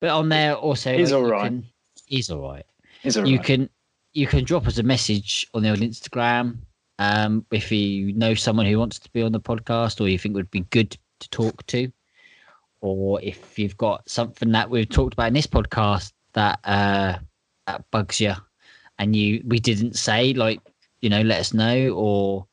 but 0.00 0.10
on 0.10 0.28
there 0.28 0.54
also 0.54 0.96
He's 0.96 1.12
like, 1.12 1.22
all 1.22 1.40
can- 1.40 1.64
He's 2.06 2.30
all 2.30 2.40
right 2.40 2.66
He's 3.02 3.16
all 3.16 3.26
you 3.26 3.36
right. 3.36 3.46
can 3.46 3.70
you 4.12 4.26
can 4.26 4.44
drop 4.44 4.66
us 4.66 4.78
a 4.78 4.82
message 4.82 5.46
on 5.54 5.62
the 5.62 5.70
old 5.70 5.78
Instagram 5.80 6.58
um, 6.98 7.44
if 7.52 7.70
you 7.70 8.12
know 8.14 8.34
someone 8.34 8.66
who 8.66 8.78
wants 8.78 8.98
to 8.98 9.10
be 9.10 9.22
on 9.22 9.32
the 9.32 9.40
podcast 9.40 10.00
or 10.00 10.08
you 10.08 10.18
think 10.18 10.34
would 10.34 10.50
be 10.50 10.60
good 10.70 10.96
to 11.20 11.30
talk 11.30 11.64
to, 11.68 11.90
or 12.80 13.20
if 13.22 13.58
you've 13.58 13.76
got 13.76 14.08
something 14.08 14.50
that 14.52 14.68
we've 14.68 14.88
talked 14.88 15.12
about 15.12 15.28
in 15.28 15.34
this 15.34 15.46
podcast 15.46 16.12
that 16.32 16.58
uh, 16.64 17.16
that 17.66 17.84
bugs 17.90 18.20
you 18.20 18.34
and 18.98 19.14
you 19.14 19.42
we 19.46 19.60
didn't 19.60 19.96
say, 19.96 20.34
like 20.34 20.60
you 21.00 21.08
know, 21.08 21.22
let 21.22 21.38
us 21.38 21.54
know, 21.54 21.90
or 21.90 22.46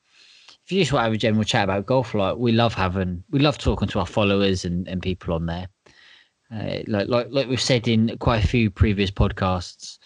if 0.66 0.72
you 0.72 0.82
just 0.82 0.92
want 0.92 1.02
to 1.02 1.06
have 1.06 1.14
a 1.14 1.18
general 1.18 1.44
chat 1.44 1.66
about 1.66 1.86
golf, 1.86 2.16
like 2.16 2.38
we 2.38 2.52
love 2.52 2.74
having 2.74 3.24
we 3.30 3.40
love 3.40 3.58
talking 3.58 3.88
to 3.90 4.00
our 4.00 4.06
followers 4.06 4.66
and, 4.66 4.88
and 4.88 5.02
people 5.02 5.34
on 5.36 5.46
there. 5.46 5.68
Uh, 6.52 6.80
like 6.88 7.08
like 7.08 7.28
like 7.30 7.48
we've 7.48 7.62
said 7.62 7.88
in 7.88 8.18
quite 8.18 8.44
a 8.44 8.48
few 8.48 8.72
previous 8.72 9.12
podcasts, 9.12 10.00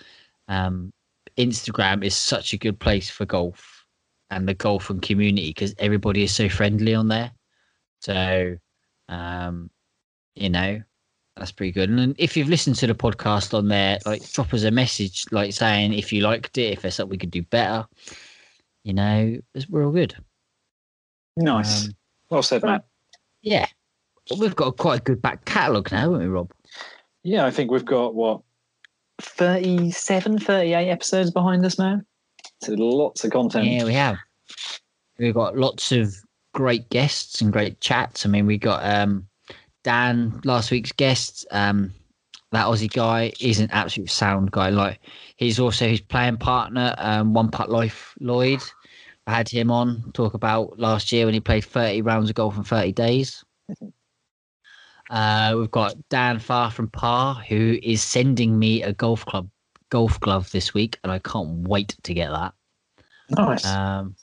um, 0.49 0.91
Instagram 1.37 2.03
is 2.03 2.15
such 2.15 2.51
a 2.51 2.57
good 2.57 2.77
place 2.77 3.09
for 3.09 3.25
golf 3.25 3.85
and 4.31 4.47
the 4.47 4.53
golfing 4.53 4.99
community 4.99 5.49
because 5.49 5.73
everybody 5.79 6.23
is 6.23 6.33
so 6.33 6.49
friendly 6.49 6.93
on 6.93 7.07
there. 7.07 7.31
So, 8.01 8.57
um, 9.07 9.69
you 10.35 10.49
know, 10.49 10.81
that's 11.37 11.53
pretty 11.53 11.71
good. 11.71 11.89
And 11.89 12.15
if 12.19 12.35
you've 12.35 12.49
listened 12.49 12.75
to 12.77 12.87
the 12.87 12.93
podcast 12.93 13.53
on 13.53 13.69
there, 13.69 13.97
like 14.05 14.29
drop 14.33 14.53
us 14.53 14.63
a 14.63 14.71
message, 14.71 15.25
like 15.31 15.53
saying 15.53 15.93
if 15.93 16.11
you 16.11 16.21
liked 16.21 16.57
it, 16.57 16.73
if 16.73 16.81
there's 16.81 16.95
something 16.95 17.11
we 17.11 17.17
could 17.17 17.31
do 17.31 17.43
better. 17.43 17.87
You 18.83 18.93
know, 18.93 19.37
we're 19.69 19.85
all 19.85 19.91
good. 19.91 20.15
Nice. 21.43 21.85
Um, 21.85 21.93
well 22.29 22.43
said, 22.43 22.63
Matt. 22.63 22.85
yeah, 23.41 23.65
well, 24.29 24.39
we've 24.39 24.55
got 24.55 24.77
quite 24.77 24.99
a 24.99 25.03
good 25.03 25.21
back 25.21 25.45
catalogue 25.45 25.91
now, 25.91 26.01
haven't 26.01 26.19
we, 26.19 26.27
Rob? 26.27 26.51
Yeah, 27.23 27.45
I 27.45 27.51
think 27.51 27.71
we've 27.71 27.85
got 27.85 28.15
what 28.15 28.41
37, 29.21 30.39
38 30.39 30.89
episodes 30.89 31.31
behind 31.31 31.65
us 31.65 31.77
now. 31.77 32.01
So 32.61 32.73
lots 32.73 33.23
of 33.23 33.31
content. 33.31 33.65
Yeah, 33.65 33.83
we 33.83 33.93
have. 33.93 34.17
We've 35.17 35.33
got 35.33 35.57
lots 35.57 35.91
of 35.91 36.15
great 36.53 36.89
guests 36.89 37.41
and 37.41 37.51
great 37.51 37.79
chats. 37.81 38.25
I 38.25 38.29
mean, 38.29 38.45
we 38.45 38.57
got 38.57 38.83
um, 38.85 39.27
Dan, 39.83 40.39
last 40.45 40.71
week's 40.71 40.91
guest. 40.91 41.45
Um, 41.51 41.93
that 42.51 42.65
Aussie 42.65 42.91
guy 42.91 43.31
is 43.39 43.59
an 43.59 43.69
absolute 43.71 44.09
sound 44.09 44.51
guy. 44.51 44.69
Like 44.69 44.99
he's 45.35 45.59
also 45.59 45.87
his 45.87 46.01
playing 46.01 46.37
partner, 46.37 46.95
um, 46.97 47.33
One 47.33 47.49
Putt 47.49 47.69
Life 47.69 48.15
Lloyd. 48.19 48.61
I 49.29 49.35
had 49.35 49.47
him 49.47 49.69
on 49.69 50.11
talk 50.13 50.33
about 50.33 50.79
last 50.79 51.11
year 51.11 51.25
when 51.25 51.35
he 51.35 51.39
played 51.39 51.63
30 51.63 52.01
rounds 52.01 52.29
of 52.29 52.35
golf 52.35 52.57
in 52.57 52.63
30 52.63 52.93
days. 52.93 53.43
Uh, 55.11 55.55
we've 55.57 55.71
got 55.71 55.95
Dan 56.09 56.39
Far 56.39 56.71
from 56.71 56.87
Par, 56.87 57.35
who 57.47 57.79
is 57.83 58.01
sending 58.01 58.57
me 58.57 58.83
a 58.83 58.93
golf 58.93 59.25
club 59.25 59.49
golf 59.89 60.19
glove 60.19 60.51
this 60.51 60.73
week, 60.73 60.97
and 61.03 61.11
I 61.11 61.19
can't 61.19 61.67
wait 61.67 61.95
to 62.03 62.13
get 62.13 62.29
that. 62.29 62.53
Nice. 63.29 63.65
Um, 63.65 64.15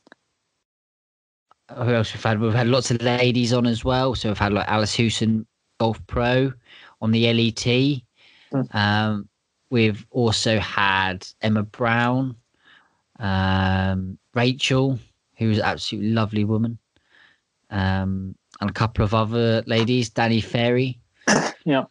who 1.74 1.92
else 1.92 2.12
we've 2.12 2.22
had? 2.22 2.40
We've 2.40 2.52
had 2.52 2.68
lots 2.68 2.90
of 2.90 3.00
ladies 3.02 3.52
on 3.52 3.66
as 3.66 3.84
well. 3.84 4.14
So 4.14 4.28
we've 4.28 4.38
had 4.38 4.52
like 4.52 4.68
Alice 4.68 4.94
Hewson, 4.94 5.46
Golf 5.78 6.04
Pro, 6.06 6.52
on 7.00 7.10
the 7.12 7.32
LET. 7.32 8.02
Mm. 8.52 8.74
Um, 8.74 9.28
we've 9.70 10.04
also 10.10 10.58
had 10.58 11.26
Emma 11.42 11.62
Brown, 11.62 12.36
um, 13.18 14.18
Rachel, 14.34 14.98
who's 15.36 15.58
an 15.58 15.64
absolutely 15.64 16.10
lovely 16.10 16.44
woman. 16.44 16.78
Um, 17.70 18.34
and 18.60 18.70
a 18.70 18.72
couple 18.72 19.04
of 19.04 19.12
other 19.14 19.62
ladies, 19.66 20.08
Danny 20.10 20.40
Ferry. 20.40 20.98
Yeah. 21.64 21.84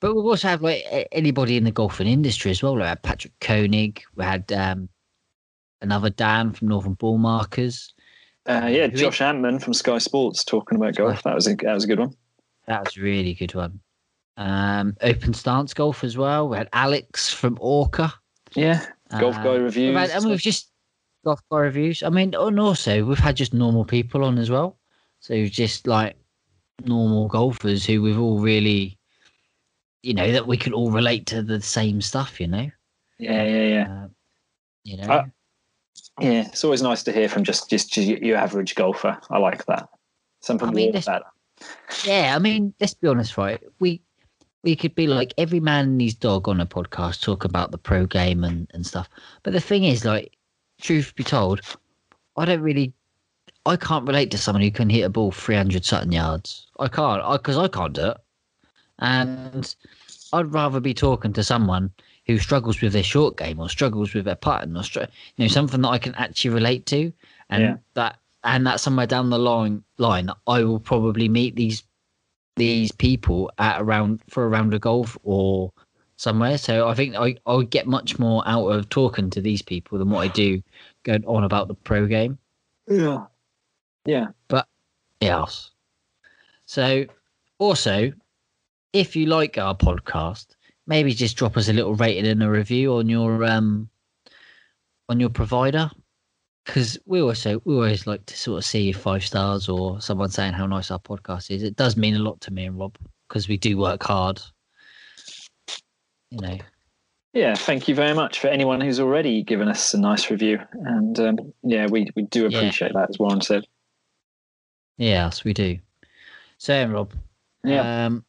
But 0.00 0.16
we 0.16 0.22
also 0.22 0.48
have 0.48 0.60
like 0.60 0.82
anybody 1.12 1.56
in 1.56 1.62
the 1.62 1.70
golfing 1.70 2.08
industry 2.08 2.50
as 2.50 2.62
well. 2.64 2.72
Like 2.72 2.80
we 2.82 2.88
had 2.88 3.02
Patrick 3.02 3.32
Koenig. 3.40 4.02
We 4.16 4.24
had 4.24 4.50
um, 4.50 4.88
another 5.82 6.10
Dan 6.10 6.52
from 6.52 6.66
Northern 6.66 6.94
Ball 6.94 7.16
Markers. 7.16 7.94
Uh, 8.48 8.66
yeah, 8.68 8.88
Who- 8.88 8.96
Josh 8.96 9.20
Antman 9.20 9.60
from 9.60 9.72
Sky 9.74 9.98
Sports 9.98 10.42
talking 10.42 10.74
about 10.76 10.96
golf. 10.96 11.22
That 11.22 11.36
was 11.36 11.46
a 11.46 11.54
that 11.56 11.74
was 11.74 11.84
a 11.84 11.86
good 11.86 12.00
one. 12.00 12.16
That 12.66 12.82
was 12.84 12.96
a 12.96 13.00
really 13.02 13.34
good 13.34 13.54
one. 13.54 13.78
Um, 14.36 14.96
open 15.02 15.32
stance 15.32 15.74
golf 15.74 16.02
as 16.02 16.16
well. 16.16 16.48
We 16.48 16.56
had 16.56 16.68
Alex 16.72 17.32
from 17.32 17.56
Orca. 17.60 18.12
Yeah, 18.56 18.84
golf 19.20 19.36
Um, 19.36 19.44
guy 19.44 19.52
We've 19.52 19.62
reviews. 19.62 20.10
and 20.10 20.24
we've 20.24 20.40
just 20.40 20.69
golf 21.24 21.40
guy 21.50 21.58
reviews. 21.58 22.02
I 22.02 22.10
mean, 22.10 22.34
and 22.34 22.60
also 22.60 23.04
we've 23.04 23.18
had 23.18 23.36
just 23.36 23.54
normal 23.54 23.84
people 23.84 24.24
on 24.24 24.38
as 24.38 24.50
well. 24.50 24.78
So 25.20 25.46
just 25.46 25.86
like 25.86 26.16
normal 26.84 27.28
golfers 27.28 27.84
who 27.84 28.02
we've 28.02 28.18
all 28.18 28.40
really, 28.40 28.98
you 30.02 30.14
know, 30.14 30.32
that 30.32 30.46
we 30.46 30.56
can 30.56 30.72
all 30.72 30.90
relate 30.90 31.26
to 31.26 31.42
the 31.42 31.60
same 31.60 32.00
stuff. 32.00 32.40
You 32.40 32.48
know, 32.48 32.70
yeah, 33.18 33.44
yeah, 33.44 33.66
yeah. 33.66 34.02
uh, 34.02 34.08
you 34.84 34.96
know. 34.96 35.12
Uh, 35.12 35.24
Yeah, 36.18 36.46
it's 36.48 36.64
always 36.64 36.82
nice 36.82 37.02
to 37.04 37.12
hear 37.12 37.28
from 37.28 37.44
just 37.44 37.70
just 37.70 37.96
your, 37.96 38.18
your 38.18 38.36
average 38.36 38.74
golfer. 38.74 39.18
I 39.30 39.38
like 39.38 39.64
that. 39.66 39.88
Something 40.40 40.68
I 40.68 40.72
mean, 40.72 40.92
more 40.92 41.00
that. 41.02 41.22
Yeah, 42.04 42.34
I 42.34 42.38
mean, 42.38 42.74
let's 42.80 42.94
be 42.94 43.08
honest, 43.08 43.36
right? 43.36 43.62
We 43.80 44.02
we 44.62 44.76
could 44.76 44.94
be 44.94 45.06
like 45.06 45.32
every 45.38 45.60
man 45.60 45.84
and 45.86 46.00
his 46.00 46.14
dog 46.14 46.48
on 46.48 46.60
a 46.60 46.66
podcast, 46.66 47.22
talk 47.22 47.44
about 47.44 47.70
the 47.70 47.78
pro 47.78 48.06
game 48.06 48.44
and, 48.44 48.70
and 48.74 48.86
stuff. 48.86 49.08
But 49.42 49.52
the 49.52 49.60
thing 49.60 49.84
is, 49.84 50.04
like, 50.04 50.36
truth 50.80 51.14
be 51.14 51.24
told, 51.24 51.60
I 52.36 52.44
don't 52.44 52.60
really, 52.62 52.92
I 53.66 53.76
can't 53.76 54.06
relate 54.06 54.30
to 54.32 54.38
someone 54.38 54.62
who 54.62 54.70
can 54.70 54.90
hit 54.90 55.02
a 55.02 55.08
ball 55.08 55.30
three 55.30 55.56
hundred 55.56 55.84
something 55.84 56.12
yards. 56.12 56.66
I 56.78 56.88
can't, 56.88 57.22
because 57.32 57.56
I, 57.56 57.68
can't 57.68 57.92
do 57.92 58.08
it. 58.08 58.16
And 58.98 59.74
I'd 60.32 60.52
rather 60.52 60.80
be 60.80 60.94
talking 60.94 61.32
to 61.34 61.42
someone 61.44 61.90
who 62.26 62.38
struggles 62.38 62.80
with 62.80 62.92
their 62.92 63.02
short 63.02 63.36
game 63.36 63.58
or 63.58 63.68
struggles 63.68 64.14
with 64.14 64.24
their 64.24 64.36
putting 64.36 64.76
or 64.76 64.82
str- 64.82 65.00
you 65.36 65.44
know 65.44 65.48
something 65.48 65.80
that 65.82 65.88
I 65.88 65.98
can 65.98 66.14
actually 66.14 66.50
relate 66.50 66.86
to, 66.86 67.12
and 67.48 67.62
Yeah. 67.62 67.76
that 67.94 68.18
and 68.44 68.66
that 68.66 68.80
somewhere 68.80 69.06
down 69.06 69.30
the 69.30 69.38
line 69.38 69.82
line 69.98 70.30
I 70.46 70.62
will 70.62 70.80
probably 70.80 71.28
meet 71.28 71.56
these 71.56 71.82
these 72.56 72.92
people 72.92 73.50
at 73.58 73.80
around 73.80 74.20
for 74.28 74.44
a 74.44 74.48
round 74.48 74.74
of 74.74 74.80
golf 74.80 75.16
or 75.22 75.72
somewhere. 76.20 76.58
So 76.58 76.86
I 76.86 76.94
think 76.94 77.16
I 77.16 77.36
I 77.46 77.54
would 77.54 77.70
get 77.70 77.86
much 77.86 78.18
more 78.18 78.42
out 78.46 78.68
of 78.68 78.88
talking 78.88 79.30
to 79.30 79.40
these 79.40 79.62
people 79.62 79.98
than 79.98 80.10
what 80.10 80.20
I 80.20 80.28
do 80.28 80.62
going 81.02 81.24
on 81.24 81.44
about 81.44 81.68
the 81.68 81.74
pro 81.74 82.06
game. 82.06 82.38
Yeah, 82.86 83.26
yeah, 84.04 84.28
But 84.48 84.66
Yes. 85.20 85.70
So 86.66 87.04
also, 87.58 88.12
if 88.92 89.16
you 89.16 89.26
like 89.26 89.58
our 89.58 89.76
podcast, 89.76 90.56
maybe 90.86 91.12
just 91.12 91.36
drop 91.36 91.56
us 91.56 91.68
a 91.68 91.72
little 91.72 91.94
rating 91.94 92.26
and 92.26 92.42
a 92.42 92.50
review 92.50 92.94
on 92.94 93.08
your 93.08 93.44
um 93.44 93.88
on 95.08 95.20
your 95.20 95.30
provider. 95.30 95.90
Because 96.64 96.98
we 97.06 97.20
also 97.22 97.60
we 97.64 97.74
always 97.74 98.06
like 98.06 98.24
to 98.26 98.36
sort 98.36 98.58
of 98.58 98.64
see 98.64 98.92
five 98.92 99.24
stars 99.24 99.68
or 99.68 100.00
someone 100.00 100.30
saying 100.30 100.52
how 100.52 100.66
nice 100.66 100.90
our 100.90 100.98
podcast 100.98 101.50
is. 101.50 101.62
It 101.62 101.76
does 101.76 101.96
mean 101.96 102.16
a 102.16 102.18
lot 102.20 102.40
to 102.42 102.50
me 102.52 102.66
and 102.66 102.78
Rob 102.78 102.96
because 103.28 103.48
we 103.48 103.56
do 103.56 103.78
work 103.78 104.02
hard. 104.02 104.40
You 106.30 106.40
know. 106.40 106.58
yeah. 107.32 107.54
Thank 107.54 107.88
you 107.88 107.94
very 107.94 108.14
much 108.14 108.38
for 108.40 108.48
anyone 108.48 108.80
who's 108.80 109.00
already 109.00 109.42
given 109.42 109.68
us 109.68 109.92
a 109.94 109.98
nice 110.00 110.30
review, 110.30 110.60
and 110.72 111.18
um, 111.18 111.52
yeah, 111.62 111.86
we 111.86 112.08
we 112.14 112.22
do 112.22 112.42
Yeah. 112.48 112.58
appreciate 112.58 112.92
that, 112.94 113.10
as 113.10 113.18
Warren 113.18 113.40
said. 113.40 113.64
Yes, 114.96 115.44
we 115.44 115.52
do. 115.52 115.78
So 116.58 116.84
Rob. 116.86 117.12
Yeah, 117.64 118.06
Um 118.06 118.24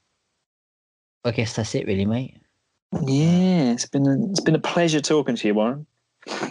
I 1.23 1.31
guess 1.31 1.55
that's 1.55 1.75
it 1.75 1.85
really, 1.85 2.05
mate. 2.05 2.35
yeah. 3.05 3.71
It's 3.71 3.85
been 3.85 4.07
a, 4.07 4.29
it's 4.31 4.39
been 4.41 4.55
a 4.55 4.59
pleasure 4.59 4.99
talking 5.01 5.35
to 5.35 5.47
you, 5.47 5.53
Warren. 5.53 5.85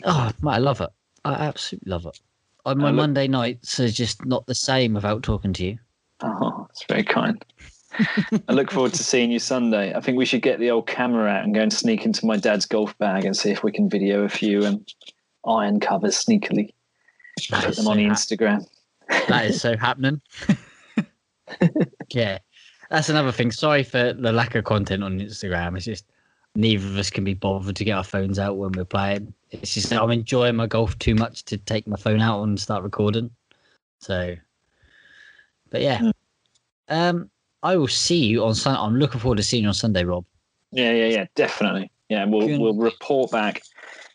Oh, 0.04 0.30
mate, 0.42 0.52
I 0.52 0.58
love 0.58 0.80
it. 0.80 0.90
I 1.24 1.32
absolutely 1.34 1.90
love 1.90 2.06
it. 2.06 2.18
On 2.64 2.78
my 2.78 2.86
look- 2.90 2.96
Monday 2.96 3.26
nights 3.28 3.80
are 3.80 3.88
just 3.88 4.24
not 4.24 4.46
the 4.46 4.54
same 4.54 4.94
without 4.94 5.22
talking 5.22 5.52
to 5.54 5.64
you. 5.64 5.78
Oh, 6.22 6.66
it's 6.70 6.84
very 6.88 7.02
kind. 7.02 7.42
I 8.48 8.52
look 8.52 8.70
forward 8.70 8.94
to 8.94 9.02
seeing 9.04 9.30
you 9.30 9.38
Sunday. 9.38 9.94
I 9.94 10.00
think 10.00 10.16
we 10.16 10.24
should 10.24 10.42
get 10.42 10.58
the 10.60 10.70
old 10.70 10.86
camera 10.86 11.28
out 11.30 11.44
and 11.44 11.54
go 11.54 11.60
and 11.60 11.72
sneak 11.72 12.04
into 12.04 12.24
my 12.26 12.36
dad's 12.36 12.66
golf 12.66 12.96
bag 12.98 13.24
and 13.24 13.36
see 13.36 13.50
if 13.50 13.62
we 13.64 13.72
can 13.72 13.88
video 13.88 14.22
a 14.22 14.28
few 14.28 14.64
um, 14.64 14.84
iron 15.46 15.80
covers 15.80 16.22
sneakily. 16.24 16.72
That 17.50 17.64
Put 17.64 17.76
them 17.76 17.84
so 17.84 17.90
on 17.90 17.98
hap- 17.98 18.12
Instagram. 18.12 18.66
that 19.28 19.46
is 19.46 19.60
so 19.60 19.76
happening. 19.76 20.20
yeah, 22.12 22.38
that's 22.90 23.08
another 23.08 23.32
thing. 23.32 23.50
Sorry 23.50 23.82
for 23.82 24.12
the 24.12 24.32
lack 24.32 24.54
of 24.54 24.64
content 24.64 25.02
on 25.02 25.18
Instagram. 25.18 25.76
It's 25.76 25.84
just 25.86 26.04
neither 26.54 26.86
of 26.86 26.96
us 26.96 27.10
can 27.10 27.24
be 27.24 27.34
bothered 27.34 27.76
to 27.76 27.84
get 27.84 27.92
our 27.96 28.04
phones 28.04 28.38
out 28.38 28.56
when 28.56 28.72
we're 28.72 28.84
playing. 28.84 29.32
It's 29.50 29.74
just 29.74 29.92
I'm 29.92 30.10
enjoying 30.10 30.56
my 30.56 30.66
golf 30.66 30.98
too 30.98 31.14
much 31.14 31.44
to 31.46 31.56
take 31.58 31.86
my 31.86 31.96
phone 31.96 32.20
out 32.20 32.42
and 32.44 32.58
start 32.60 32.82
recording. 32.84 33.30
So, 34.00 34.36
but 35.70 35.82
yeah, 35.82 35.98
Mm. 36.00 36.12
um, 36.88 37.30
I 37.62 37.76
will 37.76 37.88
see 37.88 38.24
you 38.24 38.44
on 38.44 38.54
Sunday. 38.54 38.80
I'm 38.80 38.96
looking 38.96 39.20
forward 39.20 39.36
to 39.36 39.42
seeing 39.42 39.64
you 39.64 39.68
on 39.68 39.74
Sunday, 39.74 40.04
Rob. 40.04 40.24
Yeah, 40.72 40.92
yeah, 40.92 41.06
yeah, 41.06 41.26
definitely. 41.34 41.90
Yeah, 42.08 42.24
we'll 42.24 42.46
Good. 42.46 42.60
we'll 42.60 42.74
report 42.74 43.30
back 43.30 43.62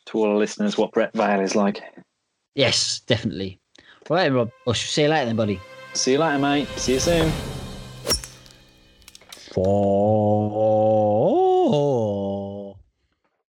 to 0.08 0.18
all 0.18 0.30
our 0.32 0.38
listeners 0.38 0.78
what 0.78 0.91
Brett 0.91 1.14
Vale 1.14 1.41
is 1.41 1.56
like. 1.56 1.82
Yes, 2.56 3.02
definitely. 3.02 3.60
Right, 4.10 4.32
Rob. 4.32 4.52
I'll 4.68 4.74
see 4.74 5.04
you 5.04 5.10
later, 5.10 5.26
then, 5.26 5.36
buddy. 5.36 5.60
See 5.93 6.14
you 6.14 6.20
later, 6.20 6.39
mate. 6.39 6.68
See 6.78 6.93
you 6.93 7.00
soon. 7.00 7.32
Four. 9.54 11.35